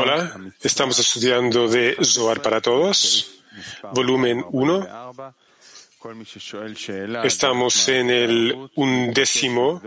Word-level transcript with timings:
Hola, 0.00 0.34
estamos 0.60 0.98
estudiando 0.98 1.68
de 1.68 1.96
Zohar 2.02 2.42
para 2.42 2.60
todos, 2.60 3.44
volumen 3.94 4.44
1. 4.50 4.88
Estamos 7.24 7.88
en 7.88 8.10
el 8.10 8.70
undécimo 8.74 9.80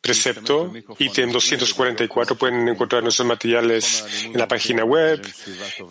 precepto, 0.00 0.72
ítem 0.98 1.30
244. 1.30 2.36
Pueden 2.36 2.68
encontrar 2.68 3.02
nuestros 3.02 3.26
materiales 3.26 4.04
en 4.24 4.38
la 4.38 4.48
página 4.48 4.84
web, 4.84 5.20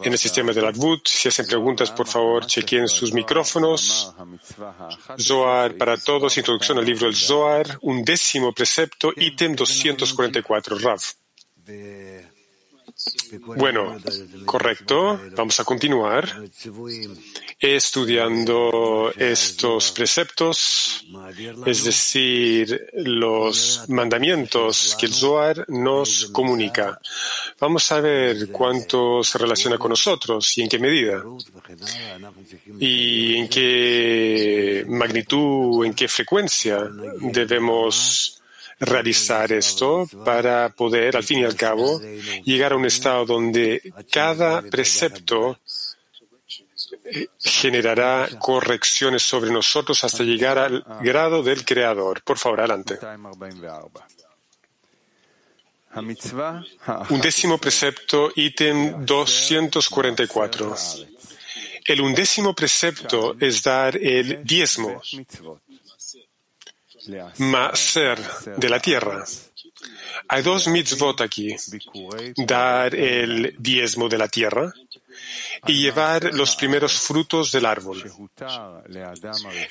en 0.04 0.12
el 0.12 0.18
sistema 0.18 0.52
de 0.52 0.62
la 0.62 0.70
Advut. 0.70 1.08
Si 1.08 1.28
hacen 1.28 1.46
preguntas, 1.46 1.92
por 1.92 2.08
favor, 2.08 2.46
chequen 2.46 2.88
sus 2.88 3.14
micrófonos. 3.14 4.14
Zohar 5.20 5.76
para 5.76 5.98
todos, 5.98 6.38
introducción 6.38 6.78
al 6.78 6.86
libro 6.86 7.06
del 7.06 7.16
Zohar, 7.16 7.78
undécimo 7.82 8.54
precepto, 8.54 9.14
ítem 9.16 9.56
244. 9.56 10.80
Rav. 10.80 11.02
Bueno, 13.56 13.98
correcto. 14.46 15.20
Vamos 15.36 15.60
a 15.60 15.64
continuar 15.64 16.28
estudiando 17.60 19.14
estos 19.16 19.92
preceptos, 19.92 21.06
es 21.66 21.84
decir, 21.86 22.90
los 22.94 23.86
mandamientos 23.88 24.98
que 25.00 25.06
el 25.06 25.14
Zohar 25.14 25.66
nos 25.70 26.26
comunica. 26.32 27.00
Vamos 27.60 27.90
a 27.92 28.02
ver 28.02 28.50
cuánto 28.52 29.24
se 29.24 29.38
relaciona 29.38 29.78
con 29.78 29.90
nosotros 29.90 30.58
y 30.58 30.64
en 30.64 30.70
qué 30.70 30.80
medida. 30.80 31.24
Y 32.80 33.36
en 33.36 33.48
qué 33.48 34.86
magnitud, 34.88 35.86
en 35.86 35.94
qué 35.94 36.08
frecuencia 36.08 36.90
debemos 37.22 38.39
realizar 38.80 39.52
esto 39.52 40.08
para 40.24 40.70
poder, 40.70 41.18
al 41.18 41.24
fin 41.24 41.40
y 41.40 41.44
al 41.44 41.56
cabo, 41.56 42.00
llegar 42.44 42.74
a 42.74 42.76
un 42.78 42.86
estado 42.86 43.26
donde 43.26 43.94
cada 44.12 44.62
precepto 44.62 45.60
eh, 47.04 47.28
generará 47.40 48.30
correcciones 48.40 49.24
sobre 49.24 49.52
nosotros 49.52 50.04
hasta 50.04 50.24
llegar 50.24 50.58
al 50.58 50.84
grado 51.02 51.44
del 51.44 51.66
Creador. 51.66 52.22
Por 52.24 52.38
favor, 52.38 52.60
adelante. 52.60 52.98
Undécimo 57.10 57.58
precepto, 57.58 58.32
ítem 58.36 59.06
244. 59.06 60.76
El 61.86 62.02
undécimo 62.02 62.54
precepto 62.54 63.36
es 63.40 63.64
dar 63.64 63.98
el 63.98 64.44
diezmo 64.44 65.02
ser 67.74 68.20
de 68.58 68.70
la 68.70 68.80
tierra. 68.80 69.24
Hay 70.28 70.42
dos 70.44 70.68
mitzvot 70.68 71.22
aquí. 71.22 71.56
Dar 72.36 72.94
el 72.94 73.56
diezmo 73.58 74.10
de 74.10 74.18
la 74.18 74.28
tierra 74.28 74.74
y 75.68 75.82
llevar 75.82 76.34
los 76.34 76.56
primeros 76.56 77.00
frutos 77.00 77.52
del 77.52 77.66
árbol. 77.66 78.04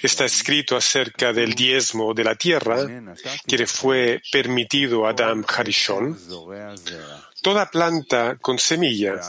Está 0.03 0.25
escrito 0.25 0.77
acerca 0.77 1.33
del 1.33 1.55
diezmo 1.55 2.13
de 2.15 2.25
la 2.25 2.35
tierra 2.35 2.87
que 3.47 3.59
le 3.59 3.67
fue 3.67 4.21
permitido 4.31 5.07
a 5.07 5.11
Adam 5.11 5.45
Harishon. 5.47 6.19
Toda 7.43 7.71
planta 7.71 8.37
con 8.37 8.59
semilla 8.59 9.21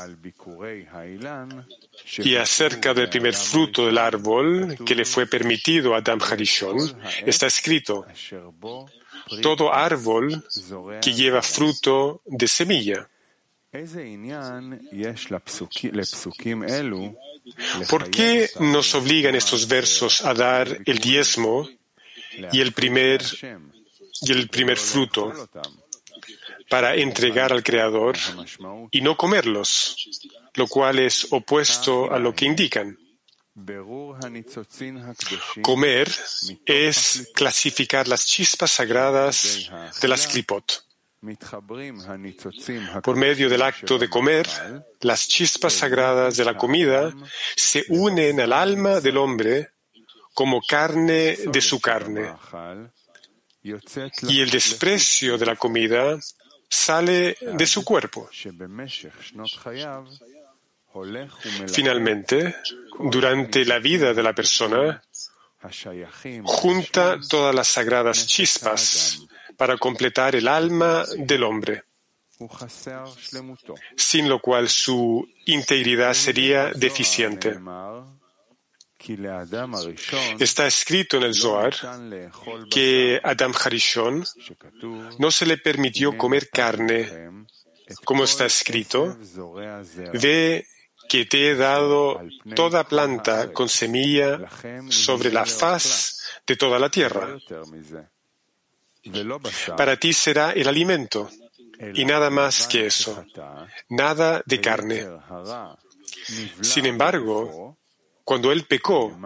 y 2.17 2.35
acerca 2.35 2.93
del 2.93 3.09
primer 3.09 3.33
fruto 3.33 3.85
del 3.85 3.97
árbol 3.97 4.77
que 4.85 4.95
le 4.95 5.05
fue 5.05 5.27
permitido 5.27 5.93
a 5.93 5.99
Adam 5.99 6.19
Harishon, 6.21 6.77
está 7.25 7.47
escrito, 7.47 8.05
todo 9.41 9.73
árbol 9.73 10.43
que 11.01 11.13
lleva 11.13 11.41
fruto 11.41 12.21
de 12.25 12.47
semilla. 12.47 13.09
¿Por 17.89 18.09
qué 18.09 18.49
nos 18.59 18.95
obligan 18.95 19.35
estos 19.35 19.67
versos 19.67 20.25
a 20.25 20.33
dar 20.33 20.79
el 20.85 20.97
diezmo 20.97 21.69
y 22.51 22.61
el 22.61 22.73
primer, 22.73 23.21
y 24.21 24.31
el 24.31 24.49
primer 24.49 24.77
fruto 24.77 25.49
para 26.69 26.95
entregar 26.95 27.51
al 27.51 27.63
Creador 27.63 28.15
y 28.91 29.01
no 29.01 29.17
comerlos? 29.17 29.95
lo 30.55 30.67
cual 30.67 30.99
es 30.99 31.27
opuesto 31.31 32.11
a 32.11 32.19
lo 32.19 32.33
que 32.33 32.45
indican. 32.45 32.97
Comer 35.61 36.11
es 36.65 37.31
clasificar 37.33 38.07
las 38.07 38.25
chispas 38.25 38.71
sagradas 38.71 39.69
de 40.01 40.07
las 40.07 40.27
klipot. 40.27 40.85
Por 43.03 43.15
medio 43.17 43.49
del 43.49 43.61
acto 43.61 43.97
de 43.97 44.09
comer, 44.09 44.47
las 45.01 45.27
chispas 45.27 45.73
sagradas 45.73 46.37
de 46.37 46.45
la 46.45 46.55
comida 46.55 47.13
se 47.55 47.83
unen 47.89 48.39
al 48.39 48.53
alma 48.53 49.01
del 49.01 49.17
hombre 49.17 49.71
como 50.33 50.61
carne 50.61 51.35
de 51.35 51.61
su 51.61 51.81
carne. 51.81 52.33
Y 53.63 54.39
el 54.39 54.49
desprecio 54.49 55.37
de 55.37 55.45
la 55.45 55.57
comida 55.57 56.17
sale 56.69 57.35
de 57.41 57.67
su 57.67 57.83
cuerpo. 57.83 58.29
Finalmente, 61.67 62.55
durante 62.99 63.65
la 63.65 63.79
vida 63.79 64.13
de 64.13 64.23
la 64.23 64.33
persona, 64.33 65.01
junta 66.43 67.19
todas 67.27 67.53
las 67.53 67.67
sagradas 67.67 68.27
chispas 68.27 69.21
para 69.57 69.77
completar 69.77 70.35
el 70.35 70.47
alma 70.47 71.05
del 71.17 71.43
hombre, 71.43 71.83
sin 73.97 74.29
lo 74.29 74.39
cual 74.39 74.69
su 74.69 75.27
integridad 75.45 76.13
sería 76.13 76.71
deficiente. 76.71 77.59
Está 80.39 80.67
escrito 80.67 81.17
en 81.17 81.23
el 81.23 81.33
Zohar 81.33 81.73
que 82.69 83.19
Adam 83.23 83.53
Harishon 83.53 84.25
no 85.17 85.31
se 85.31 85.45
le 85.45 85.57
permitió 85.57 86.17
comer 86.17 86.49
carne, 86.49 87.45
como 88.03 88.25
está 88.25 88.45
escrito, 88.45 89.17
de 90.13 90.67
que 91.07 91.25
te 91.25 91.49
he 91.49 91.55
dado 91.55 92.21
toda 92.55 92.87
planta 92.87 93.51
con 93.51 93.69
semilla 93.69 94.41
sobre 94.89 95.31
la 95.31 95.45
faz 95.45 96.19
de 96.45 96.55
toda 96.55 96.77
la 96.77 96.89
tierra. 96.89 97.37
Para 99.77 99.97
ti 99.97 100.13
será 100.13 100.51
el 100.51 100.67
alimento 100.67 101.29
y 101.93 102.05
nada 102.05 102.29
más 102.29 102.67
que 102.67 102.85
eso, 102.85 103.25
nada 103.89 104.43
de 104.45 104.59
carne. 104.59 105.07
Sin 106.61 106.85
embargo, 106.85 107.78
cuando 108.29 108.51
él 108.51 108.65
pecó 108.65 109.17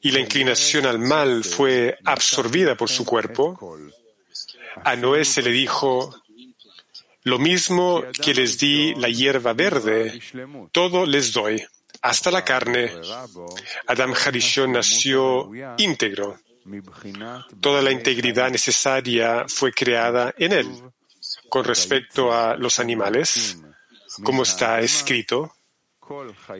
y 0.00 0.10
la 0.12 0.18
inclinación 0.18 0.86
al 0.86 0.98
mal 0.98 1.44
fue 1.44 1.98
absorbida 2.02 2.74
por 2.74 2.88
su 2.88 3.04
cuerpo, 3.04 3.76
a 4.82 4.96
Noé 4.96 5.26
se 5.26 5.42
le 5.42 5.50
dijo, 5.50 6.22
lo 7.24 7.38
mismo 7.38 8.02
que 8.22 8.32
les 8.32 8.56
di 8.56 8.94
la 8.94 9.10
hierba 9.10 9.52
verde, 9.52 10.18
todo 10.72 11.04
les 11.04 11.30
doy, 11.34 11.62
hasta 12.00 12.30
la 12.30 12.42
carne. 12.46 12.92
Adam 13.86 14.14
Harishon 14.14 14.72
nació 14.72 15.50
íntegro. 15.76 16.38
Toda 17.60 17.82
la 17.82 17.90
integridad 17.90 18.50
necesaria 18.50 19.44
fue 19.48 19.70
creada 19.70 20.34
en 20.38 20.52
él. 20.52 20.82
Con 21.50 21.66
respecto 21.66 22.32
a 22.32 22.56
los 22.56 22.78
animales, 22.80 23.58
como 24.24 24.44
está 24.44 24.80
escrito, 24.80 25.57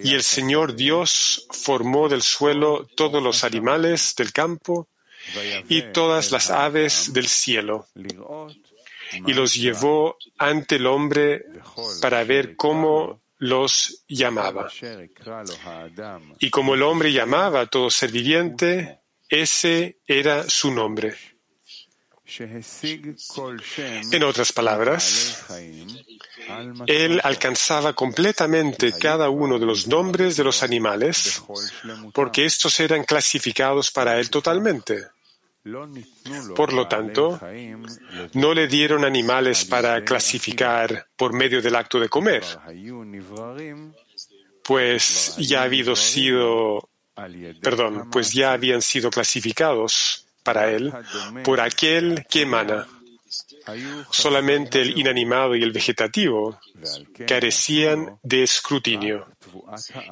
y 0.02 0.14
el 0.14 0.22
Señor 0.22 0.74
Dios 0.74 1.46
formó 1.50 2.08
del 2.08 2.22
suelo 2.22 2.86
todos 2.94 3.22
los 3.22 3.44
animales 3.44 4.14
del 4.16 4.32
campo 4.32 4.88
y 5.68 5.82
todas 5.92 6.32
las 6.32 6.50
aves 6.50 7.12
del 7.12 7.28
cielo 7.28 7.86
y 9.26 9.32
los 9.32 9.54
llevó 9.54 10.16
ante 10.38 10.76
el 10.76 10.86
hombre 10.86 11.44
para 12.00 12.24
ver 12.24 12.56
cómo 12.56 13.20
los 13.38 14.04
llamaba. 14.08 14.68
Y 16.40 16.50
como 16.50 16.74
el 16.74 16.82
hombre 16.82 17.12
llamaba 17.12 17.60
a 17.60 17.66
todo 17.66 17.90
ser 17.90 18.10
viviente, 18.10 19.00
ese 19.28 19.98
era 20.06 20.48
su 20.48 20.72
nombre. 20.72 21.14
En 24.12 24.22
otras 24.22 24.52
palabras, 24.52 25.46
él 26.86 27.20
alcanzaba 27.24 27.94
completamente 27.94 28.92
cada 28.92 29.30
uno 29.30 29.58
de 29.58 29.64
los 29.64 29.86
nombres 29.86 30.36
de 30.36 30.44
los 30.44 30.62
animales 30.62 31.42
porque 32.12 32.44
estos 32.44 32.78
eran 32.80 33.04
clasificados 33.04 33.90
para 33.90 34.18
él 34.18 34.28
totalmente. 34.28 35.06
Por 36.54 36.72
lo 36.72 36.86
tanto, 36.86 37.40
no 38.34 38.54
le 38.54 38.68
dieron 38.68 39.04
animales 39.04 39.64
para 39.64 40.04
clasificar 40.04 41.08
por 41.16 41.32
medio 41.32 41.62
del 41.62 41.76
acto 41.76 41.98
de 41.98 42.08
comer, 42.08 42.44
pues 44.62 45.34
ya 45.38 45.60
ha 45.60 45.64
habido 45.64 45.96
sido, 45.96 46.90
perdón, 47.62 48.10
pues 48.10 48.32
ya 48.32 48.52
habían 48.52 48.82
sido 48.82 49.10
clasificados 49.10 50.27
para 50.48 50.70
él 50.70 50.90
por 51.44 51.60
aquel 51.60 52.24
que 52.30 52.42
emana. 52.42 52.86
Solamente 54.10 54.80
el 54.80 54.98
inanimado 54.98 55.54
y 55.54 55.62
el 55.62 55.72
vegetativo 55.72 56.58
carecían 57.26 58.18
de 58.22 58.42
escrutinio 58.42 59.26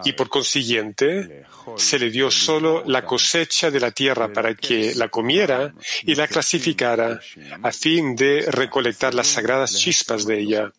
y 0.05 0.13
por 0.13 0.29
consiguiente 0.29 1.47
se 1.77 1.99
le 1.99 2.11
dio 2.11 2.31
solo 2.31 2.85
la 2.85 3.07
cosecha 3.07 3.71
de 3.71 3.81
la 3.81 3.93
tierra 3.93 4.31
para 4.31 4.55
que 4.55 4.95
la 4.95 5.09
comiera 5.09 5.73
y 6.03 6.15
la 6.15 6.29
clasificara 6.29 7.19
a 7.63 7.73
fin 7.73 8.15
de 8.15 8.45
recolectar 8.51 9.15
las 9.15 9.29
sagradas 9.29 9.75
chispas 9.75 10.27
de 10.27 10.39
ella 10.39 10.71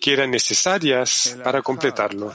que 0.00 0.12
eran 0.12 0.30
necesarias 0.30 1.36
para 1.42 1.62
completarlo. 1.62 2.32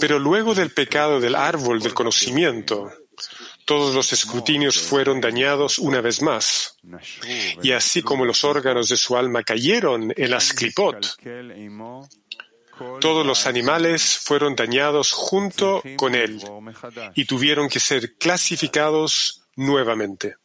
Pero 0.00 0.18
luego 0.18 0.54
del 0.54 0.70
pecado 0.70 1.20
del 1.20 1.34
árbol 1.34 1.80
del 1.80 1.94
conocimiento, 1.94 2.90
todos 3.64 3.94
los 3.94 4.12
escrutinios 4.12 4.78
fueron 4.78 5.20
dañados 5.20 5.78
una 5.78 6.00
vez 6.00 6.22
más. 6.22 6.78
Y 7.62 7.72
así 7.72 8.02
como 8.02 8.24
los 8.24 8.44
órganos 8.44 8.88
de 8.88 8.96
su 8.96 9.16
alma 9.16 9.42
cayeron 9.42 10.12
en 10.16 10.30
las 10.30 10.52
clipot, 10.52 11.16
todos 13.00 13.26
los 13.26 13.46
animales 13.46 14.18
fueron 14.18 14.54
dañados 14.54 15.12
junto 15.12 15.82
con 15.96 16.14
él 16.14 16.42
y 17.14 17.24
tuvieron 17.24 17.68
que 17.68 17.80
ser 17.80 18.16
clasificados 18.16 19.46
nuevamente. 19.56 20.36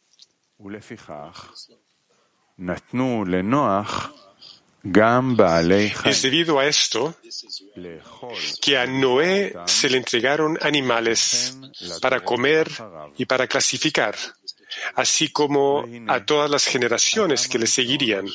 Es 6.04 6.22
debido 6.22 6.58
a 6.58 6.66
esto 6.66 7.14
que 8.62 8.78
a 8.78 8.86
Noé 8.86 9.54
se 9.66 9.90
le 9.90 9.98
entregaron 9.98 10.58
animales 10.62 11.58
para 12.00 12.20
comer 12.20 12.70
y 13.16 13.26
para 13.26 13.46
clasificar, 13.46 14.16
así 14.94 15.30
como 15.30 15.84
a 16.08 16.24
todas 16.24 16.50
las 16.50 16.64
generaciones 16.64 17.46
que 17.46 17.58
le 17.58 17.66
seguirían. 17.66 18.26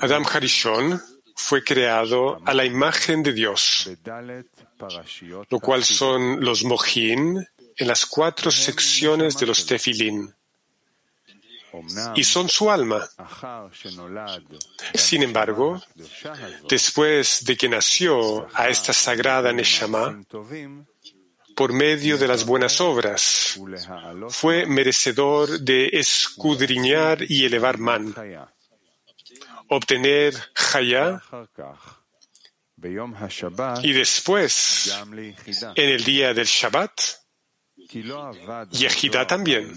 Adam 0.00 0.24
Harishon 0.32 1.00
fue 1.36 1.62
creado 1.62 2.40
a 2.44 2.54
la 2.54 2.64
imagen 2.64 3.22
de 3.22 3.32
Dios, 3.32 3.88
lo 5.48 5.60
cual 5.60 5.84
son 5.84 6.44
los 6.44 6.64
mojín 6.64 7.46
en 7.76 7.88
las 7.88 8.04
cuatro 8.04 8.50
secciones 8.50 9.38
de 9.38 9.46
los 9.46 9.64
tefilín 9.64 10.34
y 12.14 12.24
son 12.24 12.48
su 12.48 12.70
alma. 12.70 13.08
Sin 14.94 15.22
embargo, 15.22 15.82
después 16.68 17.44
de 17.44 17.56
que 17.56 17.68
nació 17.68 18.48
a 18.54 18.68
esta 18.68 18.92
sagrada 18.92 19.52
Neshama, 19.52 20.22
por 21.54 21.72
medio 21.72 22.18
de 22.18 22.28
las 22.28 22.44
buenas 22.44 22.80
obras, 22.80 23.58
fue 24.30 24.66
merecedor 24.66 25.60
de 25.60 25.88
escudriñar 25.92 27.18
y 27.28 27.44
elevar 27.44 27.78
man, 27.78 28.14
obtener 29.68 30.34
Haya 30.74 31.22
y 33.82 33.92
después, 33.92 34.92
en 35.74 35.88
el 35.88 36.04
día 36.04 36.34
del 36.34 36.46
Shabbat, 36.46 37.00
Yehida 38.72 39.26
también 39.26 39.72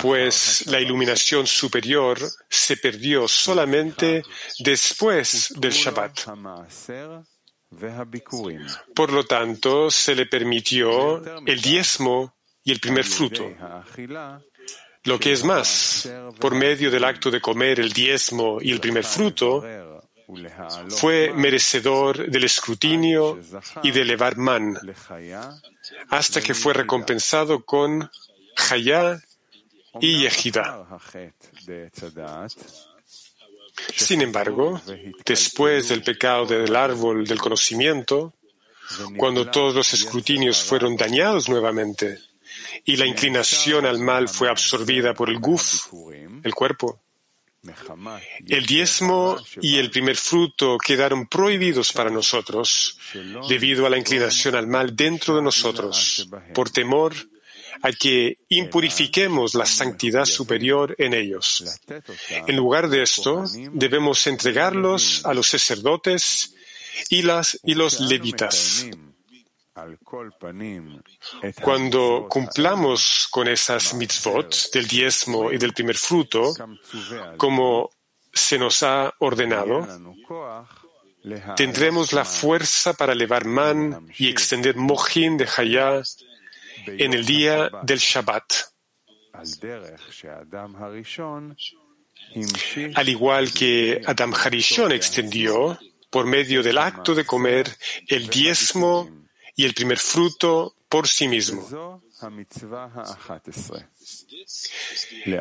pues 0.00 0.66
la 0.66 0.80
iluminación 0.80 1.46
superior 1.46 2.18
se 2.48 2.76
perdió 2.76 3.28
solamente 3.28 4.22
después 4.58 5.52
del 5.56 5.72
Shabbat. 5.72 6.20
Por 8.94 9.12
lo 9.12 9.24
tanto, 9.24 9.90
se 9.90 10.14
le 10.14 10.26
permitió 10.26 11.22
el 11.46 11.60
diezmo 11.60 12.34
y 12.64 12.72
el 12.72 12.80
primer 12.80 13.04
fruto. 13.04 13.50
Lo 15.04 15.18
que 15.18 15.32
es 15.32 15.42
más, 15.42 16.08
por 16.38 16.54
medio 16.54 16.90
del 16.90 17.04
acto 17.04 17.30
de 17.30 17.40
comer 17.40 17.80
el 17.80 17.92
diezmo 17.92 18.58
y 18.60 18.70
el 18.70 18.80
primer 18.80 19.04
fruto, 19.04 19.64
fue 20.88 21.32
merecedor 21.34 22.30
del 22.30 22.44
escrutinio 22.44 23.38
y 23.82 23.90
de 23.90 24.02
elevar 24.02 24.36
man, 24.36 24.78
hasta 26.08 26.40
que 26.40 26.54
fue 26.54 26.72
recompensado 26.72 27.64
con 27.64 28.08
Y 30.00 30.22
Yehida. 30.22 30.86
Sin 33.96 34.22
embargo, 34.22 34.80
después 35.24 35.88
del 35.88 36.02
pecado 36.02 36.46
del 36.46 36.74
árbol 36.76 37.26
del 37.26 37.38
conocimiento, 37.38 38.34
cuando 39.16 39.50
todos 39.50 39.74
los 39.74 39.92
escrutinios 39.94 40.62
fueron 40.62 40.96
dañados 40.96 41.48
nuevamente 41.48 42.18
y 42.84 42.96
la 42.96 43.06
inclinación 43.06 43.86
al 43.86 43.98
mal 43.98 44.28
fue 44.28 44.48
absorbida 44.48 45.14
por 45.14 45.30
el 45.30 45.38
guf, 45.38 45.92
el 46.42 46.54
cuerpo, 46.54 47.00
el 48.48 48.66
diezmo 48.66 49.36
y 49.60 49.78
el 49.78 49.90
primer 49.90 50.16
fruto 50.16 50.78
quedaron 50.78 51.26
prohibidos 51.28 51.92
para 51.92 52.10
nosotros 52.10 52.98
debido 53.48 53.86
a 53.86 53.90
la 53.90 53.98
inclinación 53.98 54.56
al 54.56 54.66
mal 54.66 54.96
dentro 54.96 55.36
de 55.36 55.42
nosotros, 55.42 56.28
por 56.54 56.70
temor 56.70 57.14
a 57.82 57.92
que 57.92 58.38
impurifiquemos 58.48 59.54
la 59.54 59.66
santidad 59.66 60.24
superior 60.24 60.94
en 60.98 61.14
ellos. 61.14 61.64
En 62.46 62.56
lugar 62.56 62.88
de 62.88 63.02
esto, 63.02 63.44
debemos 63.72 64.26
entregarlos 64.26 65.24
a 65.24 65.34
los 65.34 65.48
sacerdotes 65.48 66.54
y, 67.10 67.22
las, 67.22 67.58
y 67.64 67.74
los 67.74 68.00
levitas. 68.00 68.86
Cuando 71.62 72.26
cumplamos 72.28 73.26
con 73.30 73.48
esas 73.48 73.94
mitzvot 73.94 74.70
del 74.72 74.86
diezmo 74.86 75.50
y 75.50 75.58
del 75.58 75.72
primer 75.72 75.96
fruto, 75.96 76.52
como 77.36 77.90
se 78.32 78.58
nos 78.58 78.82
ha 78.82 79.12
ordenado, 79.18 79.86
tendremos 81.56 82.12
la 82.12 82.24
fuerza 82.24 82.92
para 82.92 83.12
elevar 83.12 83.44
man 83.44 84.08
y 84.18 84.28
extender 84.28 84.76
mojín 84.76 85.36
de 85.36 85.48
Hayá 85.56 86.02
en 86.86 87.12
el 87.14 87.24
día 87.24 87.70
del 87.82 87.98
Shabbat. 87.98 88.52
Al 92.94 93.08
igual 93.08 93.52
que 93.52 94.00
Adam 94.06 94.34
Harishon 94.34 94.92
extendió 94.92 95.78
por 96.10 96.26
medio 96.26 96.62
del 96.62 96.78
acto 96.78 97.14
de 97.14 97.24
comer 97.24 97.74
el 98.06 98.28
diezmo 98.28 99.10
y 99.56 99.64
el 99.64 99.74
primer 99.74 99.98
fruto 99.98 100.76
por 100.88 101.08
sí 101.08 101.26
mismo. 101.26 102.02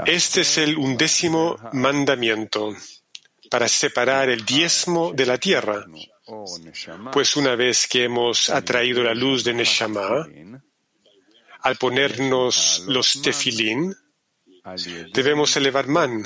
Este 0.05 0.41
es 0.41 0.57
el 0.57 0.77
undécimo 0.77 1.57
mandamiento 1.73 2.73
para 3.49 3.67
separar 3.67 4.29
el 4.29 4.45
diezmo 4.45 5.11
de 5.11 5.25
la 5.25 5.37
tierra, 5.37 5.85
pues 7.11 7.35
una 7.35 7.55
vez 7.55 7.87
que 7.87 8.05
hemos 8.05 8.49
atraído 8.49 9.03
la 9.03 9.13
luz 9.13 9.43
de 9.43 9.53
Neshama, 9.53 10.25
al 11.61 11.77
ponernos 11.77 12.83
los 12.87 13.21
tefilín, 13.21 13.95
debemos 15.13 15.55
elevar 15.57 15.87
man 15.87 16.23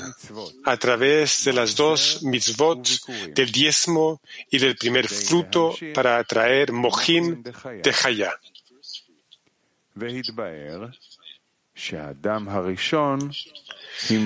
a 0.64 0.76
través 0.76 1.44
de 1.44 1.52
las 1.52 1.74
dos 1.74 2.22
mitzvot 2.22 2.86
del 3.34 3.50
diezmo 3.50 4.20
y 4.50 4.58
del 4.58 4.76
primer 4.76 5.08
fruto 5.08 5.74
para 5.94 6.18
atraer 6.18 6.72
mojín 6.72 7.42
de 7.42 7.94
Hayá. 8.04 8.38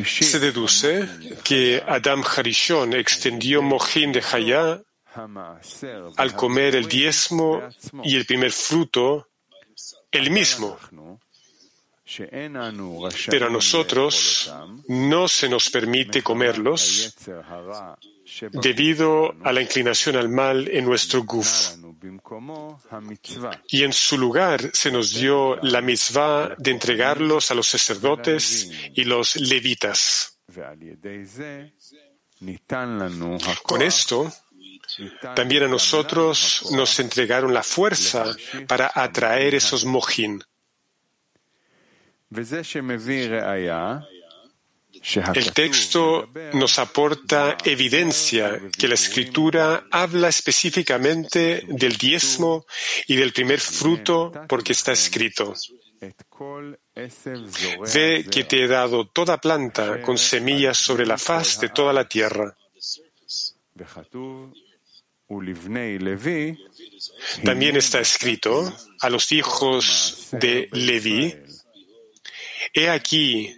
Se 0.03 0.39
deduce 0.41 1.09
que 1.45 1.83
Adam 1.87 2.25
Harishon 2.25 2.95
extendió 2.95 3.63
mojín 3.63 4.13
de 4.13 4.23
Hayá 4.33 4.83
al 6.17 6.37
comer 6.37 6.77
el 6.77 6.89
diezmo 6.89 7.63
y 8.03 8.17
el 8.17 8.27
primer 8.27 8.53
fruto 8.53 9.30
el 10.11 10.31
mismo. 10.31 10.79
Pero 13.29 13.47
a 13.47 13.51
nosotros 13.51 14.53
no 14.89 15.29
se 15.29 15.49
nos 15.49 15.71
permite 15.71 16.23
comerlos 16.23 17.15
debido 18.51 19.35
a 19.45 19.53
la 19.53 19.63
inclinación 19.63 20.17
al 20.17 20.29
mal 20.29 20.69
en 20.69 20.85
nuestro 20.85 21.23
guf. 21.23 21.77
Y 23.69 23.85
en 23.85 23.93
su 23.93 24.19
lugar 24.19 24.71
se 24.73 24.91
nos 24.91 25.15
dio 25.15 25.57
la 25.63 25.81
misma 25.81 26.55
de 26.59 26.71
entregarlos 26.73 27.51
a 27.51 27.55
los 27.55 27.69
sacerdotes 27.69 28.71
y 28.95 29.05
los 29.05 29.37
levitas. 29.37 30.39
Con 33.63 33.83
esto, 33.83 34.33
también 35.35 35.65
a 35.65 35.69
nosotros 35.69 36.69
nos 36.73 36.99
entregaron 37.01 37.53
la 37.53 37.63
fuerza 37.63 38.25
para 38.67 38.91
atraer 38.95 39.55
esos 39.55 39.85
mojín. 39.85 40.43
El 45.35 45.53
texto 45.53 46.29
nos 46.53 46.79
aporta 46.79 47.57
evidencia 47.65 48.61
que 48.77 48.89
la 48.89 48.95
escritura 48.95 49.87
habla 49.91 50.29
específicamente 50.29 51.65
del 51.67 51.97
diezmo 51.97 52.67
y 53.07 53.17
del 53.17 53.33
primer 53.33 53.61
fruto 53.61 54.33
porque 54.49 54.73
está 54.73 54.93
escrito. 54.93 55.55
Ve 57.95 58.27
que 58.31 58.45
te 58.45 58.65
he 58.65 58.69
dado 58.69 59.09
toda 59.09 59.41
planta 59.41 60.03
con 60.03 60.19
semillas 60.19 60.79
sobre 60.79 61.07
la 61.07 61.19
faz 61.19 61.61
de 61.61 61.69
toda 61.69 61.93
la 61.93 62.09
tierra. 62.09 62.57
También 67.45 67.77
está 67.77 68.01
escrito 68.01 68.73
a 69.01 69.09
los 69.09 69.33
hijos 69.33 70.29
de 70.33 70.69
Leví, 70.73 71.35
He 72.73 72.89
aquí 72.89 73.57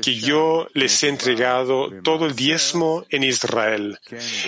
que 0.00 0.14
yo 0.14 0.68
les 0.72 1.02
he 1.02 1.08
entregado 1.08 1.90
todo 2.02 2.26
el 2.26 2.34
diezmo 2.34 3.04
en 3.10 3.24
Israel. 3.24 3.98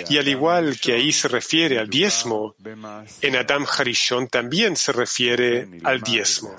Y 0.09 0.17
al 0.17 0.29
igual 0.29 0.79
que 0.81 0.95
ahí 0.95 1.13
se 1.13 1.29
refiere 1.29 1.79
al 1.79 1.89
diezmo, 1.89 2.55
en 3.21 3.37
Adam 3.37 3.67
Harishon 3.67 4.29
también 4.29 4.77
se 4.77 4.93
refiere 4.93 5.69
al 5.85 6.01
diezmo. 6.01 6.57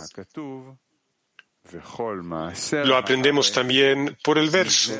Lo 2.86 2.98
aprendemos 2.98 3.51
también 3.51 4.18
por 4.24 4.38
el 4.38 4.50
verso. 4.50 4.94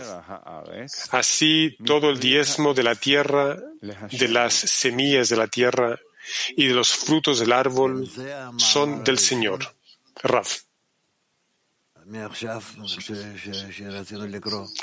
Así 1.12 1.76
todo 1.86 2.10
el 2.10 2.20
diezmo 2.20 2.74
de 2.74 2.84
la 2.84 2.96
tierra, 2.96 3.58
de 4.12 4.28
las 4.28 4.54
semillas 4.54 5.30
de 5.30 5.38
la 5.38 5.48
tierra 5.48 6.00
y 6.56 6.68
de 6.68 6.74
los 6.74 6.96
frutos 6.96 7.40
del 7.40 7.52
árbol 7.52 8.10
son 8.58 9.04
del 9.04 9.20
Señor. 9.20 9.74
Raf. 10.24 10.60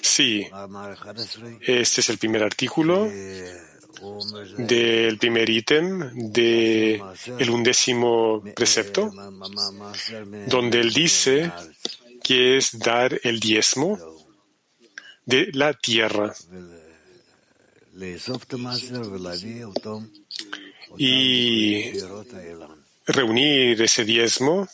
Sí, 0.03 0.49
este 1.61 2.01
es 2.01 2.09
el 2.09 2.19
primer 2.19 2.43
artículo 2.43 3.09
del 4.59 5.19
primer 5.19 5.49
ítem 5.49 6.11
del 6.33 7.03
el 7.39 7.51
undécimo 7.51 8.43
precepto, 8.55 9.11
donde 10.47 10.81
él 10.81 10.93
dice 10.93 11.53
que 12.23 12.57
es 12.57 12.79
dar 12.79 13.21
el 13.23 13.41
diezmo 13.41 13.99
de 15.25 15.51
la 15.53 15.73
tierra. 15.75 16.35
Y 20.97 21.93
reunir 23.07 23.83
ese 23.83 24.05
diezmo 24.05 24.69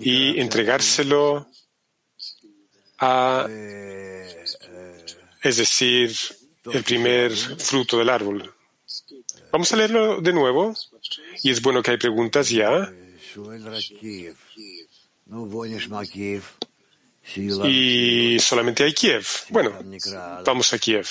y 0.00 0.40
entregárselo 0.40 1.46
a, 2.98 3.46
es 5.42 5.56
decir, 5.56 6.14
el 6.64 6.82
primer 6.84 7.32
fruto 7.32 7.98
del 7.98 8.08
árbol. 8.08 8.52
Vamos 9.52 9.72
a 9.72 9.76
leerlo 9.76 10.20
de 10.20 10.32
nuevo. 10.32 10.74
Y 11.42 11.50
es 11.50 11.62
bueno 11.62 11.82
que 11.82 11.92
hay 11.92 11.96
preguntas 11.96 12.48
ya. 12.50 12.92
Y 17.68 18.38
solamente 18.40 18.84
hay 18.84 18.92
Kiev. 18.92 19.26
Bueno, 19.50 19.72
vamos 20.44 20.72
a 20.72 20.78
Kiev. 20.78 21.06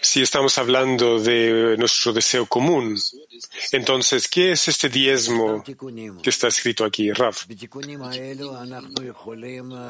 Si 0.00 0.22
estamos 0.22 0.58
hablando 0.58 1.20
de 1.20 1.76
nuestro 1.78 2.12
deseo 2.12 2.46
común, 2.46 2.98
entonces, 3.70 4.26
¿qué 4.28 4.52
es 4.52 4.66
este 4.66 4.88
diezmo 4.88 5.62
que 6.22 6.30
está 6.30 6.48
escrito 6.48 6.84
aquí, 6.84 7.12
Raf? 7.12 7.44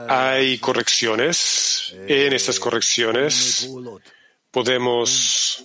Hay 0.09 0.59
correcciones. 0.59 1.95
En 2.07 2.33
estas 2.33 2.61
correcciones 2.61 3.69
podemos 4.51 5.65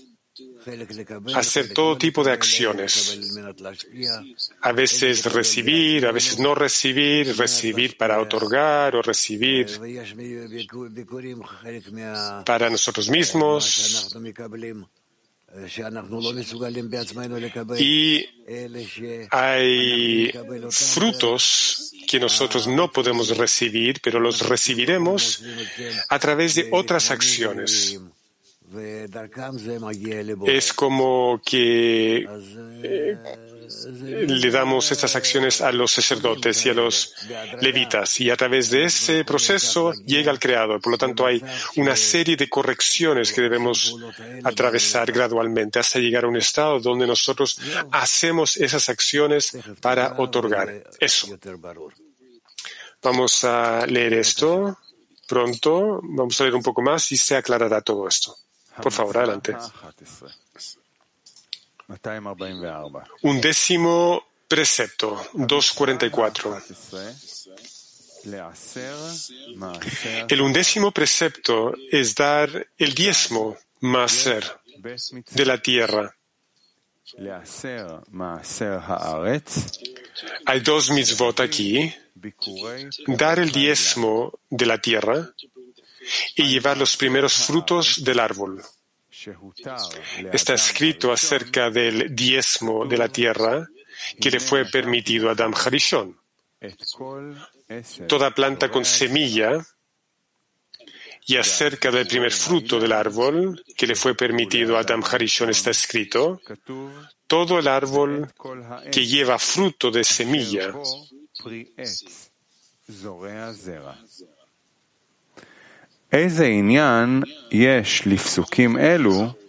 hacer 1.35 1.73
todo 1.73 1.97
tipo 1.97 2.23
de 2.23 2.31
acciones. 2.31 3.19
A 4.61 4.71
veces 4.71 5.25
recibir, 5.25 6.05
a 6.05 6.11
veces 6.11 6.39
no 6.39 6.55
recibir, 6.55 7.35
recibir 7.37 7.97
para 7.97 8.21
otorgar 8.21 8.95
o 8.95 9.01
recibir 9.01 9.67
para 12.45 12.69
nosotros 12.69 13.09
mismos. 13.09 14.15
Y 17.79 18.25
hay 19.31 20.31
frutos 20.69 21.91
que 22.07 22.19
nosotros 22.19 22.67
no 22.67 22.91
podemos 22.91 23.35
recibir, 23.37 24.01
pero 24.01 24.19
los 24.19 24.47
recibiremos 24.47 25.43
a 26.09 26.19
través 26.19 26.55
de 26.55 26.69
otras 26.71 27.11
acciones. 27.11 27.99
Es 30.45 30.73
como 30.73 31.41
que 31.43 32.27
eh, 32.83 33.17
le 34.27 34.51
damos 34.51 34.91
estas 34.91 35.15
acciones 35.15 35.61
a 35.61 35.71
los 35.71 35.91
sacerdotes 35.91 36.65
y 36.65 36.69
a 36.69 36.73
los 36.73 37.13
levitas 37.61 38.19
y 38.21 38.29
a 38.29 38.37
través 38.37 38.69
de 38.69 38.85
ese 38.85 39.25
proceso 39.25 39.93
llega 40.05 40.31
al 40.31 40.39
Creador. 40.39 40.81
Por 40.81 40.91
lo 40.91 40.97
tanto, 40.97 41.25
hay 41.25 41.41
una 41.75 41.95
serie 41.95 42.37
de 42.37 42.49
correcciones 42.49 43.33
que 43.33 43.41
debemos 43.41 43.95
atravesar 44.43 45.11
gradualmente 45.11 45.79
hasta 45.79 45.99
llegar 45.99 46.25
a 46.25 46.27
un 46.27 46.37
estado 46.37 46.79
donde 46.79 47.07
nosotros 47.07 47.59
hacemos 47.91 48.57
esas 48.57 48.89
acciones 48.89 49.57
para 49.81 50.15
otorgar 50.17 50.83
eso. 50.99 51.27
Vamos 53.01 53.43
a 53.43 53.85
leer 53.85 54.13
esto 54.13 54.77
pronto, 55.27 55.99
vamos 56.03 56.39
a 56.39 56.45
leer 56.45 56.55
un 56.55 56.63
poco 56.63 56.81
más 56.81 57.11
y 57.11 57.17
se 57.17 57.35
aclarará 57.35 57.81
todo 57.81 58.07
esto. 58.07 58.35
Por 58.81 58.91
favor, 58.91 59.17
adelante. 59.17 59.55
Un 63.21 63.41
décimo 63.41 64.23
precepto, 64.47 65.29
244. 65.33 66.61
El 70.27 70.41
undécimo 70.41 70.91
precepto 70.91 71.73
es 71.91 72.15
dar 72.15 72.67
el 72.77 72.93
diezmo, 72.93 73.57
ser 74.07 74.59
de 75.31 75.45
la 75.45 75.61
tierra. 75.61 76.13
Hay 80.45 80.59
dos 80.59 80.89
mitzvot 80.91 81.39
aquí. 81.39 81.93
Dar 83.07 83.39
el 83.39 83.51
diezmo 83.51 84.39
de 84.49 84.65
la 84.65 84.77
tierra 84.79 85.33
y 86.35 86.43
llevar 86.43 86.77
los 86.77 86.95
primeros 86.97 87.33
frutos 87.33 88.03
del 88.03 88.19
árbol. 88.19 88.63
Está 90.31 90.53
escrito 90.53 91.11
acerca 91.11 91.69
del 91.69 92.15
diezmo 92.15 92.85
de 92.85 92.97
la 92.97 93.09
tierra 93.09 93.67
que 94.19 94.31
le 94.31 94.39
fue 94.39 94.65
permitido 94.65 95.29
a 95.29 95.31
Adam 95.31 95.53
Harishon. 95.53 96.17
Toda 98.07 98.31
planta 98.31 98.69
con 98.69 98.85
semilla 98.85 99.65
y 101.25 101.35
acerca 101.35 101.91
del 101.91 102.07
primer 102.07 102.31
fruto 102.31 102.79
del 102.79 102.93
árbol 102.93 103.61
que 103.75 103.87
le 103.87 103.95
fue 103.95 104.15
permitido 104.15 104.77
a 104.77 104.81
Adam 104.81 105.03
Harishon 105.03 105.49
está 105.49 105.71
escrito, 105.71 106.39
todo 107.27 107.59
el 107.59 107.67
árbol 107.67 108.31
que 108.91 109.05
lleva 109.05 109.37
fruto 109.37 109.91
de 109.91 110.03
semilla 110.03 110.73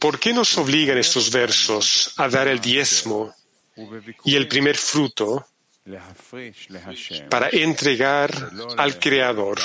¿Por 0.00 0.18
qué 0.18 0.32
nos 0.32 0.58
obligan 0.58 0.98
estos 0.98 1.30
versos 1.30 2.14
a 2.16 2.28
dar 2.28 2.48
el 2.48 2.60
diezmo 2.60 3.32
y 4.24 4.34
el 4.34 4.48
primer 4.48 4.76
fruto 4.76 5.46
para 7.30 7.48
entregar 7.50 8.50
al 8.76 8.98
Creador 8.98 9.60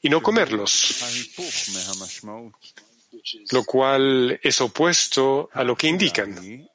y 0.00 0.08
no 0.08 0.22
comerlos? 0.22 1.04
Lo 3.50 3.64
cual 3.64 4.40
es 4.42 4.60
opuesto 4.60 5.50
a 5.52 5.62
lo 5.64 5.76
que 5.76 5.88
indican. 5.88 6.66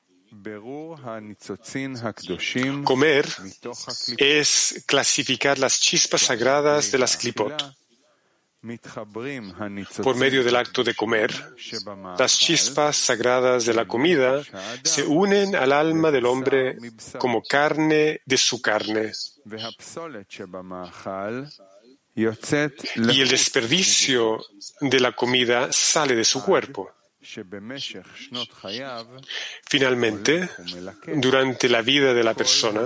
Comer 2.83 3.27
es 4.17 4.83
clasificar 4.85 5.57
las 5.57 5.79
chispas 5.79 6.21
sagradas 6.21 6.91
de 6.91 6.97
las 6.99 7.17
clipot 7.17 7.75
por 10.03 10.15
medio 10.15 10.43
del 10.43 10.55
acto 10.55 10.83
de 10.83 10.93
comer, 10.93 11.31
las 12.17 12.37
chispas 12.37 12.97
sagradas 12.97 13.65
de 13.65 13.73
la 13.73 13.85
comida 13.85 14.41
se 14.83 15.03
unen 15.03 15.55
al 15.55 15.71
alma 15.71 16.11
del 16.11 16.25
hombre 16.25 16.77
como 17.17 17.41
carne 17.43 18.21
de 18.25 18.37
su 18.37 18.61
carne. 18.61 19.11
Y 22.15 23.21
el 23.21 23.27
desperdicio 23.27 24.43
de 24.79 24.99
la 24.99 25.11
comida 25.11 25.71
sale 25.71 26.15
de 26.15 26.23
su 26.25 26.43
cuerpo. 26.43 26.91
Finalmente, 29.67 30.49
durante 31.15 31.69
la 31.69 31.81
vida 31.81 32.13
de 32.13 32.23
la 32.23 32.33
persona, 32.33 32.85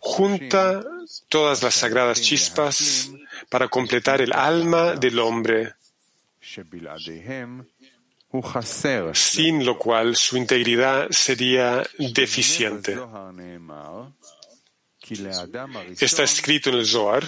junta 0.00 0.84
todas 1.28 1.62
las 1.62 1.74
sagradas 1.74 2.20
chispas 2.20 3.10
para 3.48 3.68
completar 3.68 4.20
el 4.20 4.32
alma 4.32 4.92
del 4.94 5.18
hombre, 5.18 5.74
sin 9.14 9.64
lo 9.64 9.78
cual 9.78 10.16
su 10.16 10.36
integridad 10.36 11.08
sería 11.10 11.82
deficiente. 11.98 12.98
Está 16.00 16.24
escrito 16.24 16.70
en 16.70 16.76
el 16.76 16.86
Zohar 16.86 17.24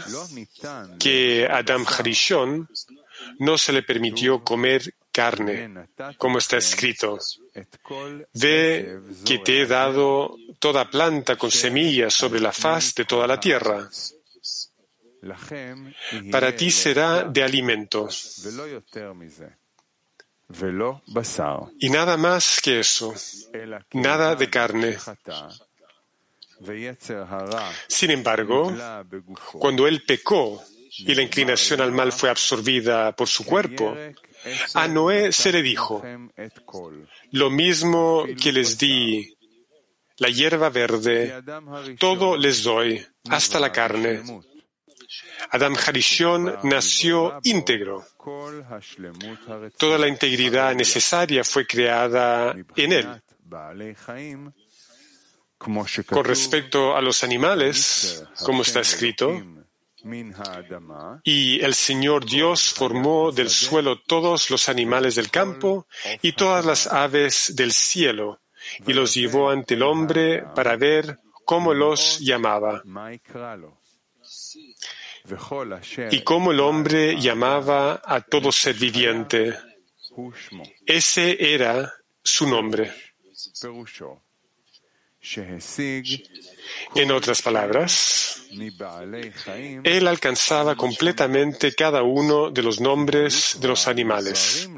que 0.99 1.47
Adam 1.49 1.87
Harishon 1.87 2.69
no 3.39 3.57
se 3.57 3.73
le 3.73 3.83
permitió 3.83 4.43
comer 4.43 4.95
carne, 5.13 5.89
como 6.17 6.39
está 6.39 6.59
escrito. 6.59 7.19
Ve 8.35 9.01
que 9.25 9.39
te 9.39 9.63
he 9.63 9.67
dado 9.67 10.37
toda 10.59 10.91
planta 10.91 11.37
con 11.37 11.51
semillas 11.51 12.15
sobre 12.15 12.41
la 12.41 12.53
faz 12.53 12.95
de 12.95 13.05
toda 13.05 13.27
la 13.27 13.39
tierra. 13.41 13.89
Para 16.31 16.55
ti 16.55 16.71
será 16.71 17.25
de 17.25 17.43
alimento. 17.43 18.09
Y 21.79 21.91
nada 21.91 22.17
más 22.17 22.61
que 22.63 22.81
eso, 22.81 23.15
nada 23.93 24.35
de 24.35 24.49
carne. 24.49 24.97
Sin 27.87 28.11
embargo, 28.11 28.75
cuando 29.59 29.87
él 29.87 30.03
pecó 30.05 30.63
y 30.97 31.15
la 31.15 31.23
inclinación 31.23 31.81
al 31.81 31.93
mal 31.93 32.13
fue 32.13 32.31
absorbida 32.31 33.15
por 33.15 33.29
su 33.29 33.45
cuerpo, 33.45 33.97
a 34.75 34.89
Noé 34.89 35.33
se 35.33 35.53
le 35.53 35.63
dijo, 35.63 36.03
lo 37.33 37.51
mismo 37.51 38.25
que 38.41 38.53
les 38.53 38.79
di 38.79 39.35
la 40.19 40.29
hierba 40.29 40.69
verde, 40.71 41.43
todo 41.99 42.37
les 42.37 42.63
doy, 42.63 43.05
hasta 43.31 43.61
la 43.61 43.73
carne. 43.73 44.23
Adam 45.51 45.75
Harishon 45.75 46.59
nació 46.65 47.41
íntegro. 47.45 48.05
Toda 49.79 49.99
la 49.99 50.09
integridad 50.09 50.75
necesaria 50.75 51.45
fue 51.45 51.67
creada 51.67 52.55
en 52.77 52.93
él. 52.93 53.23
Con 55.59 56.25
respecto 56.25 56.97
a 56.97 57.01
los 57.01 57.25
animales, 57.25 58.23
como 58.45 58.63
está 58.63 58.81
escrito, 58.81 59.43
y 61.25 61.61
el 61.61 61.75
Señor 61.75 62.25
Dios 62.25 62.73
formó 62.73 63.33
del 63.33 63.51
suelo 63.51 64.01
todos 64.01 64.51
los 64.51 64.69
animales 64.69 65.15
del 65.15 65.31
campo 65.31 65.87
y 66.23 66.33
todas 66.33 66.65
las 66.65 66.87
aves 66.87 67.53
del 67.55 67.73
cielo, 67.73 68.41
y 68.87 68.93
los 68.93 69.15
llevó 69.15 69.51
ante 69.51 69.75
el 69.75 69.83
hombre 69.83 70.45
para 70.55 70.77
ver 70.77 71.19
cómo 71.45 71.75
los 71.75 72.19
llamaba. 72.21 72.83
Y 76.11 76.23
cómo 76.23 76.53
el 76.53 76.61
hombre 76.61 77.21
llamaba 77.21 78.01
a 78.05 78.21
todo 78.21 78.53
ser 78.53 78.75
viviente. 78.77 79.55
Ese 80.87 81.55
era 81.55 81.93
su 82.23 82.49
nombre. 82.49 82.93
En 86.95 87.11
otras 87.11 87.43
palabras, 87.43 88.43
él 89.85 90.09
alcanzaba 90.09 90.77
completamente 90.77 91.75
cada 91.75 92.03
uno 92.03 92.51
de 92.51 92.63
los 92.63 92.81
nombres 92.81 93.59
de 93.61 93.69
los 93.69 93.89
animales, 93.89 94.69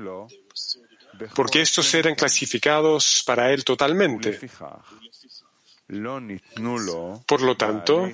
porque 1.35 1.61
estos 1.61 1.93
eran 1.95 2.15
clasificados 2.15 3.23
para 3.27 3.53
él 3.53 3.65
totalmente. 3.65 4.41
Por 7.27 7.43
lo 7.43 7.57
tanto, 7.57 8.09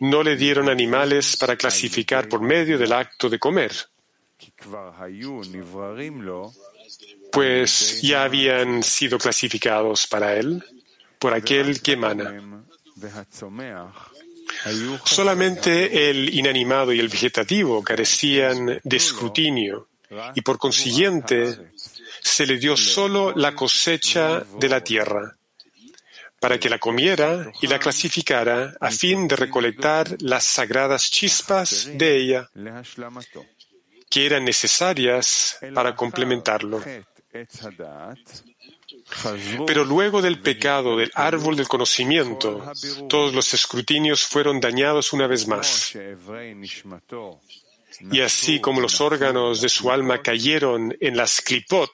no 0.00 0.22
le 0.22 0.36
dieron 0.36 0.68
animales 0.68 1.36
para 1.36 1.56
clasificar 1.56 2.28
por 2.28 2.40
medio 2.40 2.78
del 2.78 2.92
acto 2.92 3.28
de 3.28 3.38
comer, 3.38 3.72
pues 7.32 8.00
ya 8.02 8.24
habían 8.24 8.82
sido 8.82 9.18
clasificados 9.18 10.06
para 10.06 10.36
él 10.36 10.64
por 11.18 11.34
aquel 11.34 11.80
que 11.80 11.92
emana. 11.92 12.64
Solamente 15.04 16.10
el 16.10 16.34
inanimado 16.34 16.92
y 16.92 17.00
el 17.00 17.08
vegetativo 17.08 17.82
carecían 17.82 18.80
de 18.82 18.96
escrutinio 18.96 19.88
y 20.34 20.40
por 20.40 20.58
consiguiente 20.58 21.72
se 22.22 22.46
le 22.46 22.58
dio 22.58 22.76
solo 22.76 23.32
la 23.34 23.54
cosecha 23.54 24.44
de 24.58 24.68
la 24.68 24.82
tierra 24.82 25.36
para 26.40 26.58
que 26.58 26.68
la 26.68 26.78
comiera 26.78 27.50
y 27.60 27.66
la 27.66 27.78
clasificara 27.78 28.74
a 28.80 28.90
fin 28.90 29.26
de 29.26 29.36
recolectar 29.36 30.16
las 30.20 30.44
sagradas 30.44 31.10
chispas 31.10 31.88
de 31.94 32.16
ella 32.16 32.50
que 34.08 34.26
eran 34.26 34.44
necesarias 34.44 35.58
para 35.74 35.94
complementarlo. 35.94 36.82
Pero 39.66 39.84
luego 39.84 40.20
del 40.20 40.40
pecado 40.40 40.96
del 40.96 41.10
árbol 41.14 41.56
del 41.56 41.68
conocimiento, 41.68 42.72
todos 43.08 43.32
los 43.34 43.54
escrutinios 43.54 44.24
fueron 44.24 44.60
dañados 44.60 45.12
una 45.12 45.26
vez 45.26 45.46
más. 45.46 45.96
Y 48.10 48.20
así 48.20 48.60
como 48.60 48.80
los 48.80 49.00
órganos 49.00 49.60
de 49.60 49.68
su 49.68 49.90
alma 49.90 50.20
cayeron 50.20 50.94
en 51.00 51.16
las 51.16 51.40
clipot, 51.40 51.90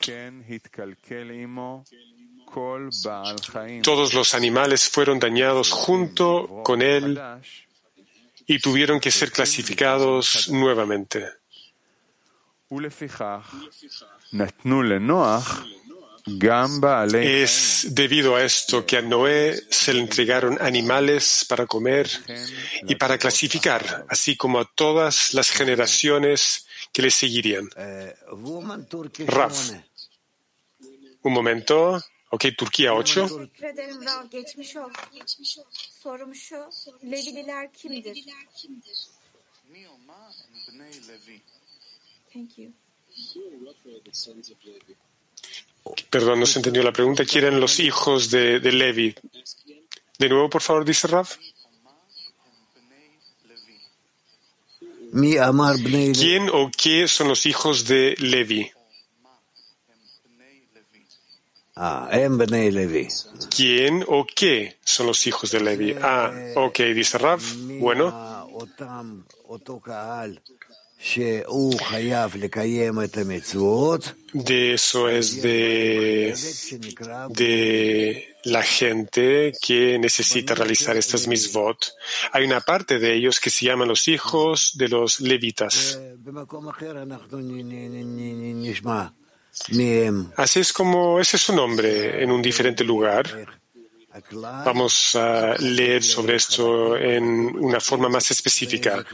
todos 3.83 4.15
los 4.15 4.35
animales 4.35 4.89
fueron 4.89 5.19
dañados 5.19 5.71
junto 5.71 6.63
con 6.65 6.83
él 6.83 7.21
y 8.47 8.59
tuvieron 8.59 9.01
que 9.01 9.11
ser 9.11 9.31
clasificados 9.31 10.49
nuevamente. 10.51 11.27
Es 17.39 17.87
debido 17.91 18.37
a 18.37 18.45
esto 18.45 18.87
que 18.87 18.97
a 18.97 19.03
Noé 19.03 19.61
se 19.71 19.93
le 19.93 20.01
entregaron 20.01 20.57
animales 20.61 21.45
para 21.49 21.67
comer 21.67 22.09
y 22.87 22.95
para 22.95 23.19
clasificar, 23.19 24.07
así 24.09 24.37
como 24.37 24.61
a 24.61 24.71
todas 24.75 25.35
las 25.35 25.51
generaciones 25.51 26.67
que 26.93 27.03
le 27.03 27.11
seguirían. 27.11 27.69
Raf. 29.27 29.71
Un 31.23 31.33
momento. 31.33 32.01
Ok, 32.31 32.47
Turquía 32.57 32.95
8. 32.95 33.51
Perdón, 46.11 46.41
no 46.41 46.47
se 46.47 46.59
entendió 46.59 46.83
la 46.83 46.93
pregunta. 46.93 47.25
¿Quieren 47.25 47.61
los 47.61 47.81
hijos 47.81 48.31
de, 48.31 48.61
de 48.61 48.73
Levi? 48.73 49.15
De 50.19 50.29
nuevo, 50.29 50.49
por 50.49 50.63
favor, 50.63 50.85
dice 50.85 51.09
Rav. 51.09 51.29
¿Quién 56.13 56.49
o 56.51 56.71
qué 56.71 57.07
son 57.07 57.29
los 57.29 57.45
hijos 57.45 57.87
de 57.87 58.15
Levi? 58.19 58.71
Ah, 61.75 62.09
em 62.13 62.39
¿Quién 63.55 64.05
o 64.07 64.27
qué 64.27 64.79
son 64.85 65.07
los 65.07 65.27
hijos 65.27 65.51
de 65.51 65.61
Levi? 65.61 65.95
Ah, 66.01 66.31
ok, 66.57 66.79
dice 66.95 67.19
Rav. 67.19 67.41
Bueno. 67.81 68.49
De 74.33 74.75
eso 74.75 75.09
es 75.09 75.43
de, 75.43 76.33
de 77.31 78.37
la 78.45 78.63
gente 78.63 79.53
que 79.61 79.99
necesita 79.99 80.55
realizar 80.55 80.97
estas 80.97 81.27
misvot. 81.27 81.93
Hay 82.33 82.45
una 82.45 82.61
parte 82.61 83.01
de 83.01 83.15
ellos 83.15 83.41
que 83.41 83.51
se 83.51 83.67
llaman 83.67 83.89
los 83.89 84.07
hijos 84.07 84.73
de 84.75 84.89
los 84.89 85.21
levitas. 85.21 85.99
Así 90.37 90.61
es 90.61 90.73
como 90.73 91.19
ese 91.21 91.37
es 91.37 91.43
su 91.43 91.55
nombre 91.55 92.23
en 92.23 92.31
un 92.31 92.41
diferente 92.41 92.85
lugar. 92.85 93.62
Vamos 94.33 95.17
a 95.17 95.57
leer 95.59 96.03
sobre 96.03 96.37
esto 96.37 96.97
en 96.97 97.25
una 97.57 97.81
forma 97.81 98.09
más 98.09 98.31
específica. 98.31 99.05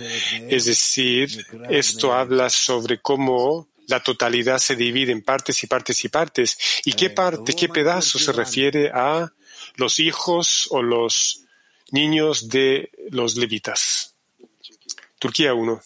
Es 0.48 0.64
decir, 0.64 1.46
esto 1.68 2.12
habla 2.12 2.50
sobre 2.50 3.00
cómo 3.00 3.68
la 3.86 4.02
totalidad 4.02 4.58
se 4.58 4.76
divide 4.76 5.12
en 5.12 5.22
partes 5.22 5.62
y 5.62 5.66
partes 5.66 6.04
y 6.04 6.08
partes. 6.08 6.58
¿Y 6.84 6.92
qué 6.92 7.10
parte, 7.10 7.54
qué 7.54 7.68
pedazo 7.68 8.18
se 8.18 8.32
refiere 8.32 8.90
a 8.92 9.32
los 9.76 9.98
hijos 10.00 10.68
o 10.70 10.82
los 10.82 11.44
niños 11.90 12.48
de 12.48 12.90
los 13.10 13.36
levitas? 13.36 14.14
Turquía 15.18 15.54
1. 15.54 15.80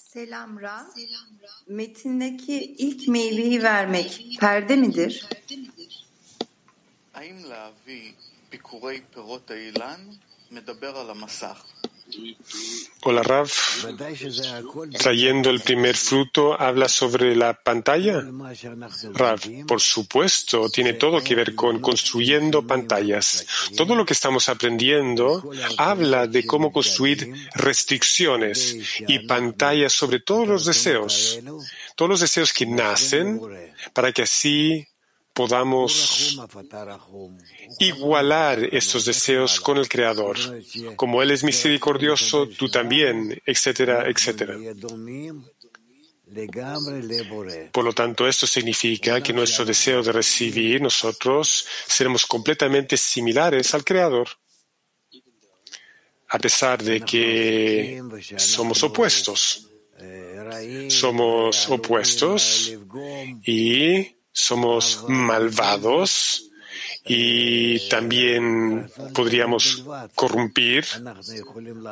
Hola 13.05 13.23
Rav, 13.23 13.51
trayendo 14.99 15.51
el 15.51 15.61
primer 15.61 15.97
fruto, 15.97 16.61
¿habla 16.61 16.89
sobre 16.89 17.35
la 17.35 17.55
pantalla? 17.55 18.23
Rav, 19.15 19.41
por 19.67 19.81
supuesto, 19.81 20.69
tiene 20.69 20.95
todo 20.95 21.23
que 21.23 21.35
ver 21.35 21.55
con 21.55 21.81
construyendo 21.81 22.67
pantallas. 22.67 23.47
Todo 23.77 23.95
lo 23.95 24.05
que 24.05 24.13
estamos 24.13 24.49
aprendiendo 24.49 25.51
habla 25.79 26.27
de 26.27 26.45
cómo 26.45 26.71
construir 26.71 27.33
restricciones 27.55 28.77
y 29.09 29.21
pantallas 29.21 29.93
sobre 29.93 30.21
todos 30.21 30.47
los 30.47 30.67
deseos, 30.67 31.41
todos 31.97 32.11
los 32.11 32.21
deseos 32.21 32.53
que 32.53 32.67
nacen, 32.67 33.41
para 33.95 34.13
que 34.13 34.23
así 34.23 34.87
podamos 35.33 36.39
igualar 37.79 38.63
estos 38.73 39.05
deseos 39.05 39.61
con 39.61 39.79
el 39.79 39.89
Creador. 39.89 40.37
Como 40.97 41.23
Él 41.23 41.31
es 41.31 41.45
misericordioso, 41.45 42.49
tú 42.49 42.69
también, 42.69 43.41
etcétera, 43.45 44.09
etcétera. 44.09 44.57
Por 47.73 47.85
lo 47.85 47.93
tanto, 47.93 48.27
esto 48.27 48.47
significa 48.47 49.23
que 49.23 49.33
nuestro 49.33 49.65
deseo 49.65 50.03
de 50.03 50.13
recibir, 50.13 50.81
nosotros 50.81 51.67
seremos 51.87 52.27
completamente 52.27 52.97
similares 52.97 53.75
al 53.75 53.85
Creador, 53.85 54.29
a 56.29 56.39
pesar 56.39 56.83
de 56.83 57.01
que 57.03 58.03
somos 58.37 58.83
opuestos. 58.83 59.69
Somos 60.89 61.69
opuestos 61.69 62.73
y 63.45 64.17
somos 64.33 65.05
malvados 65.09 66.49
y 67.05 67.89
también 67.89 68.91
podríamos 69.15 69.85
corrompir 70.15 70.87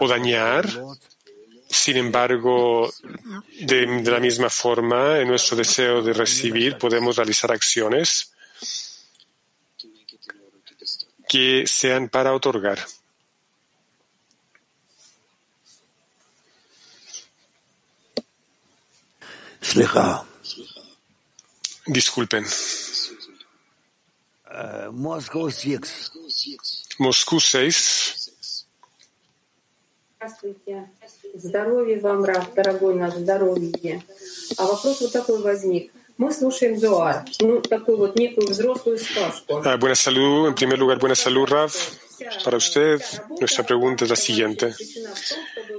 o 0.00 0.08
dañar. 0.08 0.68
Sin 1.68 1.96
embargo, 1.98 2.92
de, 3.60 3.86
la 4.02 4.18
misma 4.18 4.50
forma, 4.50 5.20
en 5.20 5.28
nuestro 5.28 5.56
deseo 5.56 6.02
de 6.02 6.12
recibir, 6.12 6.76
podemos 6.76 7.16
realizar 7.16 7.52
acciones 7.52 8.32
que 11.28 11.64
sean 11.66 12.08
para 12.08 12.34
otorgar. 12.34 12.80
Disculpen. 21.89 22.45
Moscú 24.91 25.49
6. 25.49 26.99
Moscú 26.99 27.39
6. 27.39 28.15
Здравствуйте. 30.17 30.89
Здоровья 31.35 31.99
вам, 31.99 32.23
Раф, 32.23 32.53
дорогой 32.53 32.95
наш, 32.95 33.13
здоровье. 33.13 34.03
А 34.57 34.65
вопрос 34.65 35.01
вот 35.01 35.11
такой 35.11 35.41
возник. 35.41 35.91
Мы 36.17 36.31
слушаем 36.31 36.79
Зоар, 36.79 37.25
ну, 37.41 37.61
такую 37.61 37.97
вот 37.97 38.15
некую 38.15 38.47
взрослую 38.47 38.97
сказку. 38.97 39.61
Ah, 39.65 39.77
buena 39.77 39.95
salud, 39.95 40.47
en 40.47 40.55
primer 40.55 40.79
lugar, 40.79 40.97
buena 40.97 41.13
salud, 41.13 41.45
Raf. 41.49 41.75
para 42.44 42.56
usted, 42.56 43.00
nuestra 43.38 43.64
pregunta 43.64 44.04
es 44.04 44.10
la 44.10 44.16
siguiente. 44.16 44.74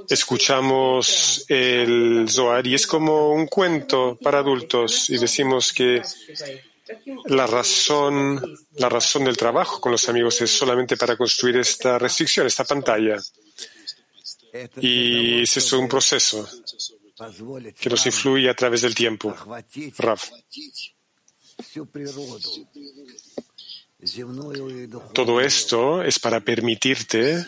Escuchamos 0.09 1.45
el 1.47 2.25
Zohar 2.29 2.65
y 2.65 2.75
es 2.75 2.87
como 2.87 3.33
un 3.33 3.47
cuento 3.47 4.17
para 4.21 4.39
adultos 4.39 5.09
y 5.09 5.17
decimos 5.17 5.71
que 5.71 6.01
la 7.25 7.47
razón, 7.47 8.41
la 8.75 8.89
razón 8.89 9.23
del 9.23 9.37
trabajo 9.37 9.79
con 9.79 9.91
los 9.91 10.07
amigos 10.09 10.41
es 10.41 10.51
solamente 10.51 10.97
para 10.97 11.15
construir 11.15 11.57
esta 11.57 11.97
restricción, 11.97 12.47
esta 12.47 12.65
pantalla. 12.65 13.17
Y 14.79 15.43
es 15.43 15.57
eso 15.57 15.79
un 15.79 15.87
proceso 15.87 16.47
que 17.79 17.89
nos 17.89 18.05
influye 18.05 18.49
a 18.49 18.53
través 18.53 18.81
del 18.81 18.95
tiempo. 18.95 19.33
Rav. 19.97 20.19
Todo 25.13 25.41
esto 25.41 26.01
es 26.01 26.19
para 26.19 26.39
permitirte 26.39 27.45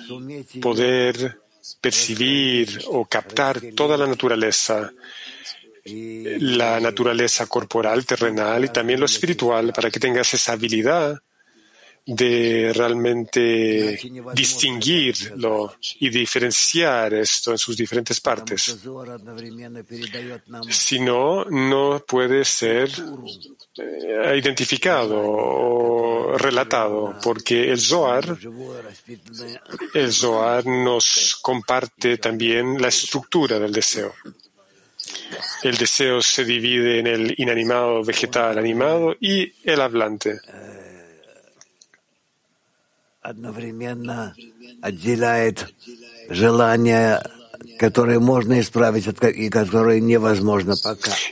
poder 0.62 1.40
percibir 1.82 2.82
o 2.88 3.06
captar 3.06 3.60
toda 3.76 3.98
la 3.98 4.06
naturaleza, 4.06 4.92
la 5.86 6.80
naturaleza 6.80 7.48
corporal, 7.48 8.06
terrenal 8.06 8.66
y 8.66 8.70
también 8.70 9.00
lo 9.00 9.06
espiritual, 9.06 9.74
para 9.74 9.90
que 9.90 10.00
tengas 10.00 10.34
esa 10.34 10.54
habilidad 10.54 11.20
de 12.06 12.72
realmente 12.76 14.00
distinguirlo 14.34 15.76
y 16.00 16.10
diferenciar 16.10 17.14
esto 17.14 17.52
en 17.52 17.58
sus 17.58 17.78
diferentes 17.78 18.20
partes. 18.20 18.78
Si 20.70 21.00
no, 21.00 21.46
no 21.46 22.04
puede 22.06 22.44
ser 22.44 22.92
eh, 23.76 24.38
identificado 24.38 25.20
o 25.20 26.38
relatado, 26.38 27.16
porque 27.24 27.72
el 27.72 27.80
Zohar, 27.80 28.38
el 29.96 30.14
Zohar 30.14 30.64
nos 30.68 31.40
comparte 31.42 32.20
también 32.20 32.80
la 32.80 32.90
estructura 32.90 33.58
del 33.58 33.72
deseo. 33.72 34.14
El 35.64 35.76
deseo 35.76 36.22
se 36.22 36.46
divide 36.46 37.00
en 37.00 37.08
el 37.08 37.34
inanimado, 37.38 38.04
vegetal, 38.04 38.60
animado 38.60 39.16
y 39.20 39.52
el 39.64 39.82
hablante. 39.82 40.40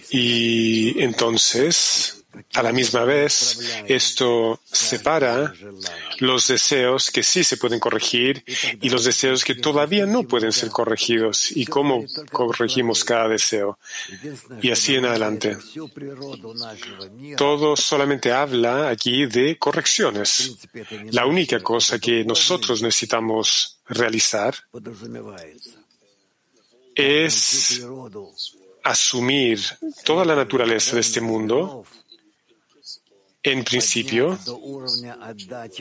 Y 0.10 1.04
entonces 1.04 2.21
a 2.54 2.64
la 2.64 2.72
misma 2.72 3.04
vez, 3.04 3.84
esto 3.88 4.60
separa 4.64 5.54
los 6.20 6.48
deseos 6.48 7.12
que 7.12 7.24
sí 7.24 7.44
se 7.44 7.58
pueden 7.58 7.80
corregir 7.80 8.44
y 8.82 8.90
los 8.90 9.04
deseos 9.04 9.44
que 9.44 9.56
todavía 9.56 10.06
no 10.06 10.24
pueden 10.24 10.52
ser 10.52 10.70
corregidos 10.70 11.52
y 11.56 11.66
cómo 11.66 12.06
corregimos 12.32 13.04
cada 13.04 13.28
deseo. 13.28 13.80
Y 14.62 14.72
así 14.72 14.96
en 14.96 15.06
adelante. 15.06 15.58
Todo 17.38 17.76
solamente 17.76 18.32
habla 18.32 18.90
aquí 18.90 19.26
de 19.26 19.58
correcciones. 19.58 20.58
La 21.12 21.26
única 21.26 21.60
cosa 21.62 22.00
que 22.00 22.24
nosotros 22.24 22.82
necesitamos 22.82 23.80
realizar 23.88 24.56
es 26.96 27.82
asumir 28.84 29.60
toda 30.04 30.26
la 30.26 30.36
naturaleza 30.36 30.96
de 30.96 31.02
este 31.02 31.22
mundo 31.22 31.86
en 33.44 33.64
principio, 33.64 34.38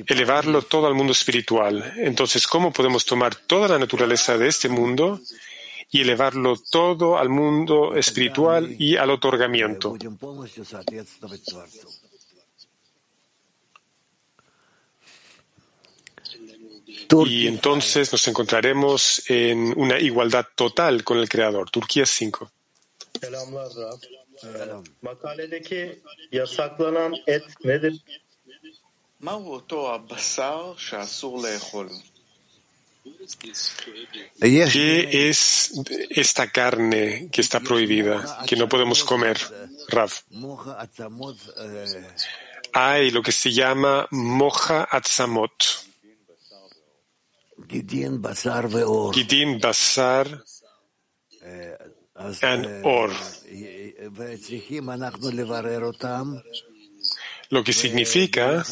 elevarlo 0.06 0.62
todo 0.62 0.86
al 0.86 0.94
mundo 0.94 1.12
espiritual. 1.12 1.92
Entonces, 1.96 2.46
¿cómo 2.46 2.72
podemos 2.72 3.04
tomar 3.04 3.34
toda 3.34 3.68
la 3.68 3.78
naturaleza 3.78 4.38
de 4.38 4.48
este 4.48 4.68
mundo 4.68 5.20
y 5.90 6.00
elevarlo 6.00 6.56
todo 6.70 7.18
al 7.18 7.28
mundo 7.28 7.94
espiritual 7.94 8.74
y 8.78 8.96
al 8.96 9.10
otorgamiento? 9.10 9.96
Y 17.26 17.46
entonces 17.46 18.12
nos 18.12 18.28
encontraremos 18.28 19.22
en 19.28 19.78
una 19.78 19.98
igualdad 19.98 20.46
total 20.54 21.02
con 21.04 21.18
el 21.18 21.28
Creador. 21.28 21.68
Turquía 21.70 22.06
5. 22.06 22.50
Makaledeki 25.02 26.02
yasaklanan 26.32 27.14
et 27.26 27.44
nedir? 27.64 27.94
¿Qué 34.40 35.28
es 35.28 35.72
esta 36.10 36.50
carne 36.50 37.28
que 37.30 37.40
está 37.40 37.60
prohibida, 37.60 38.44
que 38.46 38.56
no 38.56 38.68
podemos 38.68 39.04
comer, 39.04 39.38
Rav? 39.88 40.10
Hay 42.72 43.10
lo 43.10 43.22
que 43.22 43.32
se 43.32 43.52
llama 43.52 44.06
moja 44.10 44.88
atzamot. 44.90 45.52
Gidin 47.68 48.20
basar 49.60 50.42
and 52.42 52.84
or. 52.84 53.10
Lo 57.50 57.64
que 57.64 57.72
significa 57.72 58.64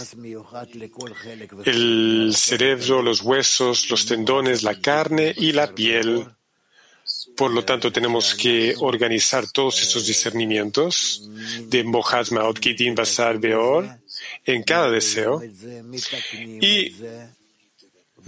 el 1.64 2.32
cerebro, 2.36 3.02
los 3.02 3.22
huesos, 3.22 3.90
los 3.90 4.06
tendones, 4.06 4.62
la 4.62 4.80
carne 4.80 5.34
y 5.36 5.52
la 5.52 5.74
piel. 5.74 6.26
Por 7.36 7.52
lo 7.52 7.64
tanto, 7.64 7.90
tenemos 7.90 8.34
que 8.34 8.74
organizar 8.78 9.50
todos 9.50 9.82
estos 9.82 10.06
discernimientos 10.06 11.28
de 11.66 11.82
Mohad 11.84 12.30
Maot 12.30 12.60
Basar 12.94 13.38
Beor 13.38 13.98
en 14.44 14.62
cada 14.62 14.90
deseo 14.90 15.42
y 16.60 16.94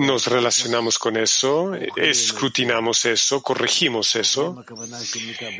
nos 0.00 0.26
relacionamos 0.28 0.98
con 0.98 1.16
eso, 1.18 1.74
escrutinamos 1.94 3.04
eso, 3.04 3.42
corregimos 3.42 4.16
eso 4.16 4.64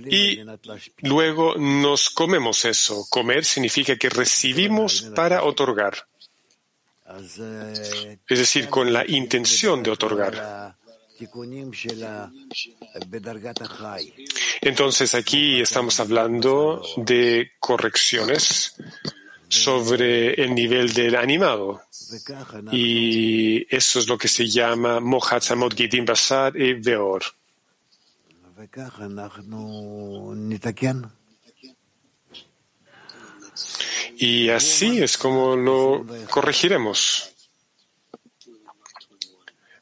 y 0.07 0.41
luego 1.03 1.57
nos 1.57 2.09
comemos 2.09 2.65
eso. 2.65 3.07
Comer 3.11 3.45
significa 3.45 3.97
que 3.97 4.09
recibimos 4.09 5.03
para 5.15 5.43
otorgar, 5.43 6.07
es 7.07 8.39
decir, 8.39 8.69
con 8.69 8.91
la 8.93 9.05
intención 9.07 9.83
de 9.83 9.91
otorgar. 9.91 10.75
Entonces 14.63 15.15
aquí 15.15 15.61
estamos 15.61 16.01
hablando 16.01 16.83
de 16.97 17.53
correcciones 17.59 18.75
sobre 19.50 20.34
el 20.34 20.54
nivel 20.54 20.94
del 20.94 21.16
animado. 21.16 21.82
Y 22.72 23.66
eso 23.74 24.00
es 24.00 24.08
lo 24.08 24.18
que 24.18 24.28
se 24.28 24.48
llama 24.48 25.00
Mohatzamot 25.00 25.74
Gidim 25.76 26.06
Basar 26.06 26.56
y 26.56 26.74
Veor. 26.74 27.24
Y 34.18 34.50
así 34.50 35.04
es 35.04 35.18
como 35.18 35.56
lo 35.56 36.06
corregiremos. 36.30 37.32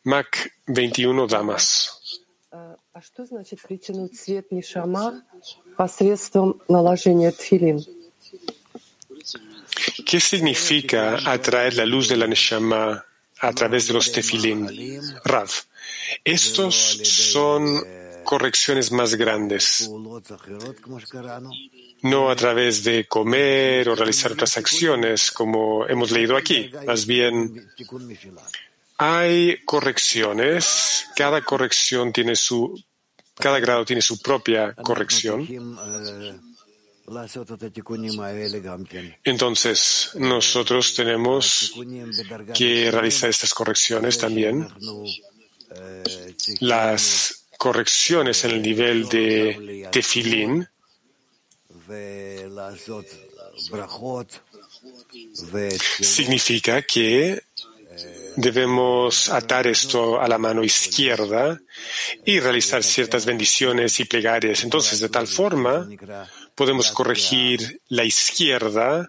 Mac 0.05 0.51
21 0.67 1.27
Damas. 1.27 1.89
А 2.95 3.01
что 3.01 3.25
значит 3.25 3.59
притянуть 3.61 4.19
свет 4.19 4.51
Нишама 4.51 5.23
посредством 5.75 6.61
наложения 6.67 7.31
тфилин? 7.31 7.83
¿Qué 10.04 10.20
significa 10.20 11.18
atraer 11.24 11.74
la 11.74 11.86
luz 11.86 12.08
de 12.08 12.16
la 12.16 12.26
Neshama 12.26 13.04
a 13.40 13.52
través 13.52 13.88
de 13.88 13.94
los 13.94 14.10
tefilim? 14.10 14.66
Rav, 15.24 15.50
estos 16.24 16.74
son 16.74 17.84
correcciones 18.24 18.92
más 18.92 19.14
grandes, 19.14 19.90
no 22.02 22.30
a 22.30 22.36
través 22.36 22.84
de 22.84 23.06
comer 23.06 23.88
o 23.88 23.94
realizar 23.94 24.32
otras 24.32 24.56
acciones 24.58 25.30
como 25.30 25.86
hemos 25.86 26.10
leído 26.10 26.36
aquí, 26.36 26.70
más 26.86 27.06
bien 27.06 27.70
hay 28.98 29.64
correcciones, 29.64 31.06
cada 31.14 31.40
corrección 31.42 32.12
tiene 32.12 32.34
su, 32.34 32.82
cada 33.36 33.60
grado 33.60 33.84
tiene 33.84 34.02
su 34.02 34.20
propia 34.20 34.74
corrección. 34.74 35.46
Entonces, 39.24 40.10
nosotros 40.14 40.94
tenemos 40.94 41.74
que 42.54 42.90
realizar 42.90 43.30
estas 43.30 43.54
correcciones 43.54 44.18
también. 44.18 44.68
Las 46.60 47.46
correcciones 47.56 48.44
en 48.44 48.50
el 48.52 48.62
nivel 48.62 49.08
de 49.08 49.88
tefilín 49.90 50.68
significa 56.00 56.82
que 56.82 57.42
debemos 58.36 59.28
atar 59.30 59.66
esto 59.66 60.20
a 60.20 60.28
la 60.28 60.38
mano 60.38 60.62
izquierda 60.62 61.60
y 62.24 62.38
realizar 62.38 62.84
ciertas 62.84 63.26
bendiciones 63.26 63.98
y 63.98 64.04
plegarias. 64.04 64.62
Entonces, 64.62 65.00
de 65.00 65.08
tal 65.08 65.26
forma, 65.26 65.88
podemos 66.58 66.90
corregir 66.90 67.80
la 67.88 68.04
izquierda 68.04 69.08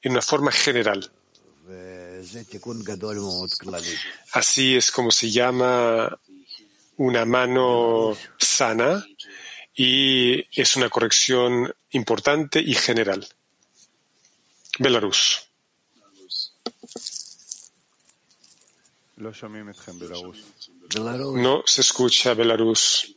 en 0.00 0.12
una 0.12 0.22
forma 0.22 0.50
general. 0.50 1.12
Así 4.32 4.74
es 4.74 4.90
como 4.90 5.10
se 5.10 5.30
llama 5.30 6.18
una 6.96 7.26
mano 7.26 8.16
sana 8.38 9.06
y 9.76 10.46
es 10.58 10.76
una 10.76 10.88
corrección 10.88 11.70
importante 11.90 12.58
y 12.58 12.74
general. 12.74 13.28
Belarus. 14.78 15.46
No 21.36 21.62
se 21.66 21.82
escucha 21.82 22.32
Belarus. 22.32 23.14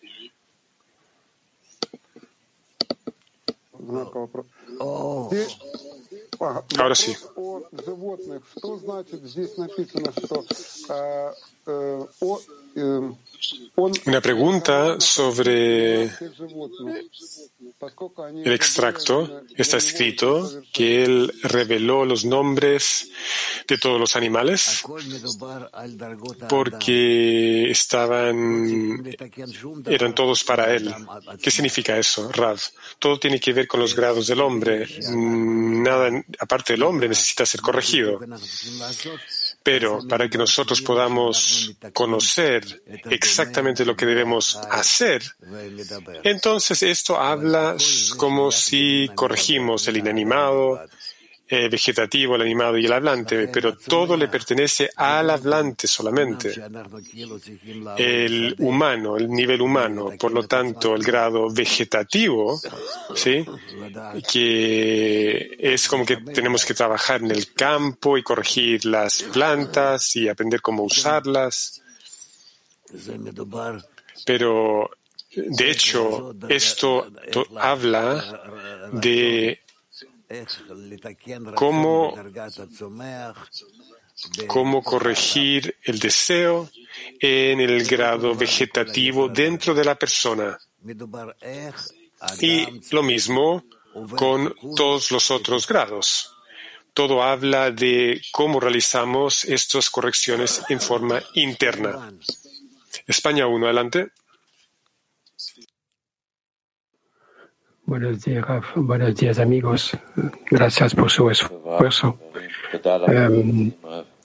Знак 3.82 4.14
вопроса. 4.16 4.50
О 4.80 5.30
России. 6.78 7.18
О 7.36 7.62
животных. 7.86 8.44
Что 8.56 8.78
значит 8.78 9.22
здесь 9.24 9.58
написано, 9.58 10.12
что 10.12 10.46
э, 10.90 11.34
Una 13.76 14.22
pregunta 14.22 15.00
sobre 15.00 16.04
el 16.04 16.12
extracto. 18.54 19.44
Está 19.56 19.78
escrito 19.78 20.64
que 20.72 21.04
él 21.04 21.34
reveló 21.44 22.06
los 22.06 22.24
nombres 22.24 23.10
de 23.68 23.78
todos 23.78 24.00
los 24.00 24.16
animales 24.16 24.84
porque 26.50 27.72
estaban, 27.72 29.04
eran 29.88 30.16
todos 30.16 30.44
para 30.44 30.74
él. 30.74 30.94
¿Qué 31.42 31.52
significa 31.52 31.98
eso, 31.98 32.32
Rav? 32.32 32.60
Todo 33.00 33.20
tiene 33.20 33.40
que 33.40 33.54
ver 33.54 33.68
con 33.68 33.80
los 33.80 33.96
grados 33.96 34.28
del 34.28 34.42
hombre. 34.42 34.88
Nada, 35.10 36.24
aparte 36.40 36.74
del 36.74 36.84
hombre, 36.84 37.10
necesita 37.10 37.46
ser 37.46 37.62
corregido. 37.62 38.20
Pero 39.64 40.00
para 40.08 40.28
que 40.28 40.38
nosotros 40.38 40.82
podamos 40.82 41.74
conocer 41.94 42.82
exactamente 43.10 43.86
lo 43.86 43.96
que 43.96 44.08
debemos 44.08 44.56
hacer, 44.70 45.24
entonces 46.24 46.82
esto 46.82 47.20
habla 47.20 47.76
como 48.18 48.52
si 48.52 49.10
corregimos 49.14 49.88
el 49.88 49.98
inanimado, 49.98 50.82
el 51.52 51.70
vegetativo, 51.70 52.36
el 52.36 52.44
animado 52.44 52.78
y 52.78 52.86
el 52.86 52.94
hablante, 52.94 53.50
pero 53.50 53.76
todo 53.76 54.16
le 54.16 54.30
pertenece 54.30 54.90
al 54.96 55.30
hablante 55.30 55.86
solamente. 55.86 56.54
El 57.98 58.56
humano, 58.60 59.18
el 59.18 59.30
nivel 59.30 59.62
humano, 59.62 60.12
por 60.18 60.32
lo 60.32 60.48
tanto, 60.48 60.96
el 60.96 61.04
grado 61.04 61.52
vegetativo, 61.52 62.58
¿sí? 63.16 63.46
que 64.32 65.58
es 65.60 65.90
como 65.90 66.06
que 66.06 66.18
tenemos 66.18 66.64
que 66.64 66.74
trabajar 66.74 67.22
en 67.22 67.32
el 67.32 67.52
campo 67.52 68.18
y 68.18 68.24
corregir 68.24 68.86
las 68.86 69.22
plantas 69.22 70.16
y 70.16 70.30
aprender 70.30 70.62
cómo 70.62 70.84
usarlas. 70.84 71.82
Pero, 74.26 74.90
de 75.36 75.70
hecho, 75.70 76.34
esto 76.48 77.12
habla 77.58 78.42
de 78.94 79.61
cómo, 81.56 82.14
cómo 84.48 84.84
corregir 84.84 85.76
el 85.84 86.00
deseo 86.00 86.70
en 87.20 87.60
el 87.60 87.86
grado 87.86 88.36
vegetativo 88.36 89.30
dentro 89.30 89.74
de 89.74 89.86
la 89.86 89.96
persona. 89.96 90.58
Y 92.40 92.66
lo 92.92 93.04
mismo 93.04 93.64
con 94.16 94.56
todos 94.76 95.12
los 95.12 95.32
otros 95.32 95.68
grados. 95.68 96.36
Todo 96.94 97.24
habla 97.24 97.72
de 97.72 98.22
cómo 98.32 98.60
realizamos 98.60 99.46
estas 99.46 99.90
correcciones 99.90 100.62
en 100.70 100.82
forma 100.82 101.22
interna. 101.36 102.14
España 103.08 103.48
1, 103.48 103.66
adelante. 103.66 104.12
Buenos 107.91 108.25
días, 108.25 108.45
Raf. 108.45 108.67
Buenos 108.75 109.15
días, 109.15 109.39
amigos. 109.39 109.97
Gracias 110.51 110.95
por 110.95 111.11
su 111.11 111.31
esfuerzo. 111.31 112.19
Um, 113.05 113.71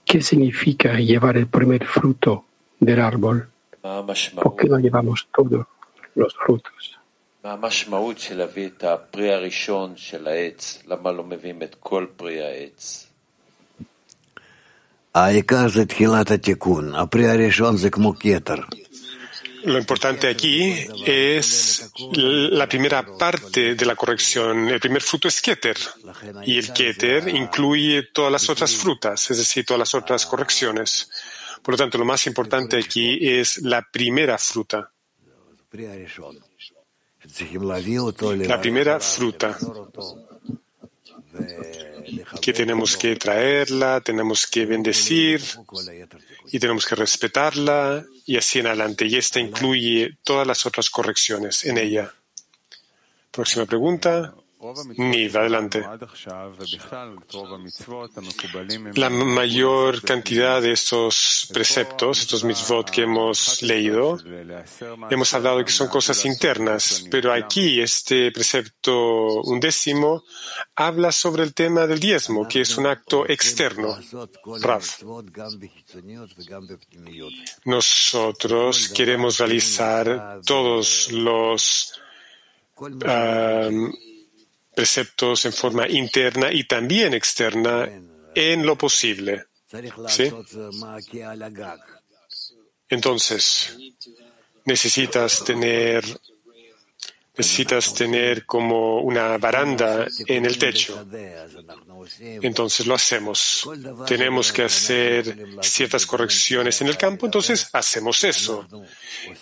¿Qué 0.04 0.22
significa 0.22 1.00
llevar 1.00 1.38
el 1.38 1.48
primer 1.48 1.86
fruto 1.86 2.46
del 2.80 3.00
árbol? 3.00 3.48
¿Por 4.44 4.56
qué 4.56 4.68
no 4.68 4.80
llevamos 4.80 5.28
todos 5.32 5.66
los 6.16 6.36
frutos? 6.36 6.98
המשמעות 7.44 8.20
של 8.20 8.38
להביא 8.38 8.68
את 8.68 8.84
הפרי 8.84 9.34
הראשון 9.34 9.94
של 9.96 10.28
העץ, 10.28 10.84
למה 10.88 11.12
לא 11.12 11.24
מביאים 11.24 11.64
את 11.64 11.76
כל 11.80 12.06
פרי 12.16 12.42
העץ? 12.42 13.08
העיקר 15.16 15.70
זה 15.70 15.86
תחילת 15.86 16.32
התיקון, 16.32 16.96
הפרי 16.96 17.28
הראשון 17.30 17.78
זה 17.78 17.90
כמו 17.90 18.14
כתר. 18.20 18.56
lo 19.65 19.79
importante 19.79 20.29
aquí 20.29 20.87
es 21.05 21.91
la 22.13 22.69
primera 22.69 23.05
parte 23.17 23.75
de 23.75 23.87
la 23.87 23.97
corrección. 23.97 24.69
El 24.69 24.81
primer 24.81 25.03
fruto 25.03 25.29
es 25.29 25.41
Keter. 25.41 25.77
Y 26.45 26.59
el 26.59 26.73
Keter 26.73 27.29
incluye 27.29 28.05
todas 28.13 28.33
las 28.33 28.49
otras 28.49 28.75
frutas, 28.75 29.31
es 29.31 29.39
decir, 29.39 29.65
todas 29.65 29.79
las 29.79 29.95
otras 29.95 30.27
correcciones. 30.27 31.11
Por 31.63 31.75
lo 31.75 31.79
tanto, 31.79 31.99
lo 31.99 32.05
más 32.05 32.27
importante 32.27 32.79
aquí 32.79 33.19
es 33.21 33.59
la 33.59 33.83
primera 33.83 34.39
fruta. 34.39 34.93
La 38.39 38.61
primera 38.61 39.01
fruta. 39.01 39.59
que 42.41 42.53
tenemos 42.53 42.97
que 42.97 43.17
traerla, 43.17 44.01
tenemos 44.01 44.47
que 44.47 44.65
bendecir 44.65 45.43
y 46.51 46.59
tenemos 46.59 46.87
que 46.87 46.95
respetarla 46.95 48.05
y 48.25 48.37
así 48.37 48.59
en 48.59 48.69
adelante. 48.69 49.07
Y 49.07 49.17
esta 49.17 49.41
incluye 49.41 50.19
todas 50.23 50.47
las 50.47 50.67
otras 50.67 50.91
correcciones 50.91 51.65
en 51.65 51.79
ella. 51.79 52.13
Próxima 53.31 53.67
pregunta. 53.67 54.35
Niv, 54.97 55.37
adelante. 55.37 55.85
La 58.95 59.11
mayor 59.11 60.03
cantidad 60.03 60.61
de 60.63 60.73
estos 60.73 61.49
preceptos, 61.53 62.21
estos 62.21 62.45
mitzvot 62.45 62.91
que 62.91 63.03
hemos 63.03 63.63
leído, 63.63 64.19
hemos 65.11 65.35
hablado 65.35 65.59
de 65.59 65.65
que 65.65 65.73
son 65.73 65.89
cosas 65.89 66.25
internas, 66.25 67.05
pero 67.11 67.33
aquí 67.33 67.81
este 67.81 68.33
precepto 68.33 69.43
undécimo 69.43 70.25
habla 70.75 71.13
sobre 71.13 71.43
el 71.43 71.55
tema 71.55 71.87
del 71.87 72.01
diezmo, 72.01 72.49
que 72.49 72.63
es 72.63 72.77
un 72.77 72.87
acto 72.87 73.29
externo. 73.29 73.99
Rav. 74.61 74.85
Nosotros 77.65 78.89
queremos 78.89 79.39
realizar 79.39 80.41
todos 80.45 81.11
los 81.13 81.93
preceptos 84.77 85.47
en 85.47 85.55
forma 85.55 85.89
interna 85.89 86.53
y 86.53 86.65
también 86.65 87.15
externa 87.15 87.89
en 88.35 88.67
lo 88.67 88.77
posible. 88.77 89.47
¿Sí? 90.07 90.31
Entonces, 92.91 93.75
necesitas 94.67 95.43
tener 95.43 96.05
necesitas 97.37 97.93
tener 97.95 98.47
como 98.47 99.01
una 99.01 99.37
baranda 99.39 100.07
en 100.27 100.47
el 100.47 100.59
techo. 100.59 101.07
Entonces 102.21 102.87
lo 102.87 102.95
hacemos. 102.95 103.69
Tenemos 104.07 104.53
que 104.53 104.63
hacer 104.63 105.37
ciertas 105.61 106.07
correcciones 106.07 106.81
en 106.81 106.89
el 106.89 106.97
campo, 106.97 107.27
entonces 107.27 107.69
hacemos 107.73 108.25
eso. 108.25 108.67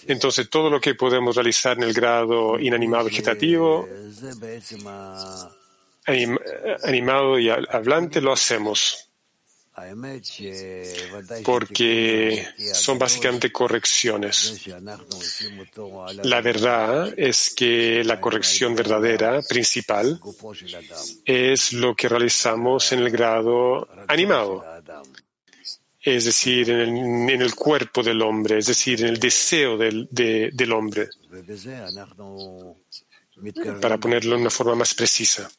Entonces 0.07 0.48
todo 0.50 0.70
lo 0.70 0.80
que 0.80 0.94
podemos 0.94 1.37
realizar 1.37 1.76
en 1.76 1.85
el 1.85 1.92
grado 1.92 2.59
inanimado 2.59 3.04
vegetativo, 3.04 3.88
animado 6.83 7.38
y 7.38 7.50
hablante, 7.50 8.20
lo 8.20 8.33
hacemos 8.33 9.13
porque 11.44 12.46
son 12.72 12.98
básicamente 12.98 13.50
correcciones. 13.50 14.64
La 16.22 16.40
verdad 16.40 17.12
es 17.16 17.52
que 17.54 18.04
la 18.04 18.20
corrección 18.20 18.74
verdadera, 18.74 19.42
principal, 19.42 20.20
es 21.24 21.72
lo 21.72 21.94
que 21.94 22.08
realizamos 22.08 22.92
en 22.92 23.00
el 23.00 23.10
grado 23.10 23.88
animado, 24.06 24.64
es 26.00 26.26
decir, 26.26 26.70
en 26.70 27.28
el, 27.28 27.54
cuerpo 27.54 28.02
del 28.02 28.22
hombre, 28.22 28.58
es 28.58 28.66
decir, 28.66 29.00
en 29.00 29.08
el 29.08 29.18
deseo 29.18 29.76
del, 29.76 30.06
del 30.10 30.72
hombre, 30.72 31.08
para 33.80 33.98
ponerlo 33.98 34.37
de 34.37 34.42
una 34.42 34.50
forma 34.50 34.76
más 34.76 34.94
precisa. 34.94 35.50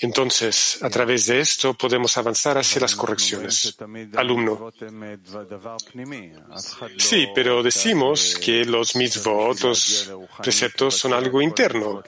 Entonces, 0.00 0.78
a 0.82 0.90
través 0.90 1.26
de 1.26 1.40
esto 1.40 1.74
podemos 1.74 2.16
avanzar 2.18 2.58
hacia 2.58 2.80
las 2.80 2.94
correcciones. 2.94 3.76
Alumno. 4.16 4.72
Sí, 6.98 7.28
pero 7.34 7.62
decimos 7.62 8.38
que 8.42 8.64
los 8.64 8.96
mitzvot, 8.96 9.60
los 9.60 10.12
preceptos, 10.42 10.96
son 10.96 11.12
algo 11.12 11.40
interno. 11.40 12.02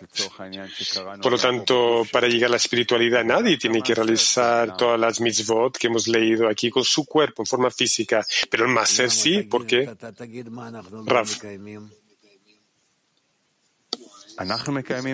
Por 1.22 1.32
lo 1.32 1.38
tanto, 1.38 2.02
para 2.10 2.28
llegar 2.28 2.48
a 2.48 2.52
la 2.52 2.56
espiritualidad, 2.56 3.24
nadie 3.24 3.58
tiene 3.58 3.82
que 3.82 3.94
realizar 3.94 4.76
todas 4.76 4.98
las 4.98 5.20
mitzvot 5.20 5.76
que 5.76 5.86
hemos 5.86 6.08
leído 6.08 6.48
aquí 6.48 6.70
con 6.70 6.84
su 6.84 7.04
cuerpo 7.04 7.42
en 7.42 7.46
forma 7.46 7.70
física. 7.70 8.24
Pero 8.50 8.66
el 8.66 8.72
máser 8.72 9.10
sí, 9.10 9.42
¿por 9.42 9.66
qué? 9.66 9.88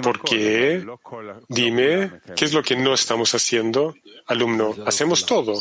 Porque, 0.02 0.84
dime, 1.48 2.20
¿qué 2.36 2.44
es 2.44 2.52
lo 2.52 2.62
que 2.62 2.76
no 2.76 2.94
estamos 2.94 3.34
haciendo? 3.34 3.94
Alumno, 4.26 4.74
hacemos 4.86 5.26
todo. 5.26 5.54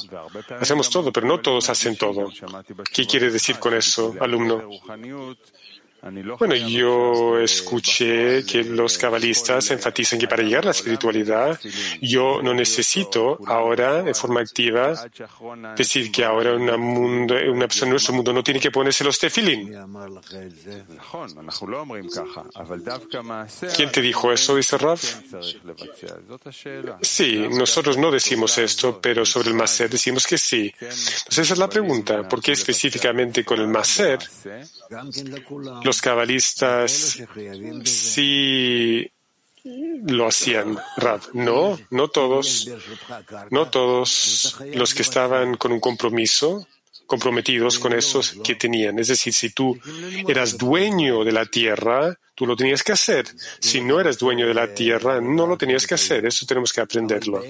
Hacemos 0.60 0.90
todo, 0.90 1.12
pero 1.12 1.28
no 1.28 1.40
todos 1.40 1.70
hacen 1.70 1.98
todo. 1.98 2.30
¿Qué 2.94 3.06
quiere 3.06 3.30
decir 3.32 3.60
con 3.60 3.74
eso, 3.74 4.16
alumno? 4.20 4.70
Bueno, 6.38 6.56
yo 6.56 7.40
escuché 7.40 8.46
que 8.46 8.64
los 8.64 8.98
cabalistas 8.98 9.72
enfatizan 9.72 10.18
que 10.20 10.28
para 10.28 10.44
llegar 10.44 10.64
a 10.64 10.66
la 10.66 10.72
espiritualidad, 10.72 11.60
yo 12.02 12.42
no 12.42 12.54
necesito 12.54 13.38
ahora, 13.46 14.00
en 14.00 14.16
forma 14.16 14.40
activa, 14.40 14.94
decir 15.76 16.12
que 16.12 16.24
ahora 16.24 16.54
una, 16.56 16.78
mundo, 16.78 17.36
una 17.52 17.68
persona 17.68 17.88
en 17.88 17.92
nuestro 17.92 18.14
mundo 18.14 18.32
no 18.32 18.44
tiene 18.44 18.60
que 18.60 18.72
ponerse 18.72 19.04
los 19.04 19.20
tefilín. 19.20 19.76
¿Quién 23.76 23.92
te 23.92 24.02
dijo 24.02 24.32
eso, 24.32 24.56
dice 24.56 24.78
Rav? 24.78 25.00
Sí, 27.02 27.48
nosotros 27.50 27.98
no 27.98 28.12
decimos 28.12 28.58
esto, 28.58 29.00
pero 29.02 29.26
sobre 29.26 29.50
el 29.50 29.56
Maser 29.56 29.90
decimos 29.90 30.26
que 30.26 30.38
sí. 30.38 30.74
Entonces 30.80 31.40
esa 31.40 31.54
es 31.54 31.60
la 31.60 31.70
pregunta. 31.70 32.28
¿Por 32.28 32.42
qué 32.42 32.54
específicamente 32.54 33.44
con 33.44 33.60
el 33.60 33.68
Maser? 33.68 34.20
Los 35.90 36.04
cabalistas 36.04 37.20
sí 37.84 39.12
lo 40.06 40.28
hacían, 40.28 40.78
Rab. 40.98 41.22
No, 41.34 41.80
no 41.90 42.10
todos. 42.10 42.70
No 43.50 43.72
todos 43.72 44.56
los 44.76 44.94
que 44.94 45.02
estaban 45.02 45.58
con 45.58 45.72
un 45.72 45.80
compromiso, 45.80 46.68
comprometidos 47.08 47.80
con 47.80 47.94
eso 47.94 48.22
que 48.44 48.54
tenían. 48.54 49.00
Es 49.00 49.08
decir, 49.08 49.34
si 49.34 49.50
tú 49.50 49.80
eras 50.28 50.60
dueño 50.60 51.24
de 51.24 51.32
la 51.32 51.48
tierra, 51.48 52.16
tú 52.36 52.46
lo 52.46 52.56
tenías 52.56 52.84
que 52.84 52.92
hacer. 52.92 53.26
Si 53.60 53.82
no 53.82 54.00
eras 54.00 54.20
dueño 54.20 54.48
de 54.48 54.54
la 54.54 54.72
tierra, 54.72 55.20
no 55.20 55.48
lo 55.48 55.58
tenías 55.58 55.88
que 55.88 55.96
hacer. 55.96 56.24
Eso 56.24 56.46
tenemos 56.46 56.72
que 56.72 56.82
aprenderlo. 56.82 57.44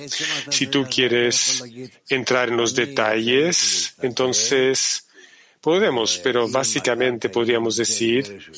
Si 0.49 0.67
tú 0.67 0.85
quieres 0.89 1.61
entrar 2.07 2.47
en 2.47 2.55
los 2.55 2.73
detalles, 2.73 3.95
entonces 4.01 5.08
Podemos, 5.61 6.17
pero 6.19 6.47
básicamente 6.49 7.29
podríamos 7.29 7.75
decir 7.75 8.51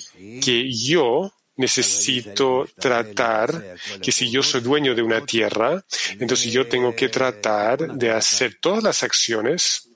que 0.44 0.72
yo 0.72 1.32
necesito 1.58 2.68
tratar 2.76 3.78
que 4.02 4.12
si 4.12 4.30
yo 4.30 4.44
soy 4.44 4.62
dueño 4.62 4.96
de 4.96 5.02
una 5.02 5.26
tierra, 5.26 5.84
entonces 6.20 6.52
yo 6.52 6.68
tengo 6.68 6.96
que 6.96 7.10
tratar 7.10 7.94
de 7.96 8.12
hacer 8.12 8.58
todas 8.60 8.84
las 8.84 9.04
acciones 9.04 9.90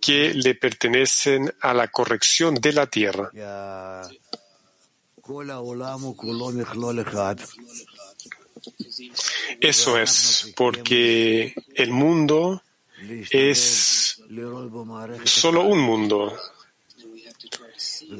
que 0.00 0.34
le 0.34 0.54
pertenecen 0.54 1.52
a 1.60 1.74
la 1.74 1.88
corrección 1.88 2.54
de 2.54 2.72
la 2.72 2.86
tierra. 2.86 3.30
Eso 9.60 9.98
es 9.98 10.52
porque 10.56 11.54
el 11.74 11.90
mundo 11.90 12.62
es 13.30 14.15
solo 15.24 15.62
un 15.62 15.80
mundo. 15.80 16.36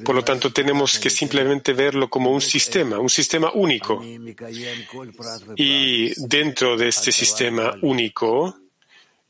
Por 0.04 0.14
lo 0.14 0.24
tanto, 0.24 0.52
tenemos 0.52 0.98
que 0.98 1.10
simplemente 1.10 1.72
verlo 1.72 2.08
como 2.08 2.30
un 2.30 2.40
sistema, 2.40 2.98
un 2.98 3.10
sistema 3.10 3.50
único. 3.54 4.02
Y 5.56 6.12
dentro 6.26 6.76
de 6.76 6.88
este 6.88 7.12
sistema 7.12 7.76
único, 7.82 8.56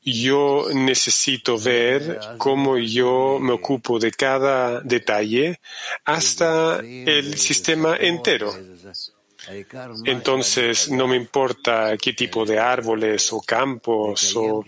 yo 0.03 0.66
necesito 0.72 1.59
ver 1.59 2.18
cómo 2.38 2.79
yo 2.79 3.38
me 3.40 3.53
ocupo 3.53 3.99
de 3.99 4.12
cada 4.12 4.81
detalle 4.81 5.61
hasta 6.05 6.79
el 6.81 7.37
sistema 7.37 7.96
entero. 7.96 8.55
Entonces, 10.04 10.90
no 10.90 11.06
me 11.06 11.16
importa 11.16 11.96
qué 11.96 12.12
tipo 12.12 12.44
de 12.44 12.59
árboles 12.59 13.32
o 13.32 13.40
campos 13.40 14.35
o 14.35 14.64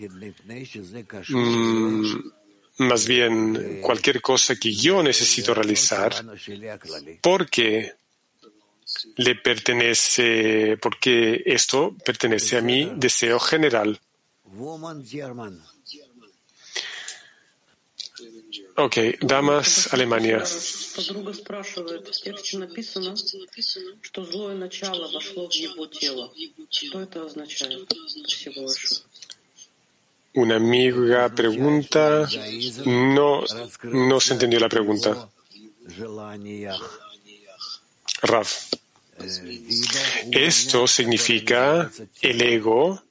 mm, 1.29 2.31
más 2.79 3.05
bien 3.05 3.79
cualquier 3.81 4.21
cosa 4.21 4.55
que 4.55 4.73
yo 4.73 5.03
necesito 5.03 5.53
realizar 5.53 6.13
porque 7.21 7.93
le 9.17 9.35
pertenece, 9.35 10.77
porque 10.81 11.43
esto 11.45 11.95
pertenece 12.05 12.57
a 12.57 12.61
mi 12.61 12.91
deseo 12.95 13.39
general. 13.39 13.99
Ok, 18.81 18.95
Damas, 19.19 19.93
Alemania. 19.93 20.41
Una 30.33 30.55
amiga 30.55 31.35
pregunta, 31.35 32.29
no, 32.85 33.43
no 33.83 34.19
se 34.21 34.33
entendió 34.33 34.59
la 34.61 34.69
pregunta. 34.69 35.29
Raf. 38.21 38.73
Esto 40.31 40.87
significa 40.87 41.91
el 42.21 42.41
ego 42.41 43.03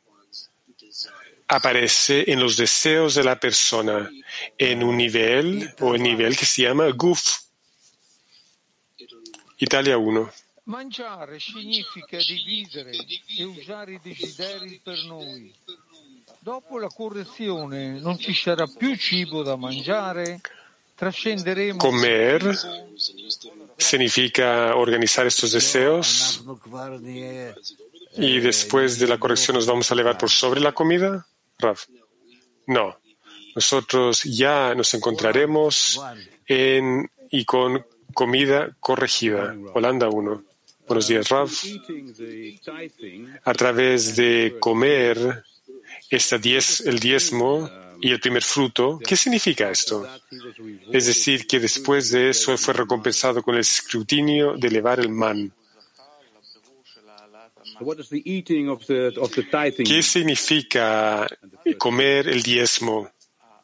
aparece 1.46 2.30
en 2.30 2.40
los 2.40 2.56
deseos 2.56 3.14
de 3.14 3.24
la 3.24 3.38
persona 3.38 4.10
en 4.56 4.82
un 4.82 4.96
nivel 4.96 5.74
o 5.80 5.94
el 5.94 6.02
nivel 6.02 6.36
que 6.36 6.46
se 6.46 6.62
llama 6.62 6.88
GUF. 6.90 7.46
Italia 9.58 9.96
1. 9.96 10.32
Mangiare 10.64 11.40
significa 11.40 12.18
dividere 12.18 12.92
e 13.38 13.44
usare 13.44 13.94
i 13.94 14.00
desideri 14.02 14.80
per 14.82 15.02
noi. 15.04 15.52
Dopo 16.40 16.78
la 16.78 16.88
correzione 16.88 17.98
non 18.00 18.18
ci 18.18 18.34
sarà 18.34 18.66
più 18.66 18.94
cibo 18.96 19.42
da 19.42 19.56
mangiare? 19.56 20.40
Trascenderemo. 20.94 21.78
Comer 21.78 22.58
significa 23.76 24.76
organizar 24.76 25.26
estos 25.26 25.52
deseos 25.52 26.42
y 28.16 28.40
después 28.40 28.98
de 28.98 29.06
la 29.06 29.18
corrección 29.18 29.56
nos 29.56 29.66
vamos 29.66 29.90
a 29.90 29.94
elevar 29.94 30.18
por 30.18 30.28
sobre 30.30 30.60
la 30.60 30.72
comida. 30.72 31.26
Rav. 31.58 31.78
No. 32.66 32.98
Nosotros 33.54 34.22
ya 34.24 34.74
nos 34.74 34.92
encontraremos 34.94 36.00
en 36.46 37.10
y 37.30 37.44
con 37.44 37.84
comida 38.14 38.76
corregida. 38.80 39.54
Holanda 39.74 40.08
1. 40.08 40.42
Buenos 40.86 41.08
días, 41.08 41.28
Rav. 41.28 41.50
A 43.44 43.54
través 43.54 44.16
de 44.16 44.56
comer 44.58 45.44
esta 46.08 46.38
diez, 46.38 46.80
el 46.80 46.98
diezmo 46.98 47.68
y 48.00 48.10
el 48.10 48.20
primer 48.20 48.42
fruto, 48.42 48.98
¿qué 49.06 49.16
significa 49.16 49.70
esto? 49.70 50.06
Es 50.90 51.06
decir, 51.06 51.46
que 51.46 51.60
después 51.60 52.10
de 52.10 52.30
eso 52.30 52.56
fue 52.56 52.74
recompensado 52.74 53.42
con 53.42 53.54
el 53.54 53.60
escrutinio 53.60 54.56
de 54.56 54.68
elevar 54.68 55.00
el 55.00 55.10
man. 55.10 55.52
¿Qué 59.84 60.02
significa 60.02 61.26
comer 61.76 62.28
el 62.28 62.42
diezmo 62.42 63.10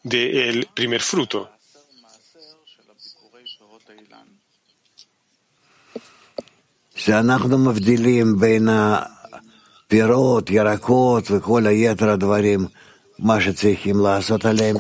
del 0.05 0.68
primer 0.74 1.00
fruto. 1.00 1.50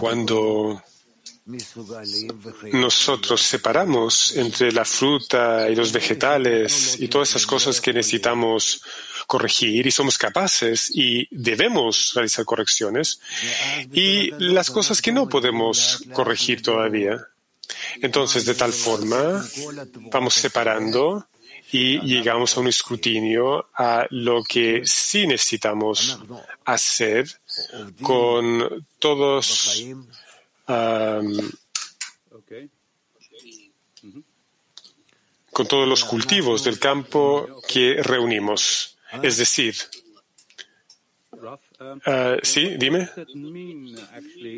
Cuando 0.00 0.82
nosotros 2.72 3.42
separamos 3.42 4.36
entre 4.36 4.72
la 4.72 4.84
fruta 4.84 5.68
y 5.68 5.74
los 5.74 5.92
vegetales 5.92 6.96
y 7.00 7.08
todas 7.08 7.30
esas 7.30 7.46
cosas 7.46 7.80
que 7.80 7.92
necesitamos 7.92 8.82
corregir 9.26 9.86
y 9.86 9.90
somos 9.90 10.18
capaces 10.18 10.90
y 10.94 11.26
debemos 11.30 12.12
realizar 12.14 12.44
correcciones 12.44 13.20
y 13.92 14.30
las 14.38 14.70
cosas 14.70 15.00
que 15.00 15.12
no 15.12 15.28
podemos 15.28 16.04
corregir 16.12 16.62
todavía. 16.62 17.26
Entonces, 18.02 18.44
de 18.44 18.54
tal 18.54 18.72
forma, 18.72 19.44
vamos 20.12 20.34
separando 20.34 21.26
y 21.72 22.00
llegamos 22.00 22.56
a 22.56 22.60
un 22.60 22.68
escrutinio 22.68 23.66
a 23.74 24.06
lo 24.10 24.44
que 24.44 24.82
sí 24.84 25.26
necesitamos 25.26 26.18
hacer 26.64 27.26
con 28.02 28.86
todos 28.98 29.84
con 35.54 35.68
todos 35.68 35.88
los 35.88 36.04
cultivos 36.04 36.64
del 36.64 36.78
campo 36.78 37.62
que 37.66 38.02
reunimos. 38.02 38.93
Es 39.22 39.36
decir, 39.36 39.74
uh, 41.32 42.38
sí, 42.42 42.74
dime, 42.78 43.08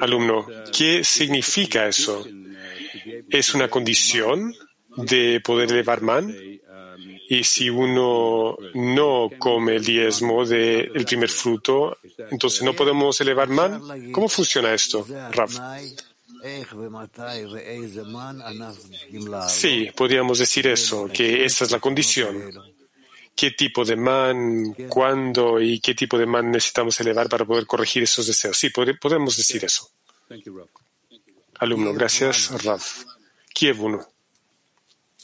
alumno, 0.00 0.46
¿qué 0.76 1.04
significa 1.04 1.86
eso? 1.86 2.24
¿Es 3.28 3.54
una 3.54 3.68
condición 3.68 4.54
de 4.96 5.40
poder 5.40 5.70
elevar 5.72 6.02
man? 6.02 6.34
Y 7.28 7.42
si 7.42 7.68
uno 7.68 8.57
no 8.74 9.30
come 9.38 9.76
el 9.76 9.84
diezmo 9.84 10.46
del 10.46 11.04
primer 11.04 11.28
fruto, 11.28 11.98
entonces 12.30 12.62
no 12.62 12.72
podemos 12.72 13.20
elevar 13.20 13.48
man. 13.48 14.12
¿Cómo 14.12 14.28
funciona 14.28 14.72
esto, 14.72 15.04
Rav? 15.32 15.50
Sí, 19.48 19.90
podríamos 19.96 20.38
decir 20.38 20.66
eso, 20.68 21.09
que 21.12 21.44
esta 21.44 21.64
es 21.64 21.72
la 21.72 21.80
condición 21.80 22.52
¿Qué 23.36 23.51
tipo 23.51 23.86
de 23.86 23.95
man, 23.95 24.73
cuándo 24.89 25.59
y 25.59 25.79
qué 25.79 25.95
tipo 25.95 26.17
de 26.17 26.25
man 26.25 26.51
necesitamos 26.51 26.99
elevar 26.99 27.29
para 27.29 27.45
poder 27.45 27.65
corregir 27.65 28.03
esos 28.03 28.27
deseos? 28.27 28.57
Sí, 28.57 28.69
podemos 28.69 29.38
decir 29.38 29.63
eso. 29.65 29.89
Alumno, 31.59 31.93
gracias, 31.93 32.51
Rav. 32.63 32.84
Kiev 33.53 33.82
1. 33.82 34.07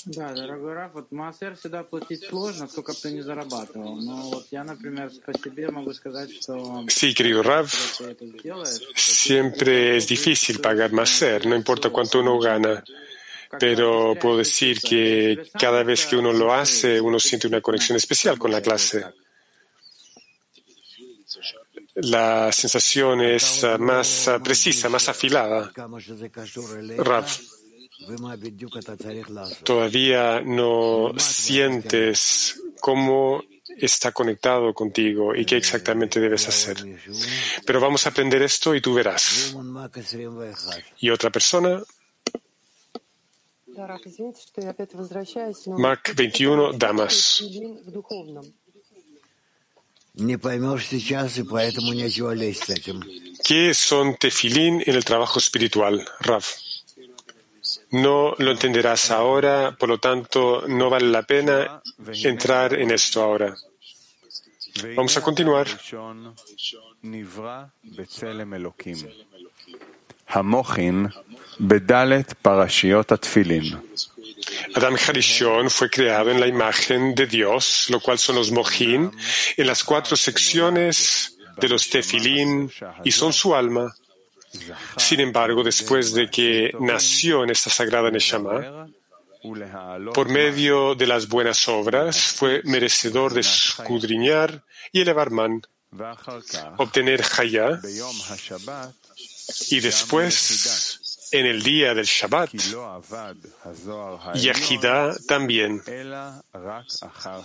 Да, 0.05 0.33
дорогой 0.33 0.73
Раф, 0.73 0.93
вот 0.93 1.11
Маасер 1.11 1.55
всегда 1.57 1.83
платить 1.83 2.23
сложно, 2.23 2.67
сколько 2.67 2.93
бы 2.93 2.97
ты 2.97 3.11
ни 3.11 3.19
зарабатывал. 3.19 3.97
Но 3.97 4.29
вот 4.29 4.47
я, 4.51 4.63
например, 4.63 5.11
по 5.25 5.33
себе 5.33 5.69
могу 5.69 5.93
сказать, 5.93 6.31
что... 6.31 6.85
Sí, 6.87 7.13
querido 7.13 7.43
Rav, 7.43 7.69
siempre 8.95 9.97
es 9.97 10.07
difícil 10.07 10.61
pagar 10.61 10.93
Maser, 10.93 11.45
no 11.45 11.55
importa 11.55 11.89
cuánto 11.89 12.19
uno 12.21 12.39
gana. 12.39 12.83
Pero 13.58 14.14
puedo 14.20 14.38
decir 14.38 14.80
que 14.80 15.50
cada 15.58 15.82
vez 15.82 16.06
que 16.06 16.16
uno 16.16 16.32
lo 16.32 16.52
hace, 16.52 17.00
uno 17.00 17.18
siente 17.18 17.46
una 17.46 17.60
conexión 17.60 17.96
especial 17.96 18.38
con 18.38 18.50
la 18.50 18.62
clase. 18.62 19.04
La 21.94 22.50
sensación 22.52 23.20
es 23.20 23.64
más 23.78 24.30
precisa, 24.42 24.88
más 24.88 25.08
afilada. 25.08 25.70
Rav, 26.96 27.26
todavía 29.64 30.40
no 30.40 31.12
sientes 31.18 32.60
cómo 32.80 33.44
está 33.76 34.12
conectado 34.12 34.72
contigo 34.72 35.34
y 35.34 35.44
qué 35.44 35.56
exactamente 35.56 36.20
debes 36.20 36.48
hacer. 36.48 36.76
Pero 37.66 37.80
vamos 37.80 38.06
a 38.06 38.10
aprender 38.10 38.42
esto 38.42 38.74
y 38.74 38.80
tú 38.80 38.94
verás. 38.94 39.54
Y 40.98 41.10
otra 41.10 41.30
persona. 41.30 41.82
Mark 45.78 46.12
21, 46.14 46.72
damas. 46.72 47.42
¿Qué 53.42 53.72
son 53.72 54.16
tefilín 54.16 54.82
en 54.84 54.94
el 54.94 55.04
trabajo 55.04 55.38
espiritual, 55.38 56.06
Rav? 56.20 56.44
No 57.90 58.34
lo 58.38 58.50
entenderás 58.50 59.10
ahora, 59.10 59.74
por 59.78 59.88
lo 59.88 59.98
tanto, 59.98 60.66
no 60.68 60.90
vale 60.90 61.08
la 61.08 61.22
pena 61.22 61.82
entrar 62.22 62.74
en 62.74 62.90
esto 62.90 63.22
ahora. 63.22 63.56
Vamos 64.96 65.16
a 65.16 65.20
continuar. 65.22 65.66
Adam 74.74 74.96
Harishon 74.96 75.70
fue 75.70 75.90
creado 75.90 76.30
en 76.30 76.40
la 76.40 76.46
imagen 76.46 77.14
de 77.14 77.26
Dios, 77.26 77.86
lo 77.90 78.00
cual 78.00 78.18
son 78.18 78.36
los 78.36 78.50
Mohin, 78.50 79.10
en 79.56 79.66
las 79.66 79.84
cuatro 79.84 80.16
secciones 80.16 81.36
de 81.58 81.68
los 81.68 81.88
tefilín 81.88 82.70
y 83.04 83.12
son 83.12 83.32
su 83.32 83.54
alma. 83.54 83.94
Sin 84.96 85.20
embargo, 85.20 85.62
después 85.62 86.12
de 86.12 86.28
que 86.28 86.72
nació 86.80 87.44
en 87.44 87.50
esta 87.50 87.70
sagrada 87.70 88.10
Neshama, 88.10 88.88
por 90.14 90.28
medio 90.28 90.94
de 90.94 91.06
las 91.06 91.28
buenas 91.28 91.68
obras, 91.68 92.32
fue 92.32 92.62
merecedor 92.64 93.32
de 93.34 93.40
escudriñar 93.40 94.62
y 94.92 95.00
elevar 95.00 95.30
man, 95.30 95.62
obtener 96.76 97.22
Hayah, 97.38 97.80
y 99.70 99.80
después 99.80 101.00
en 101.32 101.46
el 101.46 101.62
día 101.62 101.94
del 101.94 102.04
Shabbat. 102.04 102.50
Yahida 104.34 105.16
también, 105.26 105.82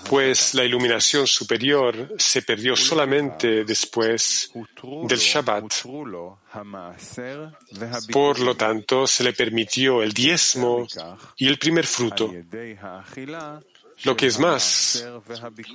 pues 0.09 0.53
la 0.53 0.63
iluminación 0.65 1.25
superior 1.25 2.13
se 2.17 2.41
perdió 2.41 2.75
solamente 2.75 3.63
después 3.63 4.51
del 4.83 5.17
Shabbat. 5.17 5.73
Por 8.11 8.39
lo 8.39 8.55
tanto, 8.55 9.07
se 9.07 9.23
le 9.23 9.33
permitió 9.33 10.03
el 10.03 10.11
diezmo 10.11 10.85
y 11.37 11.47
el 11.47 11.57
primer 11.57 11.85
fruto. 11.85 12.31
Lo 14.03 14.15
que 14.15 14.27
es 14.27 14.37
más, 14.39 15.05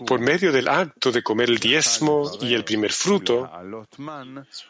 por 0.07 0.21
medio 0.21 0.53
del 0.53 0.69
acto 0.69 1.11
de 1.11 1.23
comer 1.23 1.51
el 1.51 1.59
diezmo 1.59 2.31
y 2.41 2.55
el 2.55 2.65
primer 2.65 2.93
fruto, 2.93 3.51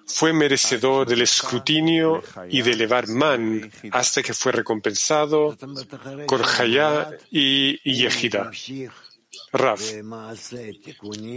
fue 0.06 0.32
merecedor 0.32 1.06
del 1.06 1.22
escrutinio 1.22 2.22
y 2.48 2.62
de 2.62 2.72
elevar 2.72 3.08
man 3.08 3.70
hasta 3.90 4.22
que 4.22 4.32
fue 4.32 4.52
recompensado 4.52 5.56
con 6.26 6.42
Hayá 6.42 7.10
y 7.30 7.78
Yehida. 7.84 8.50
Rav. 9.52 9.80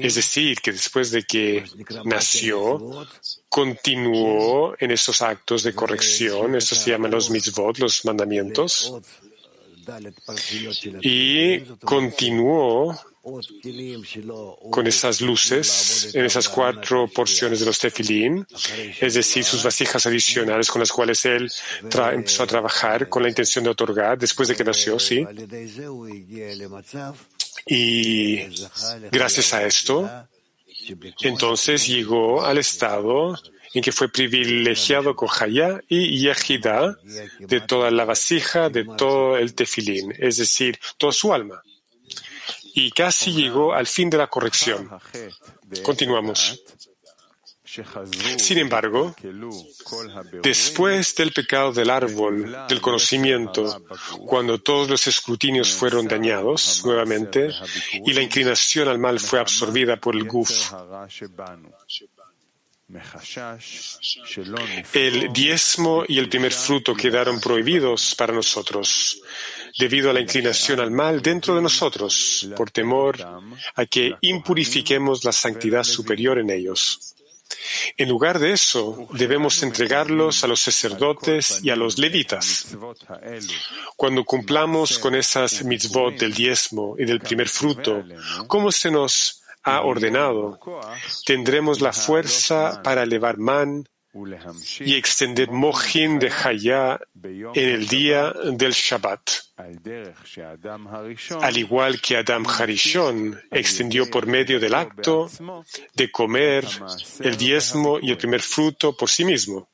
Es 0.01 0.15
decir, 0.15 0.61
que 0.61 0.71
después 0.71 1.11
de 1.11 1.23
que 1.23 1.65
nació, 2.05 3.07
continuó 3.49 4.75
en 4.79 4.91
esos 4.91 5.21
actos 5.21 5.63
de 5.63 5.73
corrección, 5.73 6.55
eso 6.55 6.75
se 6.75 6.91
llaman 6.91 7.11
los 7.11 7.29
mitzvot, 7.29 7.77
los 7.79 8.05
mandamientos, 8.05 8.93
y 11.01 11.59
continuó 11.83 12.97
con 14.69 14.85
esas 14.85 15.19
luces 15.21 16.13
en 16.13 16.25
esas 16.25 16.47
cuatro 16.47 17.07
porciones 17.07 17.59
de 17.59 17.65
los 17.65 17.79
tefilín, 17.79 18.45
es 18.99 19.15
decir, 19.15 19.43
sus 19.43 19.63
vasijas 19.63 20.05
adicionales 20.05 20.69
con 20.69 20.79
las 20.79 20.91
cuales 20.91 21.25
él 21.25 21.51
empezó 22.13 22.43
a 22.43 22.47
trabajar 22.47 23.09
con 23.09 23.23
la 23.23 23.29
intención 23.29 23.63
de 23.63 23.71
otorgar 23.71 24.17
después 24.17 24.47
de 24.47 24.55
que 24.55 24.63
nació, 24.63 24.99
sí. 24.99 25.25
Y 27.65 28.41
gracias 29.11 29.53
a 29.53 29.65
esto, 29.65 30.07
entonces 31.21 31.87
llegó 31.87 32.45
al 32.45 32.59
estado 32.59 33.35
en 33.75 33.83
que 33.83 33.91
fue 33.91 34.07
privilegiado 34.09 35.15
con 35.15 35.29
Hayá 35.29 35.81
y 35.89 36.17
Yehida 36.19 36.97
de 37.39 37.61
toda 37.61 37.91
la 37.91 38.05
vasija, 38.05 38.69
de 38.69 38.85
todo 38.85 39.37
el 39.37 39.53
tefilín, 39.53 40.13
es 40.17 40.37
decir, 40.37 40.79
toda 40.97 41.11
su 41.11 41.33
alma. 41.33 41.61
Y 42.73 42.91
casi 42.91 43.33
llegó 43.33 43.73
al 43.73 43.85
fin 43.85 44.09
de 44.09 44.17
la 44.17 44.27
corrección. 44.27 44.89
Continuamos. 45.83 46.63
Sin 48.37 48.57
embargo, 48.59 49.13
después 50.41 51.13
del 51.15 51.33
pecado 51.33 51.73
del 51.73 51.89
árbol 51.89 52.55
del 52.69 52.79
conocimiento, 52.79 53.83
cuando 54.25 54.61
todos 54.61 54.89
los 54.89 55.05
escrutinios 55.07 55.73
fueron 55.73 56.07
dañados 56.07 56.83
nuevamente 56.85 57.49
y 58.05 58.13
la 58.13 58.21
inclinación 58.21 58.87
al 58.87 58.99
mal 58.99 59.19
fue 59.19 59.39
absorbida 59.39 59.97
por 59.97 60.15
el 60.15 60.23
guf, 60.23 60.71
el 64.93 65.33
diezmo 65.33 66.03
y 66.07 66.19
el 66.19 66.29
primer 66.29 66.53
fruto 66.53 66.93
quedaron 66.93 67.39
prohibidos 67.39 68.13
para 68.15 68.31
nosotros 68.33 69.21
debido 69.77 70.09
a 70.09 70.13
la 70.13 70.21
inclinación 70.21 70.79
al 70.79 70.91
mal 70.91 71.21
dentro 71.21 71.55
de 71.55 71.61
nosotros, 71.61 72.47
por 72.55 72.69
temor 72.71 73.17
a 73.75 73.85
que 73.85 74.13
impurifiquemos 74.21 75.23
la 75.25 75.31
santidad 75.31 75.83
superior 75.83 76.37
en 76.37 76.49
ellos. 76.49 77.15
En 77.97 78.09
lugar 78.09 78.39
de 78.39 78.53
eso, 78.53 79.07
debemos 79.11 79.61
entregarlos 79.63 80.43
a 80.43 80.47
los 80.47 80.59
sacerdotes 80.59 81.59
y 81.63 81.69
a 81.69 81.75
los 81.75 81.97
levitas. 81.97 82.67
Cuando 83.95 84.23
cumplamos 84.23 84.99
con 84.99 85.15
esas 85.15 85.63
mitzvot 85.63 86.17
del 86.17 86.33
diezmo 86.33 86.95
y 86.97 87.05
del 87.05 87.19
primer 87.19 87.49
fruto, 87.49 88.03
como 88.47 88.71
se 88.71 88.91
nos 88.91 89.44
ha 89.65 89.81
ordenado, 89.81 90.59
tendremos 91.25 91.81
la 91.81 91.91
fuerza 91.91 92.81
para 92.83 93.03
elevar 93.03 93.37
man 93.37 93.83
y 94.79 94.95
extender 94.95 95.51
Mohin 95.51 96.19
de 96.19 96.31
Hayá 96.31 96.99
en 97.13 97.69
el 97.69 97.87
día 97.87 98.31
del 98.31 98.71
Shabbat. 98.71 99.21
Al 101.41 101.57
igual 101.57 101.99
que 101.99 102.17
Adam 102.17 102.45
Harishon 102.47 103.41
extendió 103.51 104.09
por 104.09 104.27
medio 104.27 104.59
del 104.59 104.75
acto 104.75 105.29
de 105.93 106.11
comer 106.11 106.65
el 107.19 107.35
diezmo 107.35 107.99
y 108.01 108.11
el 108.11 108.17
primer 108.17 108.41
fruto 108.41 108.95
por 108.95 109.09
sí 109.09 109.25
mismo. 109.25 109.67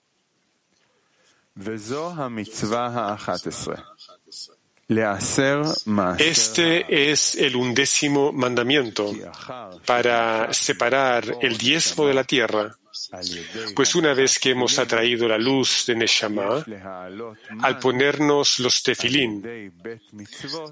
Este 6.20 7.12
es 7.12 7.36
el 7.36 7.56
undécimo 7.56 8.32
mandamiento 8.32 9.14
para 9.86 10.54
separar 10.54 11.38
el 11.42 11.58
diezmo 11.58 12.06
de 12.06 12.14
la 12.14 12.24
tierra 12.24 12.76
pues 13.76 13.96
una 13.96 14.14
vez 14.14 14.38
que 14.38 14.52
hemos 14.52 14.78
atraído 14.78 15.28
la 15.28 15.38
luz 15.38 15.86
de 15.88 15.96
Neshama, 15.96 16.64
al 17.62 17.80
ponernos 17.80 18.60
los 18.60 18.84
tefilín, 18.84 19.72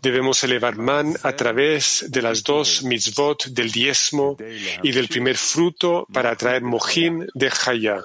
debemos 0.02 0.44
elevar 0.44 0.76
man 0.76 1.16
a 1.24 1.34
través 1.34 2.06
de 2.10 2.22
las 2.22 2.44
dos 2.44 2.84
mitzvot 2.84 3.46
del 3.48 3.72
diezmo 3.72 4.38
y 4.84 4.92
del 4.92 5.08
primer 5.08 5.38
fruto 5.38 6.06
para 6.12 6.32
atraer 6.32 6.62
mojín 6.62 7.28
de 7.34 7.52
Hayá. 7.66 8.04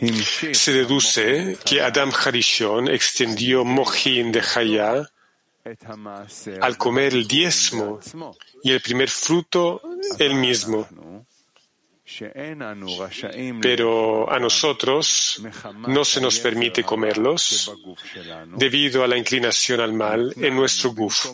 Se 0.00 0.72
deduce 0.72 1.58
que 1.64 1.80
Adam 1.80 2.10
Harishon 2.12 2.88
extendió 2.88 3.64
mojín 3.64 4.32
de 4.32 4.42
Hayá 4.54 5.08
al 6.60 6.76
comer 6.76 7.14
el 7.14 7.26
diezmo 7.26 8.00
y 8.62 8.72
el 8.72 8.80
primer 8.80 9.08
fruto 9.08 9.80
el 10.18 10.34
mismo. 10.34 10.86
Pero 13.62 14.30
a 14.30 14.38
nosotros 14.38 15.42
no 15.88 16.04
se 16.04 16.20
nos 16.20 16.38
permite 16.38 16.84
comerlos 16.84 17.72
debido 18.56 19.02
a 19.02 19.08
la 19.08 19.16
inclinación 19.16 19.80
al 19.80 19.94
mal 19.94 20.32
en 20.36 20.54
nuestro 20.54 20.92
guf. 20.92 21.26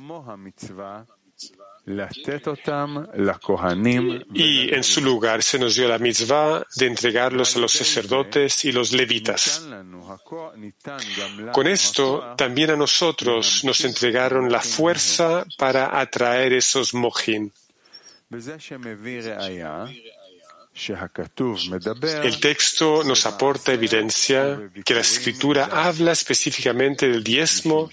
Y 4.35 4.75
en 4.75 4.85
su 4.85 5.01
lugar 5.01 5.43
se 5.43 5.59
nos 5.59 5.75
dio 5.75 5.89
la 5.89 5.99
mitzvah 5.99 6.63
de 6.77 6.87
entregarlos 6.87 7.57
a 7.57 7.59
los 7.59 7.73
sacerdotes 7.73 8.65
y 8.65 8.73
los 8.73 8.93
levitas. 8.93 9.67
Con 11.53 11.67
esto, 11.67 12.35
también 12.37 12.71
a 12.71 12.77
nosotros 12.77 13.65
nos 13.65 13.85
entregaron 13.85 14.51
la 14.51 14.61
fuerza 14.61 15.45
para 15.57 15.99
atraer 16.01 16.53
esos 16.53 16.95
mojín. 16.95 17.53
El 22.23 22.41
texto 22.41 23.05
nos 23.05 23.27
aporta 23.27 23.73
evidencia 23.73 24.71
que 24.85 24.95
la 24.95 25.01
escritura 25.01 25.69
habla 25.71 26.13
específicamente 26.13 27.09
del 27.09 27.23
diezmo 27.23 27.91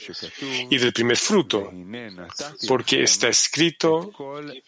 y 0.69 0.77
del 0.77 0.93
primer 0.93 1.17
fruto, 1.17 1.71
porque 2.67 3.03
está 3.03 3.27
escrito, 3.27 4.11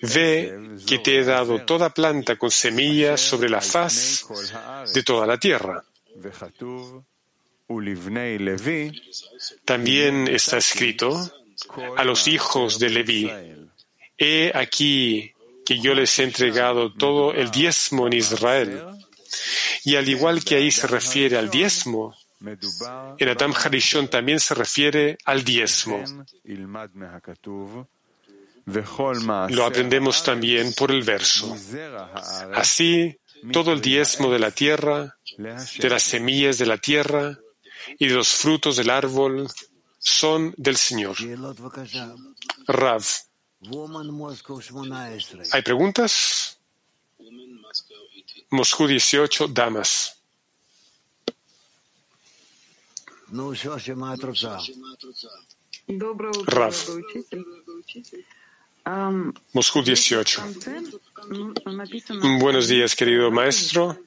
ve 0.02 0.78
que 0.86 1.00
te 1.00 1.20
he 1.20 1.24
dado 1.24 1.64
toda 1.64 1.90
planta 1.92 2.36
con 2.36 2.52
semillas 2.52 3.22
sobre 3.22 3.50
la 3.50 3.62
faz 3.62 4.26
de 4.94 5.04
toda 5.04 5.26
la 5.26 5.38
tierra. 5.38 5.84
También 9.64 10.28
está 10.28 10.58
escrito 10.58 11.32
a 11.96 12.04
los 12.04 12.28
hijos 12.28 12.80
de 12.80 12.90
Leví, 12.90 13.32
he 14.18 14.52
aquí 14.54 15.34
que 15.70 15.80
yo 15.80 15.94
les 15.94 16.18
he 16.18 16.24
entregado 16.24 16.92
todo 16.92 17.32
el 17.32 17.52
diezmo 17.52 18.08
en 18.08 18.14
Israel. 18.14 18.82
Y 19.84 19.98
al 19.98 20.10
igual 20.10 20.44
que 20.44 20.56
ahí 20.56 20.72
se 20.72 20.88
refiere 20.88 21.38
al 21.38 21.52
diezmo, 21.52 22.16
en 23.20 23.30
Adam 23.30 23.54
Harishon 23.54 24.08
también 24.08 24.40
se 24.40 24.56
refiere 24.56 25.20
al 25.26 25.44
diezmo. 25.44 26.04
Lo 29.50 29.64
aprendemos 29.64 30.24
también 30.24 30.74
por 30.74 30.90
el 30.90 31.04
verso. 31.04 31.56
Así, 32.56 33.20
todo 33.54 33.72
el 33.72 33.80
diezmo 33.80 34.32
de 34.32 34.40
la 34.40 34.50
tierra, 34.50 35.18
de 35.38 35.90
las 35.90 36.02
semillas 36.02 36.58
de 36.58 36.66
la 36.66 36.80
tierra 36.80 37.38
y 38.00 38.08
de 38.08 38.16
los 38.16 38.30
frutos 38.30 38.76
del 38.78 38.90
árbol 38.90 39.48
son 40.00 40.52
del 40.58 40.78
Señor. 40.78 41.16
Rav. 42.66 43.04
¿Hay 45.52 45.62
preguntas? 45.62 46.58
Moscú 48.52 48.88
18, 48.88 49.48
damas. 49.50 50.16
Rav. 56.48 56.74
Moscú 59.54 59.84
18. 59.84 60.42
Buenos 62.40 62.68
días, 62.68 62.96
querido 62.96 63.30
maestro. 63.30 63.98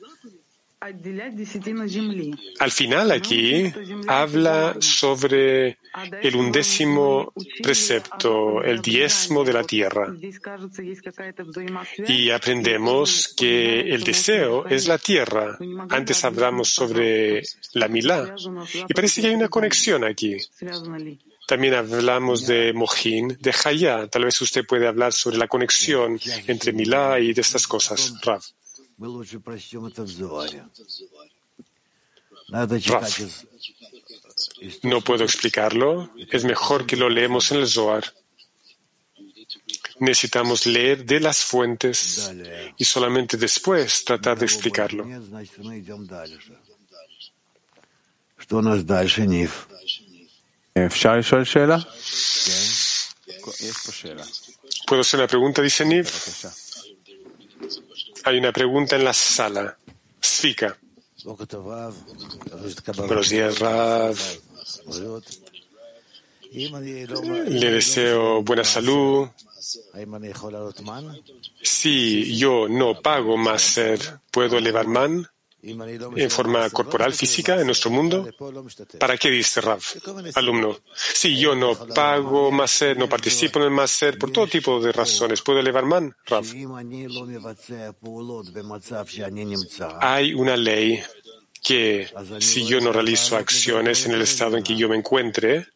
Al 2.59 2.71
final 2.73 3.13
aquí 3.13 3.73
habla 4.09 4.77
sobre 4.81 5.79
el 6.23 6.35
undécimo 6.35 7.33
precepto, 7.63 8.63
el 8.63 8.83
diezmo 8.83 9.45
de 9.45 9.53
la 9.53 9.63
tierra. 9.63 10.13
Y 12.09 12.31
aprendemos 12.31 13.33
que 13.37 13.81
el 13.81 14.03
deseo 14.03 14.67
es 14.67 14.89
la 14.89 14.99
tierra. 14.99 15.57
Antes 15.91 16.25
hablamos 16.25 16.69
sobre 16.69 17.43
la 17.75 17.87
milá. 17.87 18.35
Y 18.89 18.93
parece 18.93 19.21
que 19.21 19.29
hay 19.29 19.35
una 19.35 19.49
conexión 19.49 20.03
aquí. 20.03 20.37
También 21.47 21.75
hablamos 21.75 22.47
de 22.47 22.73
Mojín, 22.73 23.37
de 23.41 23.55
Hayá. 23.65 24.09
Tal 24.09 24.25
vez 24.25 24.41
usted 24.41 24.65
puede 24.67 24.89
hablar 24.89 25.13
sobre 25.13 25.37
la 25.37 25.47
conexión 25.47 26.19
entre 26.47 26.73
milá 26.73 27.21
y 27.21 27.33
de 27.33 27.41
estas 27.41 27.67
cosas. 27.67 28.15
Rav. 28.23 28.43
No 34.83 35.01
puedo 35.01 35.25
explicarlo, 35.25 36.11
es 36.31 36.45
mejor 36.45 36.87
que 36.87 36.97
lo 36.97 37.09
leemos 37.09 37.51
en 37.53 37.59
el 37.59 37.69
Zohar. 37.69 38.05
Necesitamos 40.01 40.67
leer 40.67 41.05
de 41.05 41.21
las 41.21 41.45
fuentes 41.45 42.31
y 42.77 42.85
solamente 42.85 43.37
después 43.37 44.05
tratar 44.05 44.39
de 44.39 44.47
explicarlo. 44.47 45.05
¿Puedo 54.87 55.01
hacer 55.03 55.21
una 55.21 55.29
pregunta? 55.29 55.63
Dice 55.63 55.85
Niv. 55.85 56.09
Hay 58.25 58.39
una 58.39 58.53
pregunta 58.53 58.97
en 58.97 59.05
la 59.05 59.13
sala. 59.13 59.77
Svika. 60.21 60.77
Buenos 62.97 63.29
días, 63.31 63.59
Rav. 63.59 64.17
Le 67.49 67.71
deseo 67.71 68.43
buena 68.43 68.65
salud. 68.65 69.29
Si 71.63 72.37
yo 72.37 72.69
no 72.69 73.01
pago 73.01 73.37
más 73.37 73.81
¿puedo 74.31 74.59
elevar 74.59 74.87
man 74.87 75.27
en 75.63 76.31
forma 76.31 76.69
corporal, 76.71 77.15
física, 77.15 77.61
en 77.61 77.67
nuestro 77.67 77.91
mundo? 77.91 78.29
¿Para 78.99 79.17
qué 79.17 79.31
dice 79.31 79.61
Rav, 79.61 79.81
alumno? 80.35 80.81
Si 80.95 81.39
yo 81.39 81.55
no 81.55 81.87
pago 81.87 82.51
más 82.51 82.85
no 82.97 83.09
participo 83.09 83.61
en 83.61 83.67
el 83.67 83.71
más 83.71 84.05
por 84.19 84.33
todo 84.33 84.47
tipo 84.47 84.81
de 84.81 84.91
razones, 84.91 85.41
¿puedo 85.43 85.61
elevar 85.61 85.85
man, 85.85 86.15
Rav? 86.27 86.45
Hay 90.01 90.35
una 90.35 90.57
ley 90.57 91.03
que 91.63 92.13
si 92.41 92.67
yo 92.67 92.81
no 92.81 92.93
realizo 92.93 93.37
acciones 93.37 94.05
en 94.07 94.13
el 94.13 94.23
estado 94.23 94.57
en 94.57 94.65
que 94.65 94.77
yo 94.77 94.89
me 94.89 94.97
encuentre, 94.97 95.69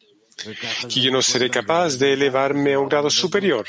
que 0.89 1.01
yo 1.01 1.11
no 1.11 1.21
seré 1.21 1.49
capaz 1.49 1.97
de 1.97 2.13
elevarme 2.13 2.73
a 2.73 2.79
un 2.79 2.89
grado 2.89 3.09
superior. 3.09 3.65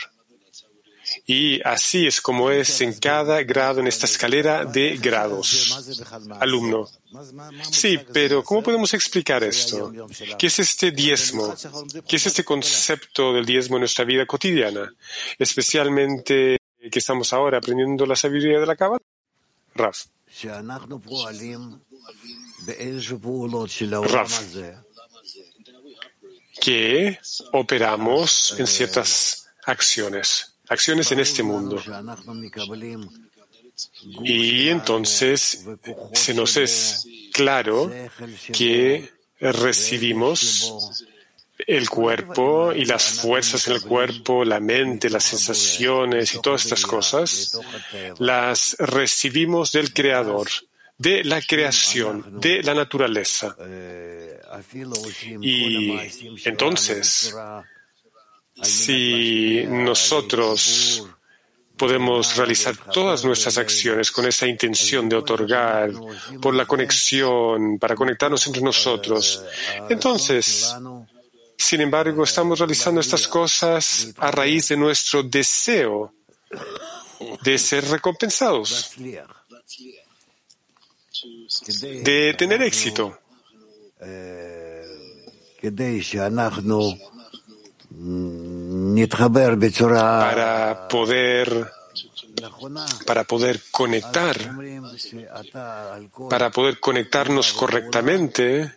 Y 1.30 1.60
así 1.62 2.06
es 2.06 2.22
como 2.22 2.50
es 2.50 2.80
en 2.80 2.94
cada 2.94 3.42
grado 3.42 3.80
en 3.80 3.86
esta 3.86 4.06
escalera 4.06 4.64
de 4.64 4.96
grados. 4.96 6.00
Alumno. 6.40 6.88
Sí, 7.70 8.00
pero 8.14 8.42
¿cómo 8.42 8.62
podemos 8.62 8.94
explicar 8.94 9.44
esto? 9.44 9.92
¿Qué 10.38 10.46
es 10.46 10.58
este 10.58 10.90
diezmo? 10.90 11.54
¿Qué 12.08 12.16
es 12.16 12.24
este 12.24 12.44
concepto 12.44 13.34
del 13.34 13.44
diezmo 13.44 13.76
en 13.76 13.80
nuestra 13.80 14.06
vida 14.06 14.24
cotidiana? 14.24 14.90
Especialmente 15.38 16.62
que 16.90 16.98
estamos 16.98 17.30
ahora 17.34 17.58
aprendiendo 17.58 18.06
la 18.06 18.16
sabiduría 18.16 18.58
de 18.60 18.66
la 18.66 18.76
cábala. 18.76 19.04
Raf. 19.74 20.06
Raf. 24.02 24.42
Que 26.58 27.18
operamos 27.52 28.58
en 28.58 28.66
ciertas 28.66 29.50
acciones 29.66 30.57
acciones 30.68 31.10
en 31.12 31.20
este 31.20 31.42
mundo. 31.42 31.82
Y 34.24 34.68
entonces 34.68 35.66
se 36.12 36.34
nos 36.34 36.56
es 36.56 37.06
claro 37.32 37.90
que 38.52 39.10
recibimos 39.40 41.04
el 41.66 41.88
cuerpo 41.90 42.72
y 42.72 42.84
las 42.84 43.20
fuerzas 43.20 43.66
en 43.66 43.74
el 43.74 43.82
cuerpo, 43.82 44.44
la 44.44 44.60
mente, 44.60 45.10
las 45.10 45.24
sensaciones 45.24 46.34
y 46.34 46.40
todas 46.40 46.64
estas 46.64 46.84
cosas, 46.84 47.58
las 48.18 48.76
recibimos 48.78 49.72
del 49.72 49.92
Creador, 49.92 50.48
de 50.96 51.24
la 51.24 51.42
creación, 51.42 52.40
de 52.40 52.62
la 52.62 52.74
naturaleza. 52.74 53.56
Y 55.40 55.98
entonces, 56.44 57.34
si 58.62 59.64
nosotros 59.66 61.06
podemos 61.76 62.36
realizar 62.36 62.76
todas 62.92 63.24
nuestras 63.24 63.56
acciones 63.56 64.10
con 64.10 64.26
esa 64.26 64.46
intención 64.46 65.08
de 65.08 65.16
otorgar 65.16 65.92
por 66.42 66.54
la 66.54 66.66
conexión, 66.66 67.78
para 67.78 67.94
conectarnos 67.94 68.46
entre 68.46 68.62
nosotros, 68.62 69.44
entonces, 69.88 70.74
sin 71.56 71.80
embargo, 71.80 72.24
estamos 72.24 72.58
realizando 72.58 73.00
estas 73.00 73.28
cosas 73.28 74.12
a 74.18 74.30
raíz 74.30 74.68
de 74.68 74.76
nuestro 74.76 75.22
deseo 75.22 76.12
de 77.42 77.58
ser 77.58 77.84
recompensados, 77.84 78.90
de 82.02 82.34
tener 82.36 82.62
éxito 82.62 83.18
para 89.06 90.88
poder 90.88 91.70
para 93.06 93.24
poder 93.24 93.60
conectar, 93.70 94.36
para 96.30 96.50
poder 96.50 96.78
conectarnos 96.78 97.52
correctamente, 97.52 98.74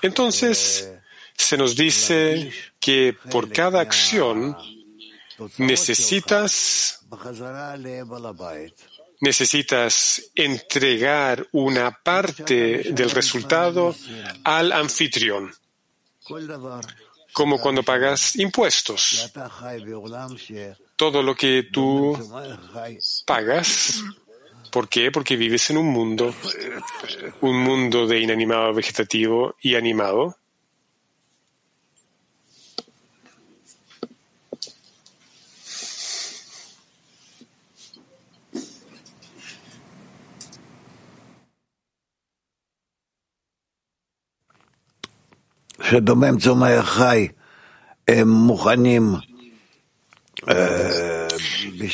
entonces 0.00 0.90
se 1.36 1.56
nos 1.56 1.76
dice 1.76 2.50
que 2.80 3.16
por 3.30 3.50
cada 3.50 3.80
acción 3.80 4.56
necesitas 5.58 7.00
necesitas 9.20 10.22
entregar 10.34 11.46
una 11.52 11.90
parte 11.90 12.92
del 12.92 13.10
resultado 13.10 13.94
al 14.44 14.72
anfitrión 14.72 15.52
como 17.34 17.60
cuando 17.60 17.82
pagas 17.82 18.36
impuestos. 18.36 19.30
Todo 20.96 21.22
lo 21.22 21.34
que 21.34 21.68
tú 21.70 22.16
pagas, 23.26 24.02
¿por 24.70 24.88
qué? 24.88 25.10
Porque 25.10 25.36
vives 25.36 25.68
en 25.70 25.78
un 25.78 25.88
mundo, 25.88 26.32
un 27.40 27.60
mundo 27.60 28.06
de 28.06 28.20
inanimado, 28.20 28.72
vegetativo 28.72 29.56
y 29.60 29.74
animado. 29.74 30.38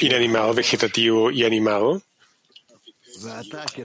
Inanimado, 0.00 0.54
vegetativo 0.54 1.30
y 1.30 1.44
animado 1.44 2.02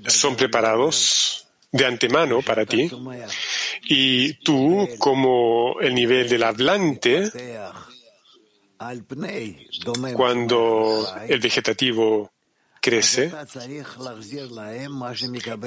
son 0.08 0.36
preparados 0.36 1.48
de 1.72 1.86
antemano 1.86 2.42
para 2.42 2.66
ti. 2.66 2.90
Y 3.84 4.34
tú 4.36 4.88
como 4.98 5.80
el 5.82 5.94
nivel 5.94 6.30
del 6.30 6.44
hablante 6.44 7.32
cuando 10.16 11.08
el 11.28 11.40
vegetativo 11.40 12.32
crece 12.82 13.32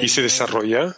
y 0.00 0.08
se 0.08 0.22
desarrolla 0.22 0.96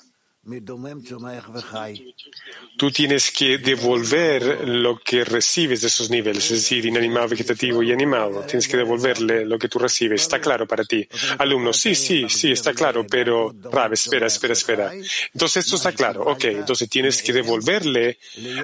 Tú 2.77 2.91
tienes 2.91 3.31
que 3.31 3.59
devolver 3.59 4.67
lo 4.67 4.99
que 4.99 5.23
recibes 5.23 5.83
de 5.83 5.89
esos 5.89 6.09
niveles, 6.09 6.45
es 6.51 6.63
decir, 6.63 6.87
inanimado, 6.87 7.29
vegetativo 7.29 7.83
y 7.83 7.93
animado. 7.93 8.41
Tienes 8.47 8.67
que 8.67 8.79
devolverle 8.79 9.45
lo 9.45 9.59
que 9.59 9.69
tú 9.69 9.79
recibes. 9.79 10.23
¿Está 10.23 10.41
claro 10.41 10.67
para 10.67 10.85
ti? 10.85 11.07
Alumno, 11.39 11.75
sí, 11.75 11.95
sí, 11.95 12.27
sí, 12.31 12.53
está 12.53 12.73
claro, 12.73 13.07
pero, 13.07 13.55
espera, 13.93 14.27
espera, 14.29 14.55
espera. 14.55 14.93
Entonces 15.35 15.65
esto 15.65 15.77
está 15.77 15.93
claro. 15.93 16.23
Ok, 16.23 16.45
entonces 16.45 16.89
tienes 16.89 17.23
que 17.23 17.35
devolverle 17.35 18.19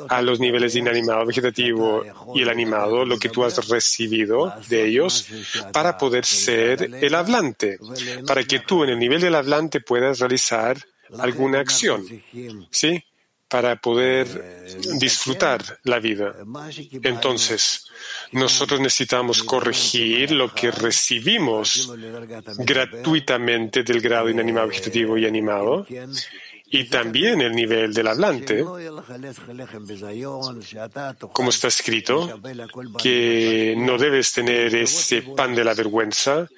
a 0.09 0.23
los 0.23 0.41
niveles 0.41 0.73
de 0.73 0.79
inanimado, 0.79 1.27
vegetativo 1.27 2.05
y 2.35 2.41
el 2.41 2.49
animado 2.49 3.05
lo 3.05 3.19
que 3.19 3.29
tú 3.29 3.45
has 3.45 3.69
recibido 3.69 4.55
de 4.69 4.87
ellos 4.87 5.27
para 5.73 5.99
poder 5.99 6.25
ser 6.25 6.91
el 7.03 7.15
hablante, 7.15 7.79
para 8.27 8.45
que 8.45 8.61
tú 8.61 8.83
en 8.83 8.91
el 8.91 8.99
nivel 8.99 9.21
del 9.21 9.35
hablante 9.35 9.81
puedas 9.81 10.21
realizar 10.21 10.79
alguna 11.19 11.61
acción, 11.61 12.07
¿sí? 12.71 13.03
Para 13.49 13.77
poder 13.77 14.27
disfrutar 14.99 15.63
la 15.85 16.01
vida. 16.01 16.35
Entonces, 17.03 17.87
nosotros 18.33 18.81
necesitamos 18.81 19.45
corregir 19.45 20.33
lo 20.33 20.53
que 20.53 20.73
recibimos 20.73 21.93
gratuitamente 22.59 23.85
del 23.85 24.01
grado 24.01 24.29
inanimado, 24.29 24.67
vegetativo 24.69 25.17
y 25.17 25.27
animado 25.27 25.87
y 26.69 26.85
también 26.85 27.41
el 27.41 27.53
nivel 27.53 27.95
del 27.95 28.09
hablante, 28.09 28.65
como 31.33 31.51
está 31.51 31.69
escrito, 31.69 32.41
que 33.01 33.75
no 33.79 33.97
debes 33.97 34.33
tener 34.33 34.75
ese 34.75 35.23
pan 35.23 35.55
de 35.55 35.65
la 35.65 35.75
vergüenza, 35.75 36.49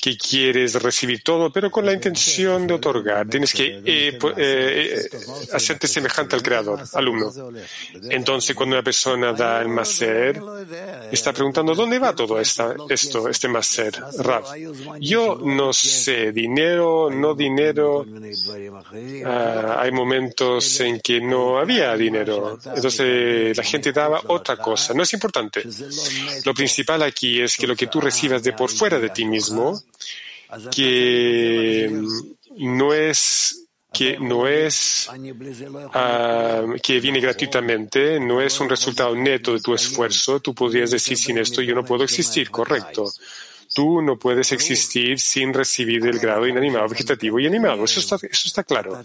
que 0.00 0.16
quieres 0.16 0.74
recibir 0.82 1.22
todo, 1.22 1.52
pero 1.52 1.70
con 1.70 1.86
la 1.86 1.92
intención 1.92 2.66
de 2.66 2.74
otorgar. 2.74 3.28
Tienes 3.28 3.52
que 3.52 3.80
eh, 3.84 4.18
eh, 4.36 5.08
hacerte 5.52 5.86
semejante 5.86 6.34
al 6.34 6.42
Creador, 6.42 6.82
alumno. 6.94 7.32
Entonces, 8.10 8.56
cuando 8.56 8.74
una 8.74 8.82
persona 8.82 9.32
da 9.32 9.62
el 9.62 9.68
maser, 9.68 10.42
está 11.12 11.32
preguntando, 11.32 11.72
¿dónde 11.76 12.00
va 12.00 12.16
todo 12.16 12.40
esta, 12.40 12.74
esto, 12.88 13.28
este 13.28 13.46
maser? 13.46 13.94
Rav, 14.18 14.44
yo 15.00 15.38
no 15.40 15.72
sé, 15.72 16.32
dinero, 16.32 17.08
no 17.10 17.34
dinero. 17.36 18.04
Hay 19.78 19.92
momentos 19.92 20.80
en 20.80 21.00
que 21.00 21.20
no 21.20 21.58
había 21.58 21.96
dinero. 21.96 22.58
Entonces, 22.74 23.56
la 23.56 23.62
gente 23.62 23.92
daba 23.92 24.20
otra 24.28 24.56
cosa. 24.56 24.94
No 24.94 25.02
es 25.02 25.12
importante. 25.12 25.62
Lo 26.44 26.54
principal 26.54 27.02
aquí 27.02 27.40
es 27.40 27.56
que 27.56 27.66
lo 27.66 27.76
que 27.76 27.86
tú 27.86 28.00
recibas 28.00 28.42
de 28.42 28.52
por 28.52 28.70
fuera 28.70 28.98
de 28.98 29.10
ti 29.10 29.24
mismo, 29.24 29.80
que 30.70 31.90
no 32.56 32.94
es 32.94 33.58
que 33.92 34.18
no 34.18 34.48
es 34.48 35.10
ah, 35.92 36.64
que 36.82 36.98
viene 36.98 37.20
gratuitamente, 37.20 38.18
no 38.18 38.40
es 38.40 38.58
un 38.58 38.68
resultado 38.68 39.14
neto 39.14 39.52
de 39.52 39.60
tu 39.60 39.74
esfuerzo. 39.74 40.40
Tú 40.40 40.54
podrías 40.54 40.90
decir 40.90 41.16
sin 41.16 41.38
esto 41.38 41.60
yo 41.60 41.74
no 41.74 41.84
puedo 41.84 42.02
existir, 42.04 42.50
correcto. 42.50 43.10
Tú 43.74 44.02
no 44.02 44.18
puedes 44.18 44.52
existir 44.52 45.18
sin 45.18 45.54
recibir 45.54 46.06
el 46.06 46.18
grado 46.18 46.46
inanimado, 46.46 46.88
vegetativo 46.88 47.40
y 47.40 47.46
animado. 47.46 47.84
Eso 47.84 48.00
está, 48.00 48.16
eso 48.16 48.46
está 48.46 48.64
claro. 48.64 49.02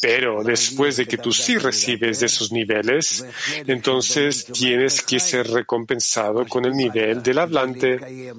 Pero 0.00 0.44
después 0.44 0.96
de 0.96 1.06
que 1.06 1.18
tú 1.18 1.32
sí 1.32 1.58
recibes 1.58 2.20
de 2.20 2.26
esos 2.26 2.52
niveles, 2.52 3.24
entonces 3.66 4.46
tienes 4.46 5.02
que 5.02 5.18
ser 5.18 5.48
recompensado 5.48 6.46
con 6.46 6.64
el 6.64 6.72
nivel 6.72 7.22
del 7.22 7.38
hablante. 7.38 8.32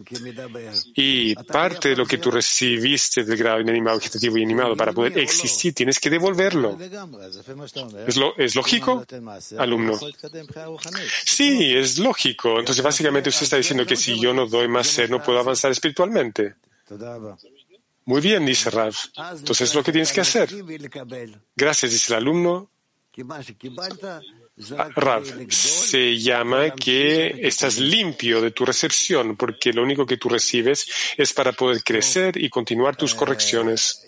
Y 0.96 1.36
parte 1.36 1.90
de 1.90 1.96
lo 1.96 2.06
que 2.06 2.18
tú 2.18 2.32
recibiste 2.32 3.24
del 3.24 3.38
grado 3.38 3.60
inanimado, 3.60 3.98
vegetativo 3.98 4.38
y 4.38 4.44
animado 4.44 4.76
para 4.78 4.94
poder 4.94 5.18
existir, 5.20 5.74
tienes 5.74 6.00
que 6.00 6.10
devolverlo. 6.10 6.78
¿Es, 8.08 8.16
lo, 8.18 8.36
¿Es 8.38 8.56
lógico, 8.56 9.06
alumno? 9.58 10.00
Sí, 11.26 11.76
es 11.76 11.98
lógico. 11.98 12.60
Entonces, 12.60 12.84
básicamente 12.84 13.30
usted 13.30 13.44
está 13.44 13.58
diciendo 13.58 13.86
que 13.86 13.96
si 13.96 14.20
yo 14.20 14.34
no 14.34 14.46
doy 14.46 14.68
más 14.68 14.88
ser, 14.88 15.10
no 15.10 15.22
puedo 15.22 15.33
avanzar 15.40 15.72
espiritualmente. 15.72 16.56
Muy 18.06 18.22
bien, 18.22 18.46
dice 18.46 18.70
Rav. 18.70 18.94
Entonces 19.32 19.70
es 19.70 19.76
lo 19.76 19.84
que 19.84 19.92
tienes 19.92 20.12
que 20.12 20.22
hacer. 20.22 20.50
Gracias, 21.56 21.92
dice 21.92 22.14
el 22.14 22.18
alumno. 22.18 22.70
Ah, 24.78 24.90
Rav, 24.96 25.24
se 25.50 26.20
llama 26.20 26.76
que 26.76 27.48
estás 27.48 27.80
limpio 27.80 28.40
de 28.40 28.52
tu 28.52 28.66
recepción, 28.66 29.36
porque 29.36 29.74
lo 29.74 29.82
único 29.82 30.06
que 30.06 30.18
tú 30.18 30.30
recibes 30.30 30.86
es 31.18 31.34
para 31.34 31.54
poder 31.54 31.84
crecer 31.84 32.38
y 32.38 32.50
continuar 32.50 32.96
tus 32.96 33.16
correcciones. 33.16 34.06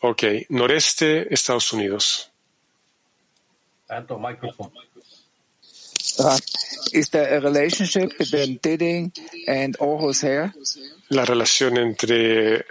Ok, 0.00 0.22
noreste, 0.48 1.32
Estados 1.32 1.72
Unidos. 1.72 2.30
Is 3.86 4.06
there 4.06 4.93
a 6.18 7.40
relationship 7.40 8.16
between 8.18 8.58
Diding 8.62 9.12
and 9.46 9.76
Orhoser? 9.78 10.52
La 11.08 11.24
relación 11.24 11.76
entre, 11.76 12.64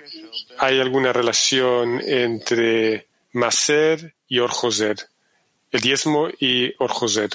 ¿hay 0.57 0.79
alguna 0.79 1.13
relación 1.13 2.01
entre 2.01 3.07
Maser 3.33 4.13
y 4.27 4.39
Orjoser? 4.39 4.97
El 5.71 5.81
diezmo 5.81 6.29
y 6.39 6.73
Orjoser. 6.77 7.29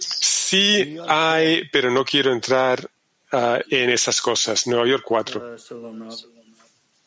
Sí 0.00 0.96
hay, 1.06 1.68
pero 1.70 1.90
no 1.90 2.04
quiero 2.04 2.32
entrar 2.32 2.90
uh, 3.32 3.58
en 3.70 3.90
esas 3.90 4.20
cosas. 4.20 4.66
Nueva 4.66 4.86
York 4.86 5.04
4. 5.06 5.56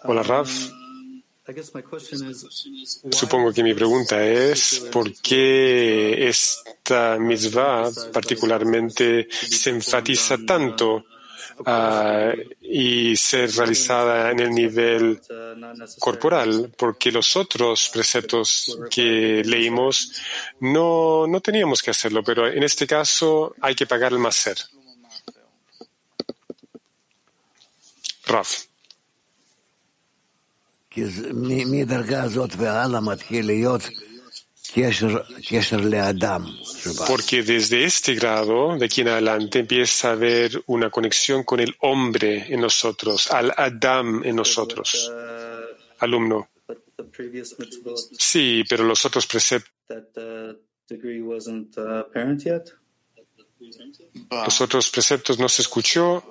Hola, 0.03 0.23
Raf. 0.23 0.49
Supongo 3.11 3.51
que 3.53 3.63
mi 3.63 3.73
pregunta 3.73 4.23
es 4.25 4.87
¿por 4.91 5.13
qué 5.21 6.27
esta 6.27 7.17
mitzvah 7.19 7.89
particularmente 8.11 9.27
se 9.29 9.69
enfatiza 9.69 10.37
tanto 10.45 11.05
uh, 11.59 12.33
y 12.61 13.15
ser 13.15 13.51
realizada 13.51 14.31
en 14.31 14.39
el 14.39 14.51
nivel 14.51 15.19
corporal? 15.99 16.71
Porque 16.77 17.11
los 17.11 17.35
otros 17.35 17.89
preceptos 17.91 18.77
que 18.89 19.41
leímos 19.45 20.13
no, 20.59 21.27
no 21.27 21.41
teníamos 21.41 21.81
que 21.81 21.91
hacerlo, 21.91 22.23
pero 22.23 22.47
en 22.47 22.63
este 22.63 22.87
caso 22.87 23.55
hay 23.61 23.75
que 23.75 23.87
pagar 23.87 24.13
el 24.13 24.19
maser. 24.19 24.57
Raf. 28.25 28.70
Porque 37.07 37.43
desde 37.43 37.83
este 37.83 38.15
grado, 38.15 38.77
de 38.77 38.85
aquí 38.85 39.01
en 39.01 39.09
adelante, 39.09 39.59
empieza 39.59 40.09
a 40.09 40.11
haber 40.13 40.63
una 40.67 40.89
conexión 40.89 41.43
con 41.43 41.59
el 41.59 41.75
hombre 41.79 42.45
en 42.53 42.61
nosotros, 42.61 43.31
al 43.31 43.53
Adam 43.55 44.23
en 44.23 44.35
nosotros. 44.35 45.11
Alumno. 45.99 46.49
Sí, 48.17 48.63
pero 48.69 48.83
los 48.83 49.05
otros 49.05 49.25
preceptos. 49.27 49.71
Los 54.29 54.61
otros 54.61 54.89
preceptos 54.89 55.39
no 55.39 55.49
se 55.49 55.61
escuchó 55.61 56.23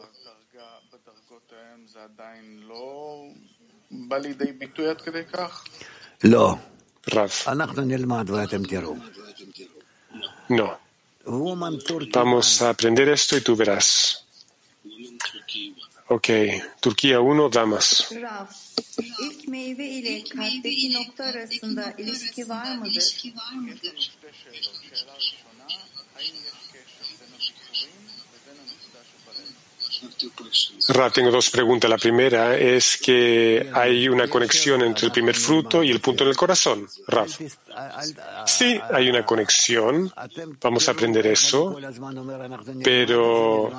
לא. 6.23 6.59
Rav. 7.07 7.33
No. 10.49 10.79
Vamos 12.13 12.63
a 12.63 12.71
aprender 12.71 13.09
esto 13.09 13.37
y 13.37 13.41
tú 13.41 13.57
verás. 13.57 14.25
Ok, 16.09 16.29
Turquía 16.81 17.21
1, 17.21 17.49
damas. 17.49 18.09
İlk 30.23 30.41
meyve 30.41 30.51
ile 30.51 30.51
kalpteki 30.51 30.51
nokta 30.51 30.51
arasında 30.51 30.51
ilişki 30.51 30.71
var 30.71 30.71
mıdır? 30.75 30.91
Ra, 30.95 31.11
tengo 31.11 31.33
dos 31.33 31.51
preguntas. 31.51 31.91
La 31.91 31.97
primera 31.97 32.57
es 32.57 32.97
que 32.97 33.71
hay 33.73 34.09
una 34.09 34.27
conexión 34.29 34.83
entre 34.83 35.07
el 35.07 35.13
primer 35.13 35.35
fruto 35.35 35.83
y 35.85 35.91
el 35.91 36.01
punto 36.01 36.25
en 36.25 36.31
el 36.31 36.37
corazón. 36.37 36.89
Rav. 37.07 37.29
Sí, 38.47 38.81
hay 38.93 39.09
una 39.09 39.25
conexión. 39.25 40.13
Vamos 40.63 40.89
a 40.89 40.93
aprender 40.93 41.27
eso. 41.27 41.77
Pero 42.83 43.71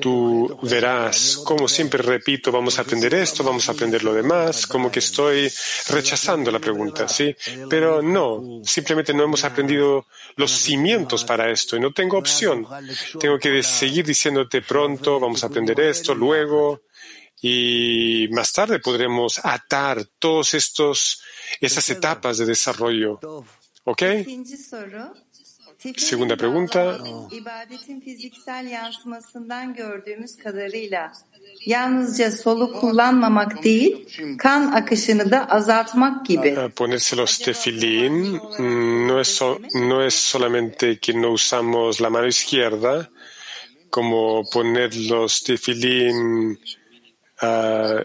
tú 0.00 0.58
verás, 0.62 1.40
como 1.44 1.68
siempre 1.68 2.02
repito, 2.02 2.50
vamos 2.50 2.78
a 2.78 2.82
aprender 2.82 3.14
esto, 3.14 3.44
vamos 3.44 3.68
a 3.68 3.72
aprender 3.72 4.02
lo 4.02 4.12
demás, 4.14 4.66
como 4.66 4.90
que 4.90 4.98
estoy 4.98 5.50
rechazando 5.88 6.50
la 6.50 6.58
pregunta, 6.58 7.06
¿sí? 7.08 7.34
Pero 7.68 8.02
no, 8.02 8.60
simplemente 8.64 9.14
no 9.14 9.24
hemos 9.24 9.44
aprendido 9.44 10.06
los 10.36 10.50
cimientos 10.50 11.24
para 11.24 11.50
esto 11.50 11.76
y 11.76 11.80
no 11.80 11.92
tengo 11.92 12.18
opción. 12.18 12.66
Tengo 13.18 13.38
que 13.38 13.62
seguir 13.62 14.04
diciéndote 14.04 14.62
pronto, 14.62 14.89
vamos 14.98 15.42
a 15.42 15.46
aprender 15.46 15.78
esto, 15.80 16.14
luego, 16.14 16.82
y 17.42 18.28
más 18.32 18.52
tarde 18.52 18.78
podremos 18.80 19.40
atar 19.44 20.04
todos 20.18 20.54
estos, 20.54 21.22
esas 21.60 21.88
etapas 21.90 22.38
de 22.38 22.46
desarrollo. 22.46 23.18
¿Ok? 23.84 24.02
Segunda 25.96 26.36
pregunta. 26.36 26.98
İbadetin 27.30 28.00
fiziksel 28.00 28.66
yansımasından 28.66 29.74
gördüğümüz 29.74 30.36
kadarıyla 30.36 31.12
yalnızca 31.66 32.30
soluk 32.30 32.80
kullanmamak 32.80 33.64
değil, 33.64 34.08
kan 34.38 34.72
akışını 34.72 35.30
da 35.30 35.50
azaltmak 35.50 36.26
gibi. 36.26 36.56
Ponerse 36.76 37.16
los 37.16 37.38
tefilín 37.38 38.40
no 39.08 39.20
es, 39.20 39.28
so, 39.28 39.58
no 39.74 40.02
es 40.02 40.14
solamente 40.14 40.98
que 40.98 41.22
no 41.22 41.30
usamos 41.32 42.00
la 42.02 42.10
mano 42.10 42.26
izquierda, 42.26 43.08
como 43.90 44.48
poner 44.48 44.94
los 44.96 45.42
tefilín 45.42 46.58
uh, 47.42 48.00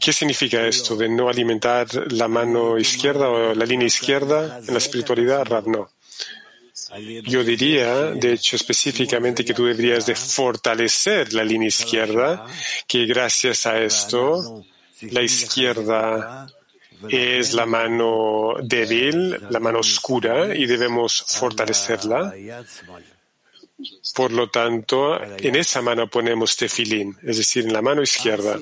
¿Qué 0.00 0.12
significa 0.12 0.66
esto 0.66 0.96
de 0.96 1.08
no 1.08 1.28
alimentar 1.28 1.86
la 2.12 2.28
mano 2.28 2.78
izquierda 2.78 3.28
o 3.28 3.54
la 3.54 3.64
línea 3.64 3.86
izquierda 3.86 4.60
en 4.66 4.72
la 4.72 4.78
espiritualidad? 4.78 5.44
Rav, 5.44 5.68
no. 5.68 5.90
Yo 7.24 7.44
diría, 7.44 8.12
de 8.12 8.32
hecho, 8.32 8.56
específicamente 8.56 9.44
que 9.44 9.54
tú 9.54 9.66
deberías 9.66 10.06
de 10.06 10.14
fortalecer 10.14 11.32
la 11.32 11.44
línea 11.44 11.68
izquierda, 11.68 12.46
que 12.86 13.06
gracias 13.06 13.66
a 13.66 13.78
esto, 13.78 14.64
la 15.02 15.22
izquierda 15.22 16.46
es 17.08 17.54
la 17.54 17.66
mano 17.66 18.54
débil, 18.62 19.38
la 19.50 19.60
mano 19.60 19.80
oscura, 19.80 20.54
y 20.54 20.66
debemos 20.66 21.24
fortalecerla. 21.28 22.34
Por 24.14 24.32
lo 24.32 24.48
tanto, 24.48 25.22
en 25.22 25.56
esa 25.56 25.82
mano 25.82 26.08
ponemos 26.08 26.56
tefilín, 26.56 27.16
es 27.22 27.36
decir, 27.36 27.66
en 27.66 27.72
la 27.72 27.82
mano 27.82 28.02
izquierda. 28.02 28.58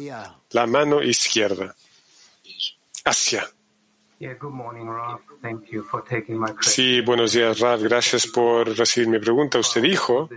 La 0.51 0.67
mano 0.67 1.03
izquierda. 1.03 1.75
Hacia. 3.05 3.47
Sí, 6.63 7.01
buenos 7.03 7.33
días, 7.33 7.61
Rav. 7.61 7.83
Gracias 7.83 8.27
por 8.27 8.77
recibir 8.77 9.09
mi 9.09 9.19
pregunta. 9.19 9.59
Usted 9.59 9.83
dijo 9.83 10.29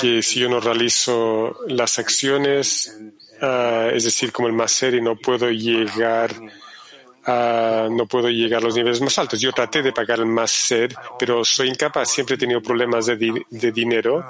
que 0.00 0.22
si 0.22 0.40
yo 0.40 0.48
no 0.48 0.60
realizo 0.60 1.56
las 1.68 1.98
acciones, 1.98 2.98
uh, 3.40 3.88
es 3.92 4.04
decir, 4.04 4.32
como 4.32 4.48
el 4.48 4.54
Maseri, 4.54 5.00
no 5.00 5.16
puedo 5.16 5.50
llegar 5.50 6.30
a, 6.32 6.63
no 7.26 8.06
puedo 8.06 8.28
llegar 8.28 8.60
a 8.60 8.66
los 8.66 8.74
niveles 8.74 9.00
más 9.00 9.18
altos. 9.18 9.40
Yo 9.40 9.52
traté 9.52 9.82
de 9.82 9.92
pagar 9.92 10.18
el 10.18 10.26
Maser, 10.26 10.94
pero 11.18 11.44
soy 11.44 11.68
incapaz. 11.68 12.10
Siempre 12.10 12.34
he 12.34 12.38
tenido 12.38 12.60
problemas 12.60 13.06
de, 13.06 13.16
di 13.16 13.32
de 13.50 13.72
dinero 13.72 14.24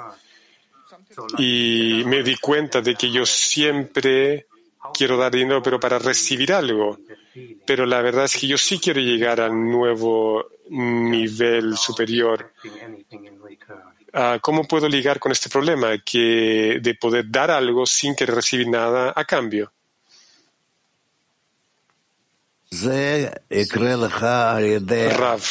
y 1.37 2.03
me 2.05 2.23
di 2.23 2.35
cuenta 2.37 2.81
de 2.81 2.95
que 2.95 3.11
yo 3.11 3.25
siempre 3.25 4.47
quiero 4.93 5.17
dar 5.17 5.31
dinero, 5.31 5.61
pero 5.61 5.79
para 5.79 5.99
recibir 5.99 6.53
algo. 6.53 6.99
Pero 7.65 7.85
la 7.85 8.01
verdad 8.01 8.25
es 8.25 8.37
que 8.37 8.47
yo 8.47 8.57
sí 8.57 8.79
quiero 8.79 9.01
llegar 9.01 9.41
al 9.41 9.53
nuevo 9.53 10.45
nivel 10.69 11.75
superior. 11.77 12.53
Uh, 14.13 14.39
¿Cómo 14.41 14.63
puedo 14.65 14.87
ligar 14.87 15.19
con 15.19 15.33
este 15.33 15.49
problema 15.49 15.97
que 15.97 16.79
de 16.81 16.95
poder 16.95 17.25
dar 17.29 17.51
algo 17.51 17.85
sin 17.85 18.15
querer 18.15 18.35
recibir 18.35 18.69
nada 18.69 19.11
a 19.13 19.25
cambio? 19.25 19.73
Rav. 25.09 25.41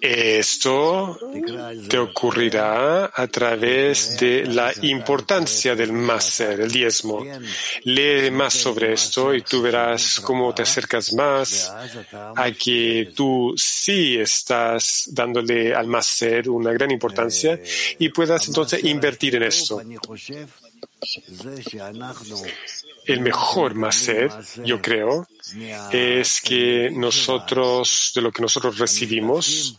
Esto 0.00 1.18
te 1.88 1.98
ocurrirá 1.98 3.10
a 3.14 3.26
través 3.26 4.18
de 4.18 4.46
la 4.46 4.72
importancia 4.82 5.76
del 5.76 5.92
maser, 5.92 6.60
el 6.60 6.70
diezmo. 6.70 7.22
Lee 7.84 8.30
más 8.30 8.54
sobre 8.54 8.94
esto 8.94 9.34
y 9.34 9.42
tú 9.42 9.60
verás 9.60 10.20
cómo 10.20 10.54
te 10.54 10.62
acercas 10.62 11.12
más 11.12 11.70
a 12.12 12.50
que 12.52 13.12
tú 13.14 13.52
sí 13.56 14.16
estás 14.18 15.10
dándole 15.12 15.74
al 15.74 15.86
maser 15.86 16.48
una 16.48 16.72
gran 16.72 16.90
importancia 16.90 17.60
y 17.98 18.08
puedas 18.08 18.48
entonces 18.48 18.82
invertir 18.84 19.36
en 19.36 19.42
esto. 19.42 19.82
El 23.12 23.20
mejor 23.20 23.74
maser, 23.74 24.30
yo 24.64 24.80
creo, 24.80 25.26
es 25.92 26.40
que 26.40 26.90
nosotros, 26.92 28.12
de 28.14 28.22
lo 28.22 28.30
que 28.32 28.42
nosotros 28.42 28.78
recibimos, 28.78 29.78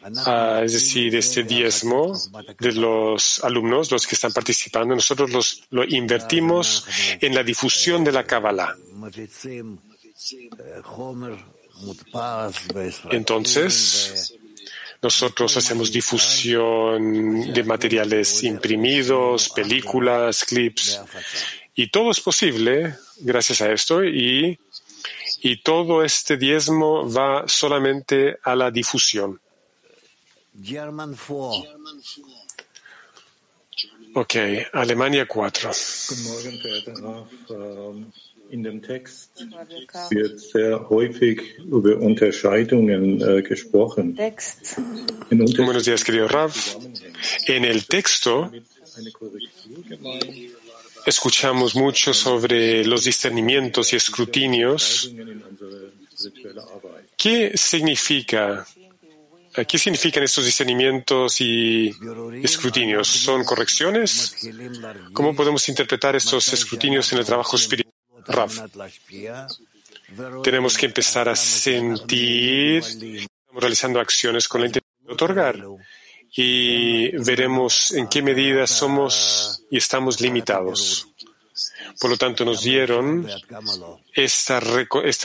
Uh, 0.00 0.62
es 0.62 0.72
decir, 0.72 1.14
este 1.16 1.42
diezmo 1.42 2.16
de 2.60 2.72
los 2.72 3.42
alumnos, 3.44 3.90
los 3.90 4.06
que 4.06 4.14
están 4.14 4.32
participando, 4.32 4.94
nosotros 4.94 5.30
los, 5.30 5.62
lo 5.70 5.84
invertimos 5.84 6.86
en 7.20 7.34
la 7.34 7.42
difusión 7.42 8.04
de 8.04 8.12
la 8.12 8.24
Kabbalah. 8.24 8.76
Entonces, 13.10 14.34
nosotros 15.02 15.56
hacemos 15.56 15.92
difusión 15.92 17.52
de 17.52 17.64
materiales 17.64 18.42
imprimidos, 18.44 19.48
películas, 19.50 20.44
clips, 20.44 21.00
y 21.78 21.86
todo 21.92 22.10
es 22.10 22.20
posible 22.20 22.96
gracias 23.20 23.60
a 23.62 23.70
esto 23.70 24.04
y, 24.04 24.58
y 25.42 25.62
todo 25.62 26.02
este 26.02 26.36
diezmo 26.36 27.08
va 27.08 27.44
solamente 27.46 28.36
a 28.42 28.56
la 28.56 28.72
difusión. 28.72 29.40
Ok, 34.14 34.34
Alemania 34.72 35.28
4. 35.28 35.70
In 38.50 38.62
dem 38.62 38.80
Text 38.80 39.44
wird 40.10 40.40
sehr 40.40 40.88
häufig 40.88 41.58
über 41.58 41.98
Unterscheidungen 41.98 43.20
äh, 43.20 43.42
gesprochen. 43.42 44.16
Buenos 45.30 45.84
días, 45.84 46.02
querido 46.02 46.26
Rav. 46.28 46.56
En 47.46 47.66
el 47.66 47.86
texto 47.86 48.50
escuchamos 51.08 51.74
mucho 51.74 52.12
sobre 52.12 52.84
los 52.84 53.04
discernimientos 53.04 53.92
y 53.92 53.96
escrutinios. 53.96 55.10
¿Qué 57.16 57.52
significa 57.56 58.66
¿Qué 59.66 59.76
significan 59.76 60.22
estos 60.22 60.44
discernimientos 60.44 61.40
y 61.40 61.92
escrutinios? 62.42 63.08
¿Son 63.08 63.42
correcciones? 63.42 64.36
¿Cómo 65.12 65.34
podemos 65.34 65.68
interpretar 65.68 66.14
estos 66.14 66.52
escrutinios 66.52 67.12
en 67.12 67.18
el 67.18 67.24
trabajo 67.24 67.56
espiritual? 67.56 67.90
Tenemos 70.44 70.78
que 70.78 70.86
empezar 70.86 71.28
a 71.28 71.34
sentir, 71.34 72.84
estamos 72.84 73.62
realizando 73.62 73.98
acciones 73.98 74.46
con 74.46 74.60
la 74.60 74.68
intención 74.68 75.06
de 75.06 75.12
otorgar 75.12 75.64
y 76.34 77.10
veremos 77.16 77.92
en 77.92 78.08
qué 78.08 78.22
medida 78.22 78.66
somos 78.66 79.64
y 79.70 79.78
estamos 79.78 80.20
limitados. 80.20 81.08
Por 82.00 82.10
lo 82.10 82.16
tanto, 82.16 82.44
nos 82.44 82.62
dieron 82.62 83.28
este 84.14 84.60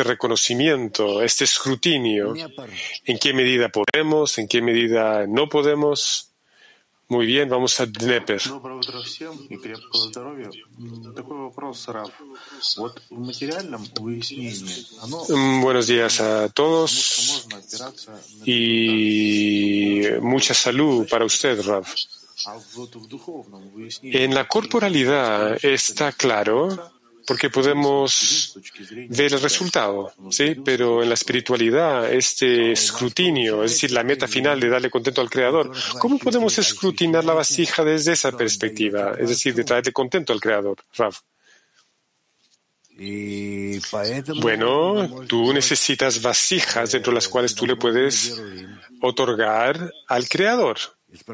reconocimiento, 0.03 1.21
este 1.21 1.43
escrutinio, 1.43 2.33
en 3.05 3.19
qué 3.19 3.33
medida 3.33 3.69
podemos, 3.69 4.39
en 4.39 4.47
qué 4.47 4.61
medida 4.61 5.27
no 5.27 5.47
podemos. 5.47 6.32
Muy 7.09 7.25
bien, 7.25 7.49
vamos 7.49 7.79
a 7.79 7.85
Dneper. 7.85 8.41
Buenos 15.61 15.87
días 15.87 16.21
a 16.21 16.49
todos 16.49 17.47
y 18.45 20.01
mucha 20.21 20.53
salud 20.53 21.07
para 21.09 21.25
usted, 21.25 21.61
Rav. 21.61 21.85
En 24.01 24.33
la 24.33 24.47
corporalidad 24.47 25.63
está 25.63 26.11
claro 26.11 26.92
porque 27.25 27.49
podemos 27.49 28.57
ver 29.09 29.33
el 29.33 29.41
resultado, 29.41 30.11
¿sí? 30.29 30.55
Pero 30.63 31.01
en 31.01 31.09
la 31.09 31.15
espiritualidad, 31.15 32.11
este 32.11 32.71
escrutinio, 32.71 33.63
es 33.63 33.71
decir, 33.71 33.91
la 33.91 34.03
meta 34.03 34.27
final 34.27 34.59
de 34.59 34.69
darle 34.69 34.89
contento 34.89 35.21
al 35.21 35.29
Creador, 35.29 35.71
¿cómo 35.99 36.17
podemos 36.17 36.57
escrutinar 36.57 37.23
la 37.23 37.33
vasija 37.33 37.83
desde 37.83 38.13
esa 38.13 38.31
perspectiva? 38.31 39.13
Es 39.17 39.29
decir, 39.29 39.53
de 39.55 39.63
traerle 39.63 39.91
contento 39.91 40.33
al 40.33 40.41
Creador, 40.41 40.77
Rav. 40.95 41.15
Bueno, 44.41 45.25
tú 45.27 45.51
necesitas 45.53 46.21
vasijas 46.21 46.91
dentro 46.91 47.11
de 47.11 47.15
las 47.15 47.27
cuales 47.27 47.55
tú 47.55 47.65
le 47.65 47.75
puedes 47.75 48.39
otorgar 49.01 49.91
al 50.07 50.29
Creador. 50.29 50.77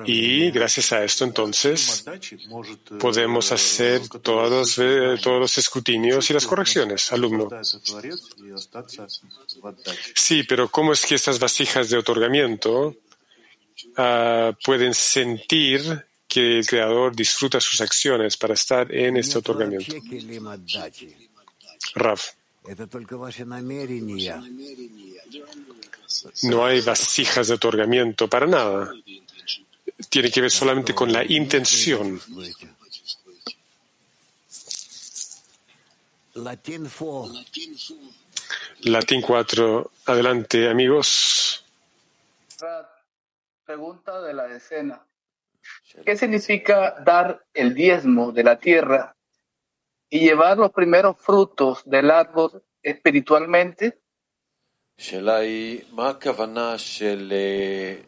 Y 0.05 0.51
gracias 0.51 0.91
a 0.91 1.03
esto, 1.03 1.23
entonces, 1.23 2.03
podemos 2.99 3.51
hacer 3.51 4.07
todos, 4.09 4.75
todos 5.21 5.39
los 5.39 5.57
escrutinios 5.57 6.29
y 6.29 6.33
las 6.33 6.45
correcciones, 6.45 7.11
alumno. 7.13 7.47
Sí, 10.15 10.43
pero 10.43 10.69
¿cómo 10.69 10.91
es 10.93 11.05
que 11.05 11.15
estas 11.15 11.39
vasijas 11.39 11.89
de 11.89 11.97
otorgamiento 11.97 12.87
uh, 13.97 14.53
pueden 14.63 14.93
sentir 14.93 16.05
que 16.27 16.59
el 16.59 16.67
Creador 16.67 17.15
disfruta 17.15 17.61
sus 17.61 17.79
acciones 17.79 18.35
para 18.35 18.55
estar 18.55 18.93
en 18.93 19.15
este 19.17 19.37
otorgamiento? 19.37 19.95
Rav. 21.95 22.19
No 26.43 26.65
hay 26.65 26.81
vasijas 26.81 27.47
de 27.47 27.53
otorgamiento 27.53 28.27
para 28.27 28.45
nada 28.45 28.91
tiene 30.07 30.31
que 30.31 30.41
ver 30.41 30.51
solamente 30.51 30.93
con 30.93 31.11
la 31.11 31.23
intención. 31.25 32.19
Latín 38.81 39.21
4. 39.21 39.91
Adelante, 40.05 40.69
amigos. 40.69 41.65
Pregunta 43.65 44.21
de 44.21 44.33
la 44.33 44.47
decena. 44.47 45.05
¿Qué 46.05 46.15
significa 46.15 46.95
dar 47.03 47.45
el 47.53 47.73
diezmo 47.73 48.31
de 48.31 48.43
la 48.43 48.59
tierra 48.59 49.15
y 50.09 50.19
llevar 50.19 50.57
los 50.57 50.71
primeros 50.71 51.17
frutos 51.17 51.81
del 51.85 52.09
árbol 52.09 52.63
espiritualmente. 52.81 53.98
השאלה 54.99 55.35
היא, 55.35 55.79
מה 55.91 56.09
הכוונה 56.09 56.77
של 56.77 57.33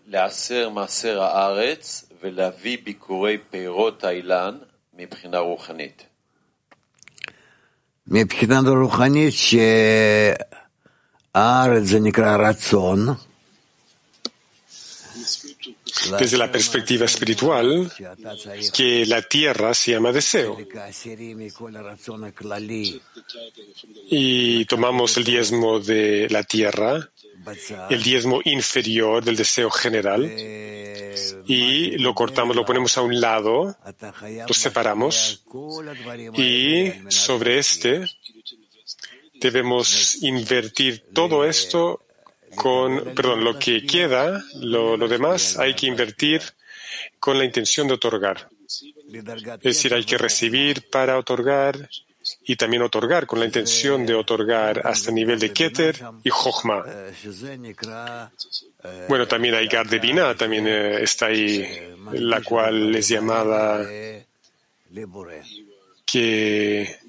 לעשר 0.08 0.70
מעשר 0.70 1.22
הארץ 1.22 2.10
ולהביא 2.22 2.78
ביקורי 2.84 3.38
פירות 3.50 4.04
האילן 4.04 4.58
מבחינה 4.98 5.40
רוחנית? 5.40 6.04
מבחינה 8.08 8.60
רוחנית 8.70 9.34
שהארץ 11.34 11.84
זה 11.84 12.00
נקרא 12.00 12.38
רצון. 12.50 13.00
Desde 16.20 16.38
la 16.38 16.52
perspectiva 16.52 17.06
espiritual 17.06 17.92
que 18.74 19.06
la 19.06 19.22
tierra 19.22 19.74
se 19.74 19.92
llama 19.92 20.12
deseo. 20.12 20.58
Y 24.10 24.66
tomamos 24.66 25.18
el 25.18 25.24
diezmo 25.24 25.80
de 25.80 26.28
la 26.30 26.44
tierra, 26.44 27.10
el 27.90 28.04
diezmo 28.04 28.42
inferior 28.46 29.24
del 29.24 29.36
deseo 29.36 29.70
general, 29.70 30.24
y 31.46 31.98
lo 31.98 32.14
cortamos, 32.14 32.56
lo 32.56 32.66
ponemos 32.66 32.98
a 32.98 33.02
un 33.02 33.20
lado, 33.20 33.76
lo 34.48 34.54
separamos, 34.54 35.44
y 36.34 36.92
sobre 37.10 37.60
este 37.60 38.06
debemos 39.34 40.22
invertir 40.22 41.06
todo 41.14 41.46
esto 41.46 42.06
con, 42.56 43.14
perdón, 43.16 43.44
lo 43.44 43.58
que 43.58 43.86
queda, 43.86 44.44
lo, 44.56 44.98
lo 44.98 45.08
demás 45.08 45.58
hay 45.58 45.74
que 45.74 45.88
invertir 45.88 46.42
con 47.20 47.38
la 47.38 47.46
intención 47.46 47.88
de 47.88 47.94
otorgar. 47.94 48.50
Es 49.12 49.62
decir, 49.62 49.94
hay 49.94 50.06
que 50.06 50.18
recibir 50.18 50.90
para 50.90 51.18
otorgar 51.18 51.90
y 52.46 52.56
también 52.56 52.84
otorgar 52.84 53.26
con 53.26 53.40
la 53.40 53.46
intención 53.46 54.06
de 54.06 54.14
otorgar 54.14 54.86
hasta 54.86 55.10
el 55.10 55.16
nivel 55.16 55.40
de 55.40 55.52
Keter 55.52 56.00
y 56.24 56.30
Jochma. 56.30 56.86
Bueno, 59.08 59.28
también 59.28 59.56
hay 59.56 59.68
Gardebina, 59.68 60.36
también 60.36 60.68
eh, 60.68 61.04
está 61.04 61.28
ahí, 61.28 61.66
la 62.14 62.42
cual 62.42 62.96
es 62.96 63.08
llamada 63.10 63.86
que 66.06 67.00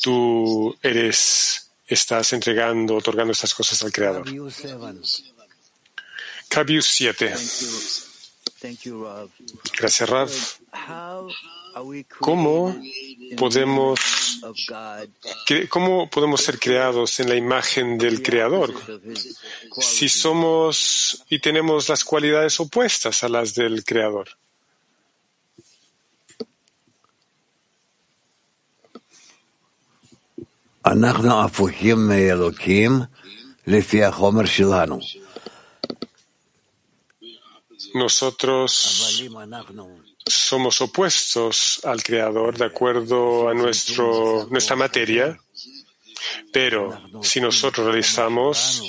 tú 0.00 0.76
eres 0.82 1.63
estás 1.86 2.32
entregando, 2.32 2.96
otorgando 2.96 3.32
estas 3.32 3.54
cosas 3.54 3.82
al 3.82 3.92
Creador. 3.92 4.26
Kabius 6.48 6.86
7. 6.86 7.34
Gracias, 9.78 10.08
Rav. 10.08 10.30
¿Cómo 12.20 12.76
podemos, 13.36 14.00
¿Cómo 15.68 16.08
podemos 16.08 16.40
ser 16.40 16.58
creados 16.58 17.18
en 17.18 17.28
la 17.28 17.34
imagen 17.34 17.98
del 17.98 18.22
Creador 18.22 18.72
si 19.80 20.08
somos 20.08 21.24
y 21.28 21.40
tenemos 21.40 21.88
las 21.88 22.04
cualidades 22.04 22.60
opuestas 22.60 23.24
a 23.24 23.28
las 23.28 23.54
del 23.54 23.84
Creador? 23.84 24.28
Nosotros 37.94 39.24
somos 40.26 40.80
opuestos 40.82 41.80
al 41.84 42.02
Creador 42.02 42.58
de 42.58 42.66
acuerdo 42.66 43.48
a 43.48 43.54
nuestra 43.54 44.76
materia, 44.76 45.38
pero 46.52 47.00
si 47.22 47.40
nosotros 47.40 47.86
realizamos 47.86 48.82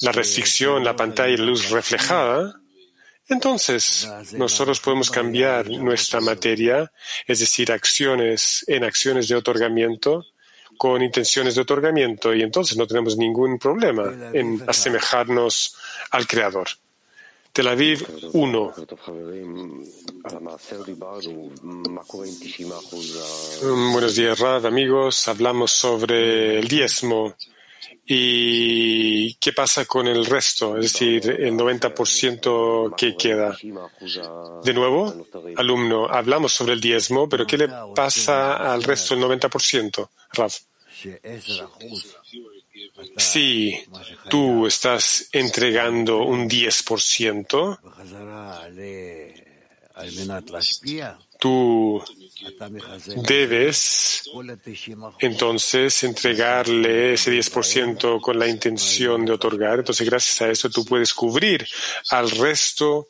la 0.00 0.10
restricción, 0.10 0.82
la 0.82 0.96
pantalla 0.96 1.34
y 1.34 1.36
la 1.36 1.44
luz 1.44 1.70
reflejada, 1.70 2.60
entonces 3.28 4.08
nosotros 4.32 4.80
podemos 4.80 5.10
cambiar 5.10 5.68
nuestra 5.68 6.20
materia, 6.20 6.90
es 7.26 7.38
decir, 7.38 7.70
acciones 7.70 8.64
en 8.66 8.82
acciones 8.82 9.28
de 9.28 9.36
otorgamiento, 9.36 10.24
con 10.76 11.02
intenciones 11.02 11.54
de 11.54 11.62
otorgamiento 11.62 12.34
y 12.34 12.42
entonces 12.42 12.76
no 12.76 12.86
tenemos 12.86 13.16
ningún 13.16 13.58
problema 13.58 14.12
en 14.32 14.62
asemejarnos 14.66 15.76
al 16.10 16.26
Creador. 16.26 16.68
Tel 17.52 17.68
Aviv 17.68 18.06
1. 18.34 18.74
Mm, 23.62 23.92
buenos 23.92 24.14
días, 24.14 24.38
Rad, 24.38 24.66
amigos. 24.66 25.26
Hablamos 25.28 25.72
sobre 25.72 26.58
el 26.58 26.68
diezmo 26.68 27.34
y 28.08 29.34
qué 29.34 29.52
pasa 29.52 29.84
con 29.84 30.06
el 30.06 30.24
resto, 30.24 30.76
es 30.76 30.92
decir, 30.92 31.28
el 31.28 31.54
90% 31.54 32.94
que 32.96 33.16
queda. 33.16 33.56
De 34.62 34.72
nuevo, 34.72 35.26
alumno, 35.56 36.06
hablamos 36.06 36.52
sobre 36.52 36.74
el 36.74 36.80
diezmo, 36.80 37.28
pero 37.28 37.46
¿qué 37.46 37.58
le 37.58 37.68
pasa 37.94 38.72
al 38.72 38.84
resto 38.84 39.16
del 39.16 39.24
90%, 39.24 40.08
Rav? 40.34 40.52
Si 43.16 43.84
tú 44.30 44.66
estás 44.66 45.28
entregando 45.32 46.22
un 46.22 46.48
10%, 46.48 47.78
tú 51.38 52.04
debes 53.26 54.30
entonces 55.18 56.04
entregarle 56.04 57.14
ese 57.14 57.32
10% 57.32 58.20
con 58.20 58.38
la 58.38 58.46
intención 58.46 59.24
de 59.24 59.32
otorgar. 59.32 59.78
Entonces, 59.78 60.08
gracias 60.08 60.42
a 60.42 60.50
eso, 60.50 60.70
tú 60.70 60.84
puedes 60.84 61.14
cubrir 61.14 61.66
al 62.10 62.30
resto 62.30 63.08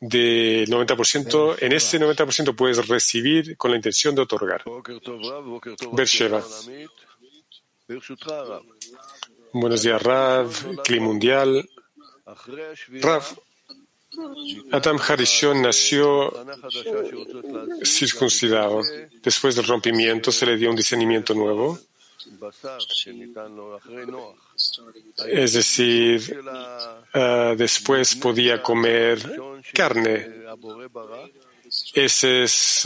del 0.00 0.68
90%. 0.68 1.56
En 1.60 1.72
ese 1.72 2.00
90% 2.00 2.54
puedes 2.54 2.86
recibir 2.86 3.56
con 3.56 3.70
la 3.70 3.76
intención 3.76 4.14
de 4.14 4.22
otorgar. 4.22 4.64
Bersheva. 5.92 6.44
Buenos 9.52 9.82
días, 9.82 10.02
Rav, 10.02 10.82
Clima 10.84 11.06
Mundial. 11.06 11.68
Rav, 13.00 13.24
Adam 14.72 14.98
Harishon 15.00 15.62
nació 15.62 16.32
circuncidado. 17.84 18.82
Después 19.22 19.56
del 19.56 19.66
rompimiento 19.66 20.32
se 20.32 20.46
le 20.46 20.56
dio 20.56 20.70
un 20.70 20.76
discernimiento 20.76 21.34
nuevo. 21.34 21.78
Es 25.26 25.52
decir, 25.52 26.40
uh, 27.14 27.56
después 27.56 28.16
podía 28.16 28.62
comer 28.62 29.18
carne. 29.72 30.26
Ese 31.94 32.42
es 32.44 32.84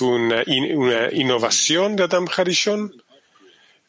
una, 0.00 0.42
in, 0.46 0.76
una, 0.76 1.12
innovación 1.12 1.96
de 1.96 2.04
Adam 2.04 2.26
Harishon. 2.34 2.92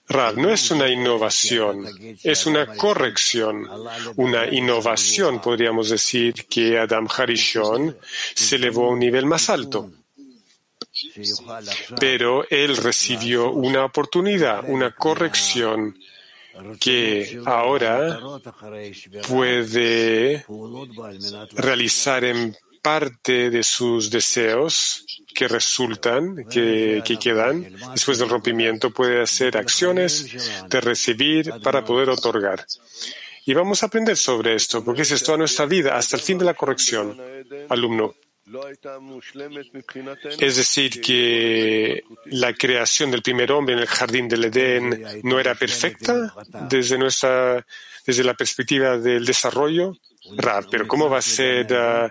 Rav, 0.09 0.37
no 0.37 0.49
es 0.49 0.71
una 0.71 0.89
innovación, 0.89 1.85
es 2.23 2.45
una 2.47 2.65
corrección, 2.75 3.69
una 4.15 4.47
innovación, 4.47 5.39
podríamos 5.39 5.89
decir, 5.89 6.47
que 6.47 6.79
Adam 6.79 7.07
Harishon 7.15 7.95
se 8.33 8.55
elevó 8.55 8.87
a 8.87 8.93
un 8.93 8.99
nivel 8.99 9.27
más 9.27 9.51
alto. 9.51 9.91
Pero 11.99 12.43
él 12.49 12.75
recibió 12.77 13.51
una 13.51 13.85
oportunidad, 13.85 14.63
una 14.67 14.91
corrección 14.95 15.95
que 16.79 17.39
ahora 17.45 18.19
puede 19.27 20.43
realizar 21.51 22.23
en 22.23 22.55
parte 22.81 23.51
de 23.51 23.63
sus 23.63 24.09
deseos 24.09 25.05
que 25.39 25.47
resultan, 25.47 26.35
que, 26.51 27.01
que, 27.05 27.17
quedan 27.17 27.73
después 27.93 28.19
del 28.19 28.27
rompimiento, 28.27 28.91
puede 28.91 29.21
hacer 29.21 29.55
acciones 29.55 30.13
de 30.67 30.81
recibir 30.81 31.53
para 31.63 31.85
poder 31.85 32.09
otorgar. 32.09 32.65
Y 33.45 33.53
vamos 33.53 33.81
a 33.81 33.85
aprender 33.85 34.17
sobre 34.17 34.53
esto, 34.53 34.83
porque 34.83 35.03
es 35.03 35.23
toda 35.23 35.37
nuestra 35.37 35.65
vida, 35.65 35.95
hasta 35.95 36.17
el 36.17 36.21
fin 36.21 36.37
de 36.37 36.43
la 36.43 36.55
corrección, 36.55 37.17
alumno. 37.69 38.15
Es 40.39 40.57
decir, 40.57 40.99
que 40.99 42.03
la 42.25 42.53
creación 42.53 43.09
del 43.09 43.21
primer 43.21 43.53
hombre 43.53 43.75
en 43.75 43.79
el 43.79 43.87
jardín 43.87 44.27
del 44.27 44.43
Edén 44.43 45.21
no 45.23 45.39
era 45.39 45.55
perfecta 45.55 46.35
desde 46.67 46.97
nuestra, 46.97 47.65
desde 48.05 48.25
la 48.25 48.33
perspectiva 48.33 48.97
del 48.97 49.25
desarrollo. 49.25 49.95
pero 50.69 50.85
¿cómo 50.85 51.09
va 51.09 51.19
a 51.19 51.21
ser 51.21 51.71
uh, 51.71 52.09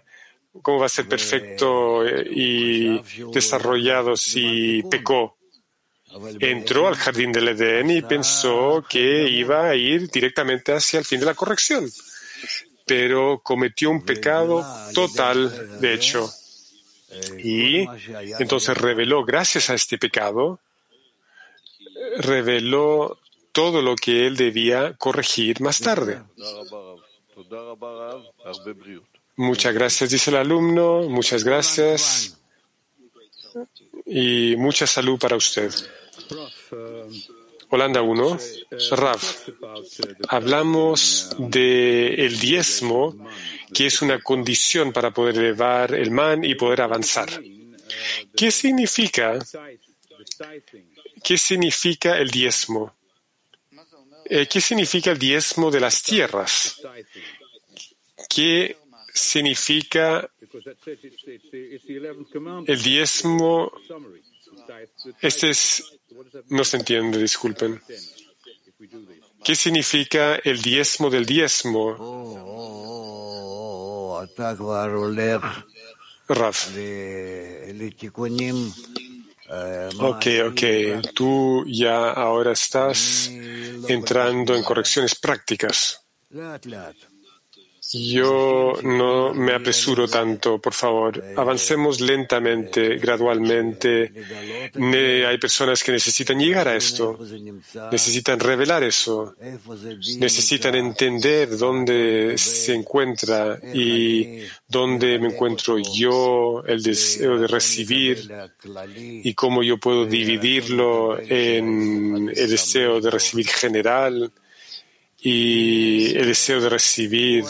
¿Cómo 0.63 0.79
va 0.79 0.87
a 0.87 0.91
ser 0.91 1.09
perfecto 1.09 2.07
eh, 2.07 2.27
y 2.31 3.01
desarrollado 3.33 4.17
si 4.17 4.83
pecó? 4.91 5.37
Entró 6.41 6.89
al 6.89 6.97
jardín 6.97 7.33
del 7.33 7.49
Edén 7.49 7.91
y 7.91 8.03
pensó 8.03 8.85
que 8.89 9.29
iba 9.29 9.69
a 9.69 9.75
ir 9.75 10.11
directamente 10.11 10.73
hacia 10.73 10.99
el 10.99 11.05
fin 11.05 11.21
de 11.21 11.27
la 11.27 11.35
corrección, 11.35 11.89
pero 12.87 13.41
cometió 13.43 13.91
un 13.91 14.03
pecado 14.05 14.65
total, 14.95 15.81
de 15.81 15.95
hecho. 15.95 16.31
Y 17.39 17.87
entonces 18.39 18.77
reveló, 18.77 19.25
gracias 19.25 19.71
a 19.71 19.75
este 19.75 19.99
pecado, 19.99 20.61
reveló 22.19 23.19
todo 23.53 23.83
lo 23.83 23.97
que 23.97 24.27
él 24.27 24.37
debía 24.37 24.95
corregir 24.95 25.61
más 25.61 25.81
tarde. 25.81 26.23
Muchas 29.39 29.73
gracias, 29.73 30.11
dice 30.11 30.31
el 30.31 30.37
alumno. 30.37 31.03
Muchas 31.03 31.45
gracias. 31.45 32.37
Y 34.05 34.57
mucha 34.57 34.85
salud 34.85 35.17
para 35.17 35.37
usted. 35.37 35.73
Holanda 37.69 38.03
1. 38.03 38.39
Raf, 38.91 39.49
hablamos 40.29 41.31
de 41.39 42.29
diezmo, 42.41 43.15
que 43.73 43.87
es 43.87 44.03
una 44.03 44.21
condición 44.21 44.93
para 44.93 45.13
poder 45.13 45.39
elevar 45.39 45.95
el 45.95 46.11
man 46.11 46.43
y 46.45 46.57
poder 46.57 46.81
avanzar. 46.81 47.29
¿Qué 48.37 48.51
significa? 48.51 49.39
¿Qué 51.23 51.39
significa 51.39 52.19
el 52.19 52.29
diezmo? 52.29 52.93
Eh, 54.25 54.49
¿Qué 54.51 54.61
significa 54.61 55.13
el 55.13 55.19
diezmo 55.19 55.71
de 55.71 55.79
las 55.79 56.03
tierras? 56.03 56.83
¿Qué 58.29 58.77
significa 59.19 60.31
el 62.67 62.83
diezmo? 62.83 63.73
Este 65.21 65.51
es, 65.51 65.85
no 66.49 66.65
se 66.65 66.77
entiende, 66.77 67.19
disculpen. 67.19 67.81
¿Qué 69.45 69.55
significa 69.55 70.37
el 70.37 70.61
diezmo 70.63 71.11
del 71.11 71.27
diezmo? 71.27 71.97
Raf. 76.29 76.69
Ok, 79.99 80.27
ok. 80.51 80.63
Tú 81.15 81.65
ya 81.67 82.11
ahora 82.11 82.53
estás 82.53 83.31
entrando 83.89 84.55
en 84.55 84.63
correcciones 84.63 85.15
prácticas. 85.15 86.05
Yo 87.91 88.75
no 88.83 89.33
me 89.33 89.55
apresuro 89.55 90.07
tanto, 90.07 90.59
por 90.59 90.75
favor. 90.75 91.25
Avancemos 91.37 92.01
lentamente, 92.01 92.99
gradualmente. 92.99 94.13
hay 95.27 95.39
personas 95.39 95.83
que 95.83 95.93
necesitan 95.93 96.39
llegar 96.39 96.69
a 96.69 96.77
esto, 96.77 97.19
necesitan 97.91 98.39
revelar 98.39 98.83
eso, 98.83 99.35
necesitan 100.19 100.75
entender 100.75 101.57
dónde 101.57 102.37
se 102.37 102.75
encuentra 102.75 103.59
y 103.73 104.43
dónde 104.67 105.19
me 105.19 105.29
encuentro 105.29 105.79
yo, 105.79 106.63
el 106.67 106.83
deseo 106.83 107.39
de 107.39 107.47
recibir 107.47 108.31
y 108.93 109.33
cómo 109.33 109.63
yo 109.63 109.79
puedo 109.79 110.05
dividirlo 110.05 111.19
en 111.19 112.31
el 112.35 112.51
deseo 112.51 113.01
de 113.01 113.11
recibir 113.11 113.49
general 113.49 114.31
y 115.21 116.17
el 116.17 116.27
deseo 116.27 116.61
de 116.61 116.69
recibir 116.69 117.45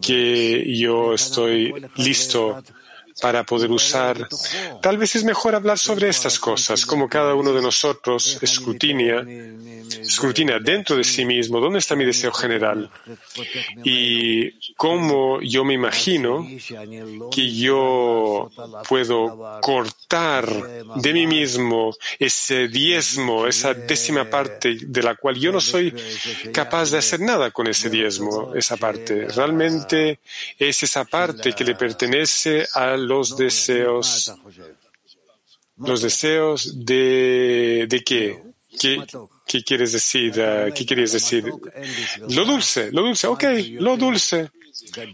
que 0.00 0.64
yo 0.76 1.14
estoy 1.14 1.74
listo 1.96 2.62
para 3.20 3.44
poder 3.44 3.70
usar. 3.70 4.28
Tal 4.82 4.98
vez 4.98 5.16
es 5.16 5.24
mejor 5.24 5.54
hablar 5.54 5.78
sobre 5.78 6.08
estas 6.08 6.38
cosas, 6.38 6.84
como 6.84 7.08
cada 7.08 7.34
uno 7.34 7.52
de 7.52 7.62
nosotros 7.62 8.38
escrutina, 8.42 9.24
escrutina 10.00 10.58
dentro 10.58 10.96
de 10.96 11.04
sí 11.04 11.24
mismo 11.24 11.60
dónde 11.60 11.78
está 11.78 11.96
mi 11.96 12.04
deseo 12.04 12.32
general 12.32 12.90
y 13.82 14.50
cómo 14.74 15.40
yo 15.40 15.64
me 15.64 15.74
imagino 15.74 16.46
que 17.30 17.52
yo 17.52 18.50
puedo 18.88 19.58
cortar 19.60 20.46
de 20.96 21.12
mí 21.12 21.26
mismo 21.26 21.94
ese 22.18 22.68
diezmo, 22.68 23.46
esa 23.46 23.74
décima 23.74 24.28
parte 24.28 24.76
de 24.80 25.02
la 25.02 25.14
cual 25.14 25.36
yo 25.36 25.52
no 25.52 25.60
soy 25.60 25.94
capaz 26.52 26.90
de 26.90 26.98
hacer 26.98 27.20
nada 27.20 27.50
con 27.50 27.66
ese 27.66 27.90
diezmo, 27.90 28.54
esa 28.54 28.76
parte. 28.76 29.26
Realmente 29.28 30.18
es 30.58 30.82
esa 30.82 31.04
parte 31.04 31.52
que 31.52 31.64
le 31.64 31.74
pertenece 31.74 32.66
a 32.74 32.96
los 33.06 33.36
deseos, 33.36 34.32
los 35.76 36.02
deseos 36.02 36.84
de, 36.84 37.86
de 37.88 38.04
qué? 38.04 38.42
¿Qué, 38.78 39.02
qué 39.46 39.62
quieres 39.62 39.92
decir? 39.92 40.32
¿Qué 40.74 40.86
quieres 40.86 41.12
decir? 41.12 41.44
Lo 42.28 42.44
dulce, 42.44 42.90
lo 42.92 43.02
dulce, 43.02 43.26
ok, 43.26 43.44
lo 43.80 43.96
dulce. 43.96 44.50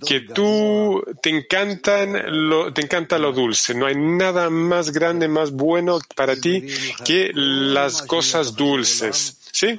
Que 0.07 0.21
tú 0.21 1.03
te 1.23 1.31
encantan, 1.31 2.49
lo, 2.49 2.73
te 2.73 2.81
encanta 2.83 3.19
lo 3.19 3.33
dulce. 3.33 3.75
No 3.75 3.87
hay 3.87 3.95
nada 3.95 4.49
más 4.51 4.91
grande, 4.91 5.29
más 5.29 5.53
bueno 5.53 5.99
para 6.17 6.35
ti 6.35 6.67
que 7.05 7.31
las 7.35 8.03
cosas 8.03 8.57
dulces. 8.57 9.39
¿Sí? 9.53 9.79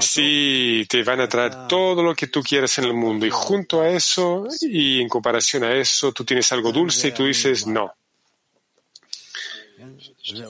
Sí, 0.00 0.86
te 0.88 1.02
van 1.02 1.20
a 1.20 1.28
traer 1.28 1.68
todo 1.68 2.02
lo 2.02 2.14
que 2.14 2.26
tú 2.28 2.42
quieras 2.42 2.78
en 2.78 2.84
el 2.84 2.94
mundo. 2.94 3.26
Y 3.26 3.30
junto 3.30 3.82
a 3.82 3.88
eso 3.88 4.46
y 4.60 5.00
en 5.00 5.08
comparación 5.08 5.64
a 5.64 5.74
eso 5.74 6.12
tú 6.12 6.24
tienes 6.24 6.50
algo 6.52 6.72
dulce 6.72 7.08
y 7.08 7.12
tú 7.12 7.26
dices 7.26 7.66
no. 7.66 7.92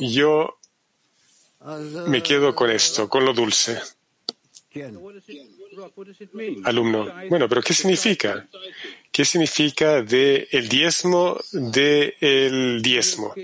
Yo 0.00 0.58
me 2.06 2.22
quedo 2.22 2.54
con 2.54 2.70
esto, 2.70 3.08
con 3.08 3.24
lo 3.24 3.32
dulce. 3.32 3.80
Alumno, 6.64 7.12
bueno, 7.28 7.48
pero 7.48 7.62
¿qué 7.62 7.74
significa? 7.74 8.46
¿Qué 9.12 9.26
significa 9.26 10.00
de 10.00 10.48
el 10.50 10.68
diezmo 10.70 11.38
de 11.52 12.16
el 12.18 12.80
diezmo? 12.80 13.34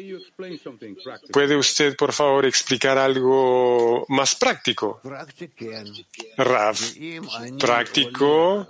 ¿Puede 1.30 1.56
usted, 1.56 1.94
por 1.94 2.14
favor, 2.14 2.46
explicar 2.46 2.96
algo 2.96 4.06
más 4.08 4.34
práctico? 4.34 5.02
Rav, 6.38 6.76
práctico, 7.58 8.66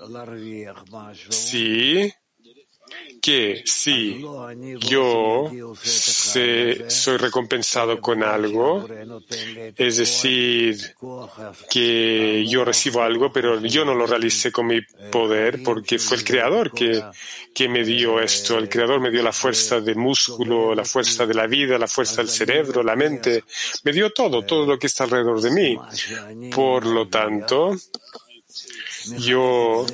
sí, 1.30 2.12
que 3.20 3.62
si 3.64 4.24
yo 4.80 5.50
soy 5.82 7.16
recompensado 7.16 8.00
con 8.00 8.22
algo, 8.22 8.88
es 9.76 9.96
decir, 9.96 10.94
que 11.70 12.44
yo 12.48 12.64
recibo 12.64 13.02
algo, 13.02 13.32
pero 13.32 13.60
yo 13.60 13.84
no 13.84 13.94
lo 13.94 14.06
realicé 14.06 14.52
con 14.52 14.66
mi 14.66 14.80
poder 15.10 15.62
porque 15.62 15.98
fue 15.98 16.16
el 16.16 16.24
creador 16.24 16.72
que, 16.72 17.02
que 17.54 17.68
me 17.68 17.84
dio 17.84 18.20
esto. 18.20 18.58
El 18.58 18.68
creador 18.68 19.00
me 19.00 19.10
dio 19.10 19.22
la 19.22 19.32
fuerza 19.32 19.80
del 19.80 19.96
músculo, 19.96 20.74
la 20.74 20.84
fuerza 20.84 21.26
de 21.26 21.34
la 21.34 21.46
vida, 21.46 21.78
la 21.78 21.88
fuerza 21.88 22.16
del 22.16 22.28
cerebro, 22.28 22.82
la 22.82 22.96
mente. 22.96 23.44
Me 23.84 23.92
dio 23.92 24.10
todo, 24.12 24.42
todo 24.42 24.66
lo 24.66 24.78
que 24.78 24.86
está 24.86 25.04
alrededor 25.04 25.40
de 25.40 25.50
mí. 25.50 25.78
Por 26.50 26.86
lo 26.86 27.08
tanto, 27.08 27.74
yo 29.16 29.86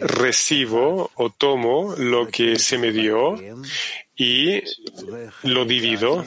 recibo 0.00 1.10
o 1.14 1.30
tomo 1.30 1.94
lo 1.96 2.28
que 2.28 2.58
se 2.58 2.78
me 2.78 2.92
dio 2.92 3.38
y 4.14 4.62
lo 5.42 5.64
divido 5.64 6.24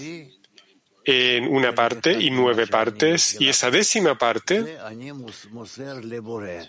en 1.05 1.47
una 1.47 1.73
parte 1.73 2.11
y 2.11 2.29
nueve 2.29 2.67
partes, 2.67 3.35
y 3.39 3.49
esa 3.49 3.71
décima 3.71 4.15
parte, 4.15 4.77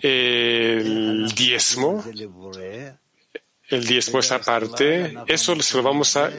el 0.01 1.31
diezmo, 1.35 2.03
el 3.69 3.85
diezmo, 3.85 4.19
esa 4.19 4.39
parte, 4.39 5.13
eso 5.27 5.61
se 5.61 5.77
lo 5.77 5.83
vamos 5.83 6.17
a 6.17 6.31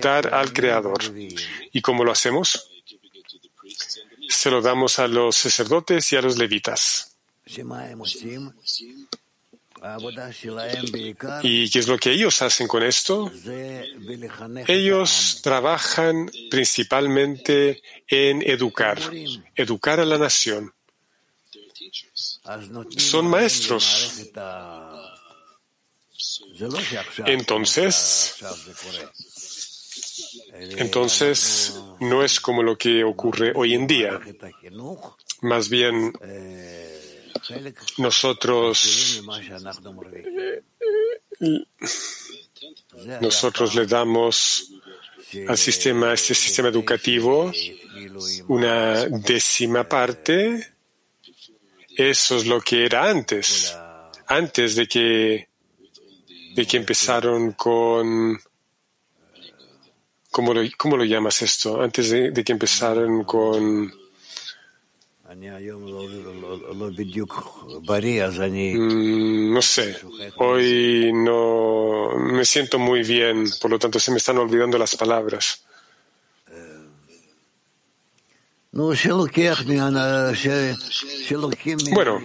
dar 0.00 0.32
al 0.32 0.52
Creador. 0.52 0.98
¿Y 1.72 1.82
cómo 1.82 2.04
lo 2.04 2.12
hacemos? 2.12 2.70
Se 4.28 4.50
lo 4.50 4.62
damos 4.62 4.98
a 4.98 5.08
los 5.08 5.36
sacerdotes 5.36 6.10
y 6.12 6.16
a 6.16 6.22
los 6.22 6.38
levitas. 6.38 7.17
¿Y 11.42 11.70
qué 11.70 11.78
es 11.78 11.88
lo 11.88 11.98
que 11.98 12.12
ellos 12.12 12.42
hacen 12.42 12.66
con 12.66 12.82
esto? 12.82 13.30
Ellos 14.66 15.40
trabajan 15.42 16.30
principalmente 16.50 17.82
en 18.06 18.42
educar, 18.42 18.98
educar 19.54 20.00
a 20.00 20.04
la 20.04 20.18
nación. 20.18 20.72
Son 22.96 23.28
maestros. 23.28 24.30
Entonces, 27.26 28.36
entonces 30.76 31.80
no 32.00 32.24
es 32.24 32.40
como 32.40 32.62
lo 32.62 32.76
que 32.76 33.04
ocurre 33.04 33.52
hoy 33.54 33.74
en 33.74 33.86
día. 33.86 34.18
Más 35.42 35.68
bien, 35.68 36.12
nosotros, 37.98 39.22
nosotros 43.20 43.74
le 43.74 43.86
damos 43.86 44.72
al 45.46 45.58
sistema, 45.58 46.14
este 46.14 46.34
sistema 46.34 46.68
educativo, 46.68 47.52
una 48.48 49.06
décima 49.06 49.88
parte. 49.88 50.74
Eso 51.96 52.36
es 52.36 52.46
lo 52.46 52.60
que 52.60 52.84
era 52.84 53.10
antes, 53.10 53.76
antes 54.26 54.76
de 54.76 54.86
que, 54.86 55.48
de 56.54 56.66
que 56.66 56.76
empezaron 56.76 57.52
con, 57.52 58.40
¿Cómo 60.30 60.54
lo, 60.54 60.62
cómo 60.76 60.96
lo 60.96 61.04
llamas 61.04 61.42
esto? 61.42 61.80
Antes 61.82 62.10
de, 62.10 62.44
que 62.44 62.52
empezaran 62.52 63.24
con... 63.24 63.92
Mm, 68.74 69.52
no 69.52 69.60
sé, 69.60 69.94
hoy 70.36 71.12
no 71.12 72.16
me 72.16 72.46
siento 72.46 72.78
muy 72.78 73.02
bien, 73.02 73.44
por 73.60 73.70
lo 73.70 73.78
tanto 73.78 74.00
se 74.00 74.10
me 74.10 74.16
están 74.16 74.38
olvidando 74.38 74.78
las 74.78 74.96
palabras. 74.96 75.64
Bueno, 81.92 82.20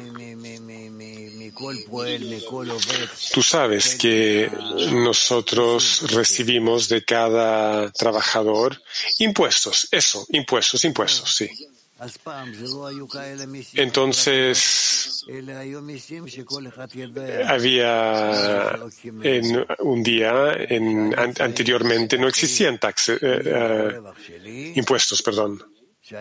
tú 3.34 3.44
sabes 3.44 3.96
que 3.96 4.50
nosotros 4.94 6.10
recibimos 6.14 6.88
de 6.88 7.04
cada 7.04 7.92
trabajador 7.92 8.82
impuestos, 9.20 9.90
eso, 9.92 10.26
impuestos, 10.30 10.86
impuestos, 10.86 11.36
sí. 11.36 11.50
Entonces, 13.76 15.26
había 17.48 18.80
un 19.80 20.04
día, 20.04 20.54
en, 20.70 21.16
anteriormente 21.18 22.18
no 22.18 22.28
existían 22.28 22.76
eh, 22.76 23.18
eh, 23.22 24.74
impuestos, 24.76 25.22
perdón. 25.22 25.64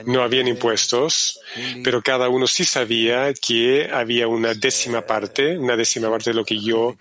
No 0.07 0.23
habían 0.23 0.47
impuestos, 0.47 1.41
pero 1.83 2.03
cada 2.03 2.29
uno 2.29 2.47
sí 2.47 2.65
sabía 2.65 3.35
que 3.35 3.91
había 3.93 4.29
una 4.29 4.55
décima 4.55 5.05
parte, 5.05 5.59
una 5.59 5.77
décima 5.77 6.09
parte 6.09 6.31
de 6.31 6.35
lo 6.35 6.45
que 6.45 6.61
yo 6.61 6.97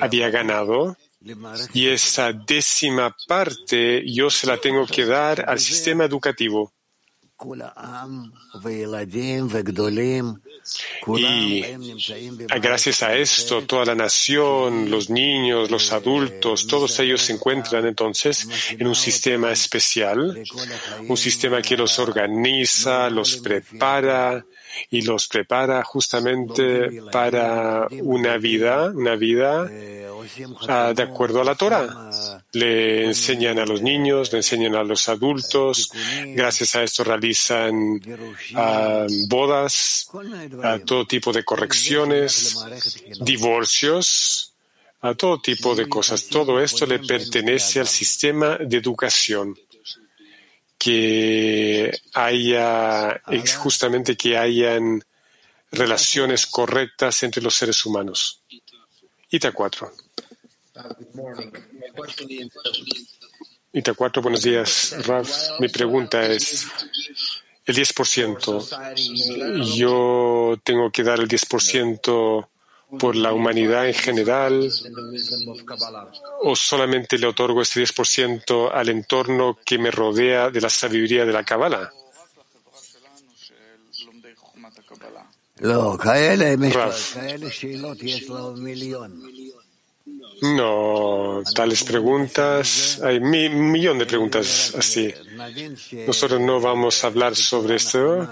había 0.00 0.28
ganado. 0.30 0.96
Y 1.72 1.88
esa 1.88 2.32
décima 2.32 3.16
parte 3.28 4.02
yo 4.04 4.30
se 4.30 4.48
la 4.48 4.58
tengo 4.58 4.84
que 4.86 5.06
dar 5.06 5.48
al 5.48 5.60
sistema 5.60 6.04
educativo. 6.04 6.72
Y 11.18 11.62
gracias 12.60 13.02
a 13.02 13.14
esto, 13.14 13.62
toda 13.64 13.84
la 13.84 13.94
nación, 13.94 14.90
los 14.90 15.10
niños, 15.10 15.70
los 15.70 15.92
adultos, 15.92 16.66
todos 16.66 16.98
ellos 16.98 17.22
se 17.22 17.34
encuentran 17.34 17.86
entonces 17.86 18.48
en 18.70 18.86
un 18.86 18.94
sistema 18.94 19.52
especial, 19.52 20.42
un 21.08 21.16
sistema 21.16 21.62
que 21.62 21.76
los 21.76 21.98
organiza, 21.98 23.08
los 23.10 23.36
prepara 23.36 24.44
y 24.90 25.02
los 25.02 25.28
prepara 25.28 25.82
justamente 25.82 27.02
para 27.12 27.86
una 27.90 28.36
vida, 28.38 28.90
una 28.94 29.16
vida 29.16 29.68
ah, 30.68 30.92
de 30.94 31.02
acuerdo 31.02 31.40
a 31.40 31.44
la 31.44 31.54
Torah. 31.54 32.10
Le 32.52 33.06
enseñan 33.06 33.58
a 33.58 33.66
los 33.66 33.82
niños, 33.82 34.32
le 34.32 34.38
enseñan 34.38 34.74
a 34.74 34.84
los 34.84 35.08
adultos. 35.08 35.90
Gracias 36.34 36.74
a 36.74 36.82
esto 36.82 37.04
realizan 37.04 38.00
ah, 38.54 39.06
bodas, 39.28 40.10
a 40.62 40.78
todo 40.78 41.06
tipo 41.06 41.32
de 41.32 41.44
correcciones, 41.44 42.56
divorcios, 43.20 44.54
a 45.00 45.14
todo 45.14 45.40
tipo 45.40 45.74
de 45.74 45.88
cosas. 45.88 46.26
Todo 46.26 46.60
esto 46.60 46.86
le 46.86 46.98
pertenece 46.98 47.80
al 47.80 47.88
sistema 47.88 48.58
de 48.58 48.76
educación 48.78 49.56
que 50.78 51.90
haya, 52.14 53.20
justamente 53.58 54.16
que 54.16 54.36
hayan 54.36 55.02
relaciones 55.70 56.46
correctas 56.46 57.22
entre 57.22 57.42
los 57.42 57.54
seres 57.54 57.84
humanos. 57.84 58.42
Ita 59.30 59.52
4. 59.52 59.92
Ita 63.72 63.94
4, 63.94 64.22
buenos 64.22 64.42
días, 64.42 64.94
Raf. 65.06 65.30
Mi 65.60 65.68
pregunta 65.68 66.24
es, 66.26 66.66
el 67.64 67.76
10%, 67.76 69.74
yo 69.76 70.56
tengo 70.62 70.90
que 70.90 71.02
dar 71.02 71.20
el 71.20 71.28
10% 71.28 72.48
por 72.98 73.16
la 73.16 73.32
humanidad 73.32 73.86
en 73.88 73.94
general 73.94 74.72
o 76.42 76.54
solamente 76.54 77.18
le 77.18 77.26
otorgo 77.26 77.62
este 77.62 77.82
10% 77.82 78.70
al 78.72 78.88
entorno 78.88 79.58
que 79.64 79.78
me 79.78 79.90
rodea 79.90 80.50
de 80.50 80.60
la 80.60 80.70
sabiduría 80.70 81.24
de 81.24 81.32
la 81.32 81.44
Kabbalah? 81.44 81.92
No, 90.42 91.42
tales 91.54 91.82
preguntas, 91.82 93.00
hay 93.02 93.16
un 93.16 93.70
millón 93.70 93.98
de 93.98 94.04
preguntas 94.04 94.74
así. 94.76 95.12
Nosotros 96.06 96.40
no 96.40 96.60
vamos 96.60 97.02
a 97.02 97.06
hablar 97.06 97.34
sobre 97.34 97.76
esto, 97.76 98.28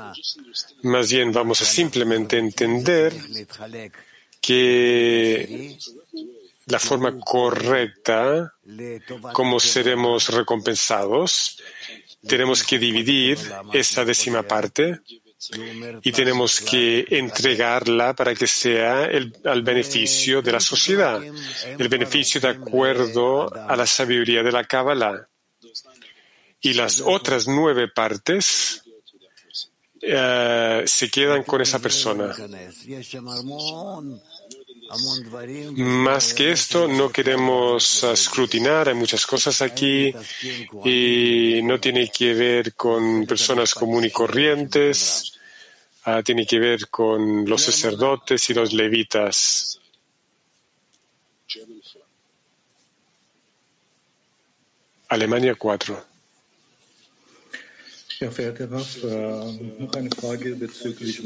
más 0.83 1.11
bien 1.11 1.33
vamos 1.33 1.63
a 1.63 1.65
simplemente 1.65 2.37
entender 2.37 3.15
que 4.45 5.79
la 6.67 6.79
forma 6.79 7.19
correcta 7.21 8.53
como 9.33 9.61
seremos 9.61 10.29
recompensados, 10.29 11.63
tenemos 12.27 12.63
que 12.63 12.79
dividir 12.79 13.39
esa 13.73 14.05
décima 14.05 14.43
parte 14.43 15.01
y 16.03 16.13
tenemos 16.13 16.61
que 16.61 17.07
entregarla 17.11 18.15
para 18.15 18.35
que 18.35 18.47
sea 18.47 19.05
el, 19.05 19.37
al 19.45 19.63
beneficio 19.63 20.41
de 20.41 20.53
la 20.53 20.61
sociedad, 20.61 21.23
el 21.79 21.89
beneficio 21.89 22.41
de 22.41 22.49
acuerdo 22.49 23.53
a 23.55 23.77
la 23.77 23.87
sabiduría 23.87 24.43
de 24.43 24.53
la 24.53 24.65
Kabbalah. 24.65 25.27
Y 26.61 26.73
las 26.73 27.03
otras 27.03 27.47
nueve 27.47 27.89
partes 27.89 28.85
eh, 30.01 30.83
se 30.87 31.11
quedan 31.11 31.43
con 31.45 31.61
esa 31.61 31.79
persona. 31.79 32.35
Más 35.77 36.35
que 36.35 36.53
esto, 36.53 36.89
no 36.89 37.11
queremos 37.11 38.05
escrutinar, 38.05 38.89
hay 38.89 38.95
muchas 38.95 39.27
cosas 39.27 39.61
aquí 39.63 40.13
y 40.85 41.61
no 41.63 41.81
tiene 41.81 42.11
que 42.11 42.35
ver 42.35 42.75
con 42.75 43.27
personas 43.27 43.75
comunes 43.75 44.11
y 44.11 44.13
corrientes, 44.13 45.39
ah, 46.05 46.23
tiene 46.23 46.47
que 46.47 46.59
ver 46.59 46.89
con 46.89 47.45
los 47.49 47.63
sacerdotes 47.63 48.51
y 48.51 48.55
los 48.55 48.73
levitas. 48.73 49.81
Alemania 55.09 55.55
4. 55.55 56.15
Ja, 58.21 58.31
verehrter 58.31 58.71
Raff, 58.71 59.03
äh, 59.03 59.53
noch 59.79 59.93
eine 59.95 60.11
Frage 60.11 60.55
bezüglich 60.55 61.23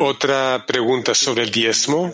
Otra 0.00 0.64
pregunta 0.66 1.14
sobre 1.14 1.44
el 1.44 1.50
diezmo. 1.50 2.12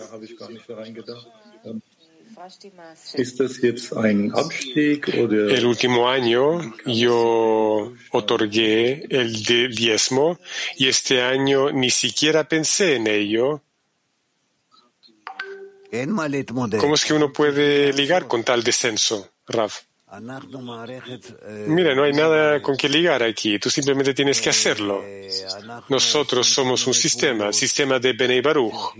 El 5.49 5.65
último 5.65 6.09
año 6.09 6.75
yo 6.85 7.93
otorgué 8.11 9.05
el 9.09 9.43
diezmo 9.73 10.39
y 10.77 10.87
este 10.87 11.21
año 11.21 11.71
ni 11.71 11.89
siquiera 11.89 12.47
pensé 12.47 12.95
en 12.95 13.07
ello. 13.07 13.61
¿Cómo 16.79 16.95
es 16.95 17.05
que 17.05 17.13
uno 17.13 17.31
puede 17.31 17.93
ligar 17.93 18.27
con 18.27 18.43
tal 18.43 18.63
descenso, 18.63 19.29
Raf? 19.47 19.84
Mira, 21.67 21.93
no 21.95 22.03
hay 22.03 22.13
nada 22.13 22.61
con 22.61 22.75
que 22.77 22.89
ligar 22.89 23.23
aquí, 23.23 23.59
tú 23.59 23.69
simplemente 23.69 24.13
tienes 24.13 24.41
que 24.41 24.49
hacerlo. 24.49 25.03
Nosotros 25.89 26.47
somos 26.47 26.85
un 26.87 26.93
sistema, 26.93 27.51
sistema 27.51 27.99
de 27.99 28.13
Benei 28.13 28.41
Baruch, 28.41 28.95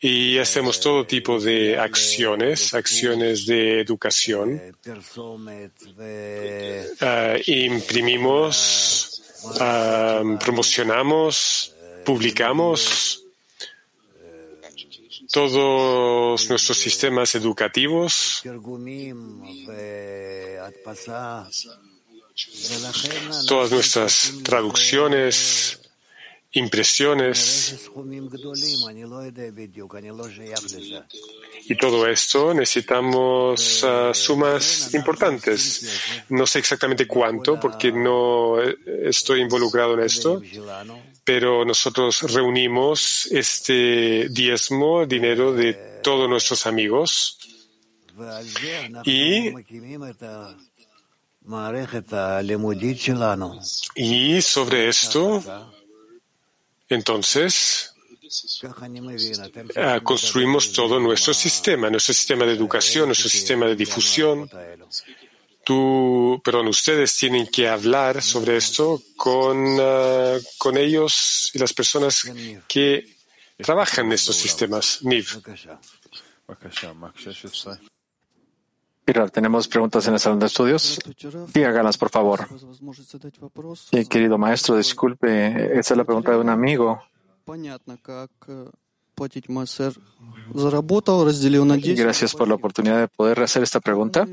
y 0.00 0.38
hacemos 0.38 0.80
todo 0.80 1.06
tipo 1.06 1.38
de 1.40 1.78
acciones, 1.78 2.74
acciones 2.74 3.46
de 3.46 3.80
educación. 3.80 4.60
Ah, 7.00 7.36
imprimimos, 7.46 9.22
ah, 9.60 10.22
promocionamos, 10.40 11.74
publicamos 12.04 13.25
todos 15.36 16.48
nuestros 16.48 16.78
sistemas 16.78 17.34
educativos 17.34 18.42
todas 23.46 23.70
nuestras 23.70 24.32
traducciones, 24.42 25.78
impresiones. 26.52 27.90
Y 31.68 31.76
todo 31.76 32.06
esto 32.06 32.54
necesitamos 32.54 33.84
ah, 33.84 34.12
sumas 34.14 34.94
importantes. 34.94 36.00
No 36.30 36.46
sé 36.46 36.60
exactamente 36.60 37.06
cuánto 37.06 37.60
porque 37.60 37.92
no 37.92 38.58
estoy 38.62 39.42
involucrado 39.42 39.92
en 39.94 40.00
esto, 40.00 40.40
pero 41.26 41.64
nosotros 41.64 42.22
reunimos 42.32 43.26
este 43.32 44.28
diezmo, 44.30 45.04
dinero 45.06 45.52
de 45.52 45.74
todos 46.00 46.30
nuestros 46.30 46.66
amigos 46.66 47.36
y, 53.94 54.40
sobre 54.40 54.88
esto, 54.88 55.42
entonces, 56.88 57.92
ah, 59.76 60.00
construimos 60.02 60.72
todo 60.72 61.00
nuestro 61.00 61.34
sistema, 61.34 61.90
nuestro 61.90 62.14
sistema 62.14 62.44
de 62.44 62.52
educación, 62.52 63.06
nuestro 63.06 63.28
sistema 63.28 63.66
de 63.66 63.74
difusión. 63.74 64.48
Tú, 65.66 66.40
perdón, 66.44 66.68
ustedes 66.68 67.16
tienen 67.16 67.48
que 67.48 67.68
hablar 67.68 68.22
sobre 68.22 68.56
esto 68.56 69.02
con, 69.16 69.76
ah, 69.80 70.36
con 70.58 70.76
ellos 70.76 71.50
y 71.54 71.58
las 71.58 71.72
personas 71.72 72.22
que 72.68 73.16
trabajan 73.56 74.06
en 74.06 74.12
estos 74.12 74.36
sistemas. 74.36 75.00
Niv. 75.02 75.26
tenemos 79.32 79.66
preguntas 79.66 80.06
en 80.06 80.14
el 80.14 80.20
salón 80.20 80.38
de 80.38 80.46
estudios. 80.46 81.00
Sí, 81.52 81.64
háganlas, 81.64 81.98
por 81.98 82.10
favor. 82.10 82.46
Sí, 83.90 84.06
querido 84.06 84.38
maestro, 84.38 84.76
disculpe, 84.76 85.80
esa 85.80 85.94
es 85.94 85.98
la 85.98 86.04
pregunta 86.04 86.30
de 86.30 86.38
un 86.38 86.48
amigo. 86.48 87.02
Gracias 91.96 92.34
por 92.34 92.46
la 92.48 92.54
oportunidad 92.54 93.00
de 93.00 93.08
poder 93.08 93.40
hacer 93.40 93.62
esta 93.62 93.80
pregunta. 93.80 94.26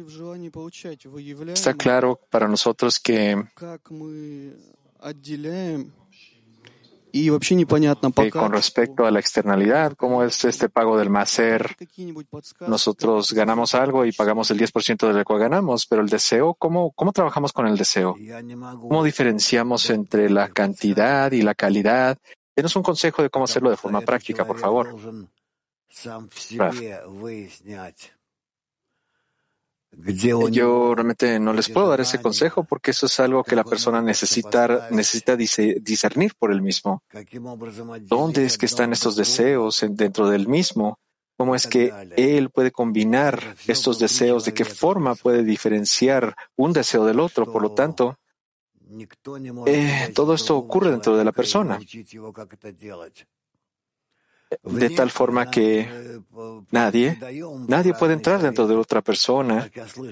Está 1.48 1.74
claro 1.74 2.20
para 2.30 2.48
nosotros 2.48 3.00
que 3.00 3.44
y 7.16 8.32
con 8.32 8.52
respecto 8.52 9.06
a 9.06 9.12
la 9.12 9.20
externalidad, 9.20 9.94
¿cómo 9.94 10.24
es 10.24 10.44
este 10.46 10.68
pago 10.68 10.98
del 10.98 11.12
máser? 11.12 11.76
Nosotros 12.68 13.34
ganamos 13.34 13.76
algo 13.76 14.04
y 14.04 14.12
pagamos 14.12 14.50
el 14.50 14.58
10% 14.58 15.08
de 15.08 15.14
lo 15.14 15.24
que 15.24 15.38
ganamos, 15.38 15.86
pero 15.86 16.02
el 16.02 16.10
deseo, 16.10 16.56
¿cómo, 16.56 16.92
¿cómo 16.92 17.12
trabajamos 17.12 17.54
con 17.54 17.68
el 17.68 17.78
deseo? 17.78 18.16
¿Cómo 18.82 19.04
diferenciamos 19.04 19.92
entre 19.92 20.28
la 20.32 20.50
cantidad 20.50 21.32
y 21.32 21.44
la 21.44 21.54
calidad? 21.54 22.18
Denos 22.56 22.76
un 22.76 22.84
consejo 22.84 23.24
de 23.24 23.30
cómo 23.30 23.46
hacerlo 23.46 23.70
de 23.70 23.78
forma 23.78 24.02
práctica, 24.02 24.46
por 24.46 24.60
favor. 24.60 24.96
Yo 30.52 30.96
realmente 30.96 31.40
no 31.40 31.54
les 31.54 31.70
puedo 31.70 31.90
dar 31.90 32.02
ese 32.02 32.20
consejo 32.22 32.64
porque 32.64 32.92
eso 32.92 33.06
es 33.06 33.20
algo 33.20 33.44
que 33.44 33.56
la 33.56 33.64
persona 33.64 34.02
necesita, 34.02 34.88
necesita 34.90 35.36
discernir 35.36 36.34
por 36.36 36.52
él 36.52 36.62
mismo. 36.62 37.04
¿Dónde 38.02 38.46
es 38.46 38.58
que 38.58 38.66
están 38.66 38.92
estos 38.92 39.16
deseos 39.16 39.86
dentro 39.90 40.30
del 40.30 40.48
mismo? 40.48 41.00
¿Cómo 41.38 41.56
es 41.56 41.68
que 41.68 41.92
él 42.16 42.50
puede 42.50 42.72
combinar 42.72 43.56
estos 43.68 44.00
deseos? 44.00 44.46
¿De 44.46 44.54
qué 44.54 44.66
forma 44.66 45.16
puede 45.16 45.44
diferenciar 45.44 46.36
un 46.56 46.74
deseo 46.74 47.06
del 47.06 47.20
otro? 47.20 47.52
Por 47.52 47.62
lo 47.62 47.72
tanto, 47.72 48.18
eh, 49.66 50.12
todo 50.14 50.34
esto 50.34 50.58
ocurre 50.58 50.92
dentro 50.92 51.18
de 51.18 51.24
la 51.24 51.32
persona 51.32 51.80
de 54.62 54.90
tal 54.90 55.12
forma 55.12 55.50
que 55.50 56.22
nadie, 56.72 57.18
nadie 57.68 57.94
puede 57.94 58.14
entrar 58.14 58.42
dentro 58.42 58.68
de 58.68 58.76
otra 58.76 59.02
persona 59.02 59.70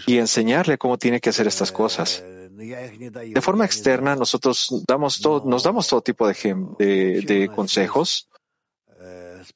y 0.08 0.18
enseñarle 0.18 0.78
cómo 0.78 0.98
tiene 0.98 1.20
que 1.20 1.30
hacer 1.30 1.48
estas 1.48 1.72
cosas. 1.72 2.24
De 2.24 3.42
forma 3.42 3.66
externa, 3.66 4.16
nosotros 4.16 4.84
damos 4.88 5.20
todo, 5.20 5.48
nos 5.50 5.64
damos 5.64 5.88
todo 5.88 6.02
tipo 6.02 6.28
de, 6.28 7.24
de, 7.26 7.50
consejos. 7.54 8.30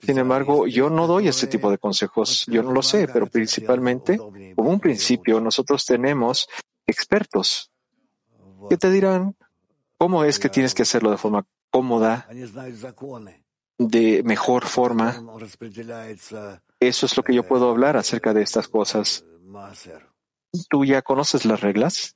Sin 0.02 0.18
embargo, 0.18 0.68
yo 0.68 0.90
no 0.90 1.08
doy 1.08 1.28
este 1.28 1.48
tipo 1.48 1.70
de 1.70 1.78
consejos. 1.78 2.46
Yo 2.48 2.64
no 2.64 2.72
lo 2.72 2.82
sé, 2.82 3.08
pero 3.08 3.28
principalmente, 3.28 4.18
como 4.18 4.70
un 4.70 4.80
principio, 4.80 5.40
nosotros 5.40 5.86
tenemos 5.86 6.48
expertos 6.88 7.72
que 8.70 8.78
te 8.78 8.90
dirán 8.90 9.36
cómo 9.98 10.24
es 10.24 10.40
que 10.40 10.50
tienes 10.50 10.74
que 10.74 10.84
hacerlo 10.84 11.12
de 11.12 11.18
forma 11.18 11.46
cómoda, 11.72 12.28
de 13.78 14.24
mejor 14.24 14.66
forma. 14.66 15.24
Eso 16.80 17.06
es 17.06 17.18
lo 17.18 17.24
que 17.24 17.34
yo 17.34 17.44
puedo 17.44 17.70
hablar 17.70 17.98
acerca 17.98 18.34
de 18.34 18.42
estas 18.42 18.68
cosas. 18.68 19.26
¿Tú 20.70 20.86
ya 20.86 21.02
conoces 21.02 21.46
las 21.46 21.62
reglas? 21.62 22.16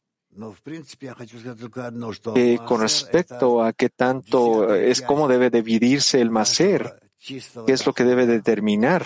Eh, 2.35 2.59
con 2.65 2.81
respecto 2.81 3.63
a 3.63 3.73
qué 3.73 3.89
tanto 3.89 4.73
es 4.73 5.01
cómo 5.01 5.27
debe 5.27 5.49
dividirse 5.49 6.21
el 6.21 6.29
macer, 6.29 7.11
qué 7.19 7.73
es 7.73 7.85
lo 7.85 7.93
que 7.93 8.03
debe 8.03 8.25
determinar. 8.27 9.05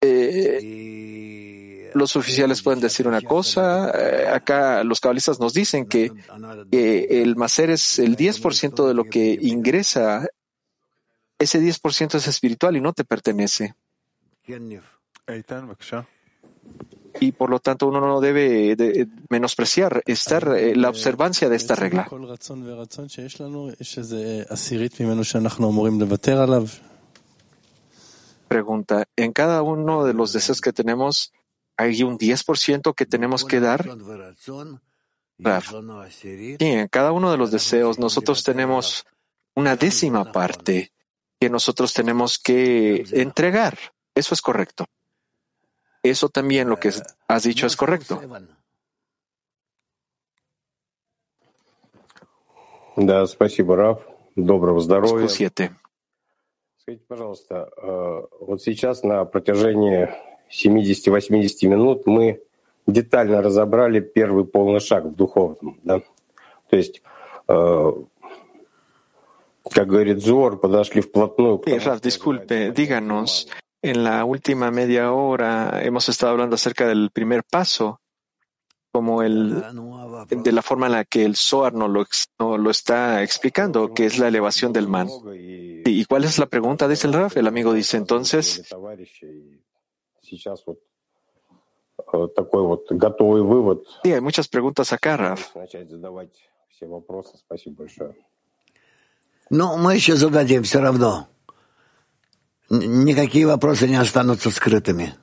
Eh, 0.00 1.35
los 1.96 2.16
oficiales 2.16 2.62
pueden 2.62 2.80
decir 2.80 3.08
una 3.08 3.22
cosa. 3.22 3.90
Eh, 3.90 4.28
acá 4.28 4.84
los 4.84 5.00
cabalistas 5.00 5.40
nos 5.40 5.52
dicen 5.54 5.86
que, 5.86 6.12
que 6.70 7.22
el 7.22 7.36
macer 7.36 7.70
es 7.70 7.98
el 7.98 8.16
10% 8.16 8.86
de 8.86 8.94
lo 8.94 9.04
que 9.04 9.38
ingresa 9.40 10.26
ese 11.38 11.60
10% 11.60 12.14
es 12.14 12.28
espiritual 12.28 12.76
y 12.76 12.80
no 12.80 12.92
te 12.92 13.04
pertenece. 13.04 13.74
Y 17.20 17.32
por 17.32 17.50
lo 17.50 17.58
tanto 17.60 17.88
uno 17.88 18.00
no 18.00 18.20
debe 18.20 18.76
menospreciar 19.30 20.02
estar 20.06 20.54
eh, 20.56 20.76
la 20.76 20.90
observancia 20.90 21.48
de 21.48 21.56
esta 21.56 21.74
regla. 21.74 22.06
Pregunta, 28.48 29.04
¿en 29.16 29.32
cada 29.32 29.62
uno 29.62 30.04
de 30.04 30.14
los 30.14 30.32
deseos 30.32 30.60
que 30.60 30.72
tenemos 30.72 31.32
hay 31.77 32.03
un 32.03 32.17
10% 32.17 32.93
que 32.93 33.05
tenemos 33.05 33.43
que 33.45 33.59
dar? 33.59 33.83
Sí, 36.09 36.57
en 36.59 36.87
cada 36.87 37.11
uno 37.11 37.31
de 37.31 37.37
los 37.37 37.51
deseos 37.51 37.97
nosotros 37.97 38.43
tenemos 38.43 39.05
una 39.55 39.75
décima 39.75 40.31
parte 40.31 40.91
que 41.39 41.49
nosotros 41.49 41.93
tenemos 41.93 42.37
que 42.37 43.03
entregar. 43.11 43.77
Eso 44.13 44.33
es 44.33 44.41
correcto. 44.41 44.85
Eso 46.03 46.29
también 46.29 46.69
lo 46.69 46.79
que 46.79 46.91
has 47.27 47.43
dicho 47.43 47.65
es 47.65 47.75
correcto. 47.75 48.21
Да, 52.97 53.25
спасибо, 53.25 53.75
Раф. 53.75 53.99
Доброго 54.35 54.79
здоровья. 54.79 55.27
Скажите, 55.27 55.73
пожалуйста, 57.07 57.69
вот 58.39 58.61
сейчас 58.61 59.03
на 59.03 59.23
протяжении 59.25 60.09
70-80 60.49 61.67
минут 61.67 62.05
мы 62.05 62.41
детально 62.87 63.41
разобрали 63.41 63.99
первый 63.99 64.45
полный 64.45 64.79
шаг 64.79 65.05
в 65.05 65.15
духовном. 65.15 65.79
Да? 65.83 66.01
То 66.69 66.77
есть 66.77 67.01
disculpe, 72.01 72.71
díganos, 72.71 73.47
en 73.81 74.03
la 74.03 74.25
última 74.25 74.71
media 74.71 75.11
hora 75.11 75.81
hemos 75.83 76.09
estado 76.09 76.31
hablando 76.33 76.55
acerca 76.55 76.87
del 76.87 77.11
primer 77.11 77.43
paso, 77.43 77.99
como 78.91 79.23
el, 79.23 79.63
de 80.29 80.51
la 80.51 80.61
forma 80.61 80.87
en 80.87 80.91
la 80.91 81.05
que 81.05 81.23
el 81.23 81.35
Zohar 81.37 81.73
nos 81.73 81.89
lo, 81.89 82.57
lo 82.57 82.69
está 82.69 83.23
explicando, 83.23 83.93
que 83.93 84.05
es 84.05 84.19
la 84.19 84.27
elevación 84.27 84.73
del 84.73 84.87
man. 84.87 85.07
¿Y 85.85 86.03
cuál 86.05 86.25
es 86.25 86.37
la 86.37 86.47
pregunta? 86.47 86.87
Dice 86.89 87.07
el 87.07 87.13
Raf. 87.13 87.37
El 87.37 87.47
amigo 87.47 87.73
dice 87.73 87.97
entonces. 87.97 88.63
Sí, 94.02 94.12
hay 94.12 94.20
muchas 94.20 94.48
preguntas 94.48 94.92
acá, 94.92 95.16
Raf. 95.16 95.52
Ну, 99.50 99.76
мы 99.76 99.94
еще 99.94 100.16
зададим 100.16 100.62
все 100.64 100.80
равно. 100.80 101.28
Никакие 102.68 103.46
вопросы 103.46 103.88
не 103.88 103.96
останутся 103.96 104.50
скрытыми. 104.50 105.14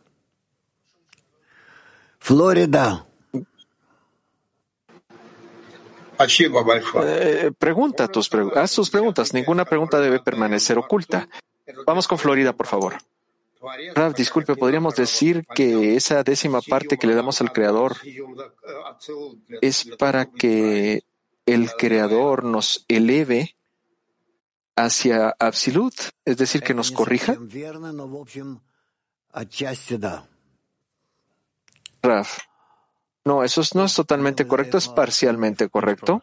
Флорида. 2.19 3.05
Eh, 7.05 7.51
pregunta 7.57 8.07
tus 8.07 8.29
haz 8.55 8.71
tus 8.73 8.89
preguntas. 8.89 9.33
Ninguna 9.33 9.65
pregunta 9.65 9.99
debe 9.99 10.19
permanecer 10.19 10.77
oculta. 10.77 11.27
Vamos 11.85 12.07
con 12.07 12.17
Florida, 12.17 12.53
por 12.53 12.67
favor. 12.67 12.95
Rav, 13.95 14.13
disculpe, 14.13 14.55
podríamos 14.55 14.95
decir 14.95 15.45
que 15.55 15.95
esa 15.95 16.23
décima 16.23 16.61
parte 16.61 16.97
que 16.97 17.07
le 17.07 17.15
damos 17.15 17.39
al 17.41 17.53
Creador 17.53 17.97
es 19.61 19.85
para 19.97 20.25
que 20.25 21.03
el 21.45 21.71
Creador 21.71 22.43
nos 22.43 22.85
eleve 22.87 23.55
hacia 24.75 25.35
Absolut, 25.39 25.93
es 26.25 26.37
decir, 26.37 26.61
que 26.61 26.73
nos 26.73 26.91
corrija? 26.91 27.37
Raf. 32.01 32.39
No, 33.25 33.43
eso 33.43 33.61
no 33.75 33.85
es 33.85 33.95
totalmente 33.95 34.45
correcto, 34.45 34.77
es 34.77 34.89
parcialmente 34.89 35.69
correcto. 35.69 36.21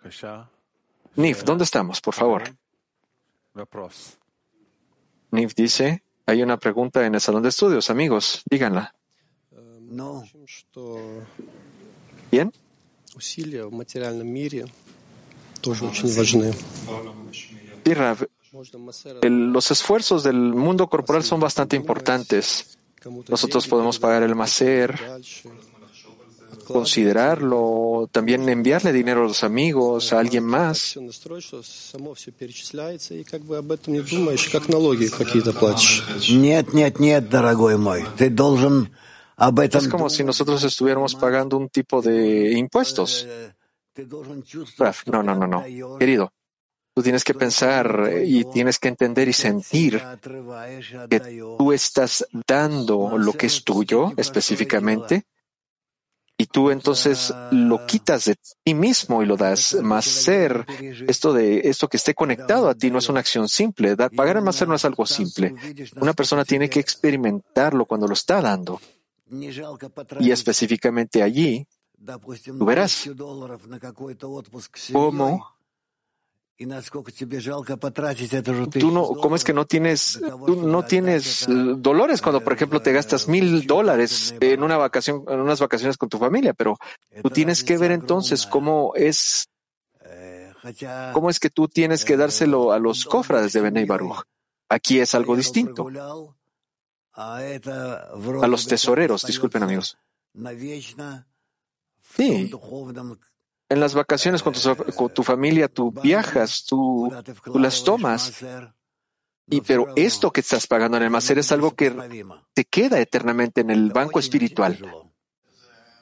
Nif, 1.17 1.43
¿dónde 1.45 1.65
estamos, 1.65 2.01
por 2.01 2.15
favor? 2.15 2.43
Nif 5.31 5.55
dice, 5.55 6.03
hay 6.31 6.45
una 6.45 6.61
pregunta 6.61 7.05
en 7.05 7.17
el 7.17 7.21
salón 7.21 7.43
de 7.43 7.49
estudios, 7.49 7.91
amigos, 7.91 8.45
díganla. 8.49 8.95
No. 9.81 10.23
¿Bien? 12.31 12.53
Los 19.23 19.71
esfuerzos 19.73 20.23
del 20.23 20.37
mundo 20.37 20.89
corporal 20.89 21.25
son 21.25 21.41
bastante 21.41 21.75
importantes. 21.75 22.79
Nosotros 23.29 23.67
podemos 23.67 23.99
pagar 23.99 24.23
el 24.23 24.37
macer, 24.37 24.95
considerarlo, 26.70 28.10
también 28.12 28.48
enviarle 28.50 28.92
dinero 28.92 29.24
a 29.24 29.28
los 29.28 29.44
amigos, 29.44 30.12
a 30.14 30.20
alguien 30.20 30.44
más. 30.44 30.78
Все 30.78 31.02
настроить, 31.02 31.44
что 31.44 31.62
само 31.64 32.14
все 32.14 32.32
перечисляется, 32.32 33.14
и 33.14 33.24
как 33.24 33.42
бы 33.42 33.58
об 33.58 33.72
этом 33.72 33.94
не 33.94 34.02
думаешь, 34.02 34.50
как 34.50 34.68
налоги 34.68 35.08
какие-то 35.08 35.54
платишь. 35.54 36.04
Нет, 36.30 36.74
нет, 36.74 37.00
нет, 37.00 37.30
дорогой 37.30 37.78
мой. 37.78 38.06
Ты 38.18 38.30
должен 38.30 38.90
об 39.38 39.60
этом 39.60 39.82
Es 39.82 39.88
como 39.88 40.10
si 40.10 40.24
nosotros 40.24 40.64
estuviéramos 40.64 41.16
pagando 41.16 41.58
un 41.58 41.70
tipo 41.70 42.02
de 42.02 42.54
impuestos. 42.54 43.28
Raf, 44.78 45.08
no, 45.08 45.24
no, 45.24 45.36
no, 45.36 45.48
no. 45.48 45.98
Querido, 45.98 46.32
tú 46.94 47.04
tienes 47.04 47.24
que 47.24 47.34
pensar 47.34 48.10
eh, 48.10 48.26
y 48.26 48.46
tienes 48.46 48.80
que 48.80 48.88
entender 48.88 49.28
y 49.28 49.34
sentir 49.34 50.02
que 51.10 51.20
tú 51.58 51.72
estás 51.72 52.26
dando 52.48 53.18
lo 53.18 53.34
que 53.34 53.48
es 53.48 53.64
tuyo 53.64 54.14
específicamente 54.18 55.26
y 56.41 56.47
tú 56.47 56.71
entonces 56.71 57.35
lo 57.51 57.85
quitas 57.85 58.25
de 58.25 58.35
ti 58.65 58.73
mismo 58.73 59.23
y 59.23 59.27
lo 59.27 59.37
das 59.37 59.75
más 59.83 60.07
ser. 60.07 60.65
Esto 61.07 61.35
de 61.35 61.69
esto 61.69 61.87
que 61.87 61.99
esté 61.99 62.15
conectado 62.15 62.71
a 62.71 62.75
ti 62.75 62.91
no 62.91 62.99
es 62.99 63.11
una 63.11 63.21
acción 63.21 63.47
simple. 63.47 63.95
Dar, 63.95 64.11
pagar 64.11 64.39
el 64.39 64.43
más 64.43 64.57
ser 64.57 64.67
no 64.67 64.75
es 64.75 64.87
algo 64.87 65.05
simple. 65.05 65.55
Una 65.97 66.15
persona 66.15 66.47
tiene 66.47 66.71
que 66.71 66.81
experimentarlo 66.81 67.85
cuando 67.85 68.07
lo 68.07 68.15
está 68.15 68.41
dando. 68.41 68.81
Y 70.19 70.31
específicamente 70.31 71.23
allí, 71.23 71.67
tú 72.47 72.65
verás 72.65 73.11
cómo 74.95 75.47
Tú 78.81 78.91
no, 78.91 79.07
¿cómo 79.09 79.35
es 79.35 79.45
que 79.45 79.53
no 79.55 79.65
tienes, 79.65 80.21
э, 81.49 81.53
dolores 81.79 82.21
cuando, 82.21 82.43
por 82.43 82.53
ejemplo, 82.53 82.83
te 82.83 82.93
gastas 82.93 83.29
mil 83.29 83.67
dólares 83.67 84.35
en 84.41 84.63
una 84.63 84.77
vacación, 84.77 85.25
en 85.29 85.41
unas 85.41 85.59
vacaciones 85.61 85.97
con 85.97 86.09
tu 86.09 86.19
familia? 86.19 86.53
Pero 86.53 86.77
tú 87.23 87.31
tienes 87.31 87.65
que 87.65 87.79
ver 87.79 87.93
entonces 87.93 88.47
cómo 88.47 88.93
es, 88.95 89.49
cómo 91.15 91.31
es 91.31 91.41
que 91.41 91.49
tú 91.51 91.67
tienes 91.69 92.05
que 92.05 92.17
dárselo 92.17 92.73
a 92.73 92.79
los 92.79 93.05
cofrades 93.07 93.53
de 93.55 93.61
Benei 93.63 93.87
Baruch. 93.87 94.23
Aquí 94.69 95.01
es 95.01 95.15
algo 95.15 95.35
distinto. 95.37 95.89
A 98.45 98.47
los 98.47 98.67
tesoreros, 98.67 99.25
disculpen 99.27 99.63
amigos. 99.63 99.97
Sí, 102.17 102.51
en 103.71 103.79
las 103.81 103.95
vacaciones 103.95 104.43
con 104.43 104.53
tu, 105.15 105.23
familia, 105.23 105.69
tú 105.69 105.93
viajas, 105.93 106.65
tú, 106.67 107.11
las 107.55 107.85
tomas. 107.85 108.45
Y, 109.49 109.61
pero 109.63 109.87
esto 109.97 110.33
que 110.33 110.41
estás 110.41 110.67
pagando 110.67 110.97
en 110.97 111.05
el 111.05 111.11
maser 111.11 111.39
es 111.39 111.53
algo 111.53 111.75
que 111.75 111.95
te 112.53 112.65
queda 112.65 113.01
eternamente 113.01 113.61
en 113.61 113.71
el 113.71 113.91
banco 113.93 114.19
espiritual. 114.19 114.79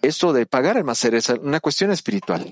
Esto 0.01 0.33
de 0.33 0.47
pagar 0.47 0.79
el 0.79 0.85
maser 0.85 1.15
es 1.15 1.29
una 1.29 1.61
cuestión 1.61 1.93
espiritual. 1.93 2.51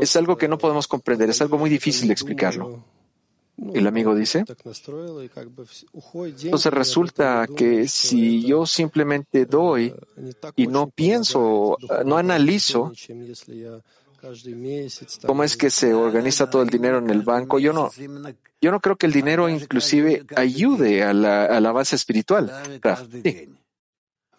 Es 0.00 0.16
algo 0.16 0.38
que 0.38 0.48
no 0.48 0.56
podemos 0.56 0.86
comprender, 0.86 1.30
es 1.30 1.42
algo 1.42 1.58
muy 1.58 1.68
difícil 1.68 2.06
de 2.06 2.12
explicarlo. 2.14 2.84
El 3.72 3.86
amigo 3.86 4.14
dice, 4.14 4.44
entonces 6.42 6.72
resulta 6.72 7.46
que 7.56 7.86
si 7.86 8.44
yo 8.44 8.66
simplemente 8.66 9.46
doy 9.46 9.94
y 10.56 10.66
no 10.66 10.88
pienso, 10.90 11.78
ah, 11.88 12.02
no 12.04 12.16
analizo 12.16 12.92
cómo 15.24 15.44
es 15.44 15.56
que 15.56 15.70
se 15.70 15.94
organiza 15.94 16.50
todo 16.50 16.62
el 16.62 16.68
dinero 16.68 16.98
en 16.98 17.10
el 17.10 17.22
banco, 17.22 17.60
yo 17.60 17.72
no, 17.72 17.90
yo 18.60 18.70
no 18.72 18.80
creo 18.80 18.96
que 18.96 19.06
el 19.06 19.12
dinero 19.12 19.48
inclusive 19.48 20.26
ayude 20.34 21.04
a 21.04 21.12
la, 21.12 21.72
base 21.72 21.94
espiritual. 21.94 22.52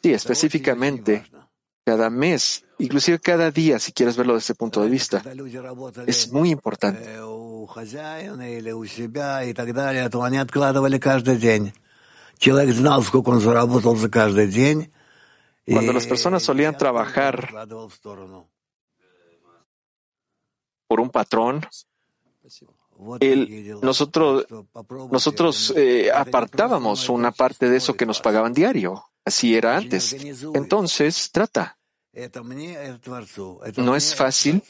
Sí 0.03 0.13
específicamente 0.13 1.23
cada 1.85 2.09
mes, 2.09 2.65
inclusive 2.79 3.19
cada 3.19 3.51
día, 3.51 3.77
si 3.79 3.93
quieres 3.93 4.17
verlo 4.17 4.33
desde 4.33 4.45
ese 4.45 4.55
punto 4.55 4.81
de 4.81 4.89
vista. 4.89 5.21
Es 6.07 6.31
muy 6.31 6.49
importante. 6.49 7.17
Cuando 15.67 15.93
las 15.93 16.07
personas 16.07 16.43
solían 16.43 16.77
trabajar 16.77 17.53
por 20.87 20.99
un 20.99 21.09
patrón, 21.09 21.65
nosotros, 23.81 24.45
nosotros 25.11 25.73
eh, 25.75 26.11
apartábamos 26.13 27.09
una 27.09 27.31
parte 27.31 27.69
de 27.69 27.77
eso 27.77 27.95
que 27.95 28.05
nos 28.05 28.21
pagaban 28.21 28.53
diario 28.53 29.05
así 29.25 29.55
era 29.55 29.75
antes. 29.77 30.15
Entonces, 30.53 31.31
trata. 31.31 31.77
No 33.77 33.95
es 33.95 34.15
fácil, 34.15 34.63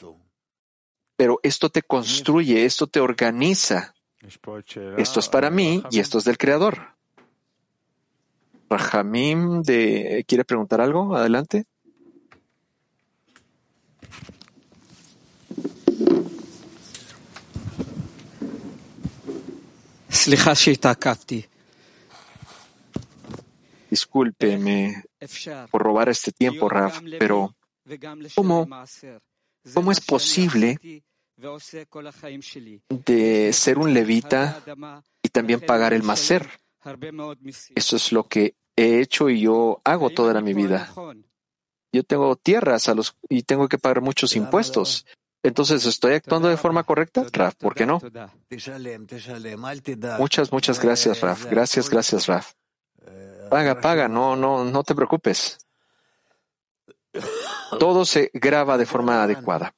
pero 1.16 1.38
esto 1.42 1.70
te 1.70 1.82
construye, 1.82 2.64
esto 2.64 2.86
te 2.86 2.98
organiza. 3.00 3.94
Esto 4.96 5.20
es 5.20 5.28
para 5.28 5.50
mí 5.50 5.82
y 5.90 6.00
esto 6.00 6.18
es 6.18 6.24
del 6.24 6.38
Creador. 6.38 6.96
Rahamim 8.68 9.62
quiere 9.62 10.44
preguntar 10.44 10.80
algo. 10.80 11.14
Adelante. 11.14 11.66
Discúlpeme 23.90 25.04
por 25.70 25.82
robar 25.82 26.08
este 26.08 26.32
tiempo, 26.32 26.68
Raf, 26.68 27.00
pero 27.18 27.54
¿cómo, 28.34 28.68
cómo 29.72 29.92
es 29.92 30.00
posible 30.00 31.02
de 32.88 33.52
ser 33.52 33.78
un 33.78 33.94
levita 33.94 34.62
y 35.22 35.28
también 35.28 35.60
pagar 35.60 35.92
el 35.92 36.02
maser? 36.02 36.48
Eso 37.74 37.96
es 37.96 38.12
lo 38.12 38.28
que 38.28 38.54
he 38.76 39.00
hecho 39.00 39.28
y 39.28 39.40
yo 39.40 39.80
hago 39.84 40.10
toda 40.10 40.40
mi 40.40 40.54
vida. 40.54 40.92
Yo 41.92 42.02
tengo 42.04 42.36
tierras 42.36 42.90
y 43.28 43.42
tengo 43.42 43.68
que 43.68 43.78
pagar 43.78 44.02
muchos 44.02 44.36
impuestos. 44.36 45.06
Entonces, 45.42 45.86
¿estoy 45.86 46.14
actuando 46.14 46.48
de 46.48 46.56
forma 46.56 46.82
correcta, 46.82 47.24
Raf? 47.32 47.54
¿Por 47.54 47.74
qué 47.74 47.86
no? 47.86 48.00
Muchas, 50.18 50.52
muchas 50.52 50.80
gracias, 50.80 51.20
Raf. 51.20 51.46
Gracias, 51.46 51.88
gracias, 51.88 52.26
Raf. 52.26 52.52
Paga, 53.48 53.80
paga, 53.80 54.08
no, 54.08 54.36
no, 54.36 54.64
no 54.64 54.82
te 54.82 54.94
preocupes. 54.94 55.58
Todo 57.78 58.04
se 58.04 58.30
graba 58.34 58.76
de 58.76 58.86
forma 58.86 59.22
adecuada. 59.22 59.74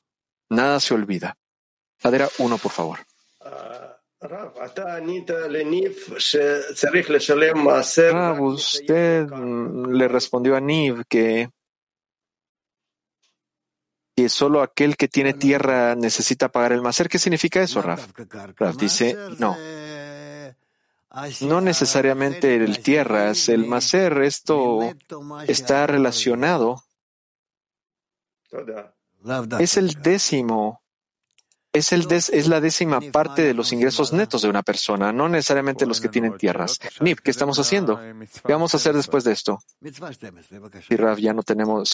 Nada 0.50 0.80
se 0.80 0.94
olvida. 0.94 1.36
Padera 2.00 2.28
1, 2.38 2.58
por 2.58 2.72
favor. 2.72 2.98
Rab, 8.12 8.36
ah, 8.38 8.40
usted 8.40 9.28
le 9.30 10.08
respondió 10.08 10.56
a 10.56 10.60
Niv 10.60 11.04
que, 11.08 11.50
que 14.16 14.28
solo 14.28 14.60
aquel 14.60 14.96
que 14.96 15.06
tiene 15.06 15.34
tierra 15.34 15.94
necesita 15.94 16.48
pagar 16.48 16.72
el 16.72 16.82
maser. 16.82 17.08
¿Qué 17.08 17.20
significa 17.20 17.62
eso, 17.62 17.80
Raf? 17.80 18.08
Raf 18.56 18.76
dice, 18.76 19.16
no, 19.38 19.56
no 21.40 21.60
necesariamente 21.60 22.56
el 22.56 22.80
tierras, 22.80 23.48
el 23.48 23.66
macer, 23.66 24.18
esto 24.22 24.94
está 25.46 25.86
relacionado. 25.86 26.84
Es 29.58 29.76
el 29.76 29.94
décimo, 30.02 30.82
es, 31.72 31.92
el 31.92 32.06
des, 32.06 32.30
es 32.30 32.48
la 32.48 32.60
décima 32.60 33.00
parte 33.12 33.42
de 33.42 33.52
los 33.54 33.72
ingresos 33.72 34.12
netos 34.12 34.42
de 34.42 34.48
una 34.48 34.62
persona, 34.62 35.12
no 35.12 35.28
necesariamente 35.28 35.86
los 35.86 36.00
que 36.00 36.08
tienen 36.08 36.36
tierras. 36.36 36.78
Nip, 37.00 37.20
¿qué 37.20 37.30
estamos 37.30 37.58
haciendo? 37.58 38.00
¿Qué 38.46 38.52
vamos 38.52 38.72
a 38.74 38.78
hacer 38.78 38.94
después 38.94 39.24
de 39.24 39.32
esto? 39.32 39.58
Y 40.88 40.96
Rav, 40.96 41.18
ya 41.18 41.32
no 41.34 41.42
tenemos. 41.42 41.86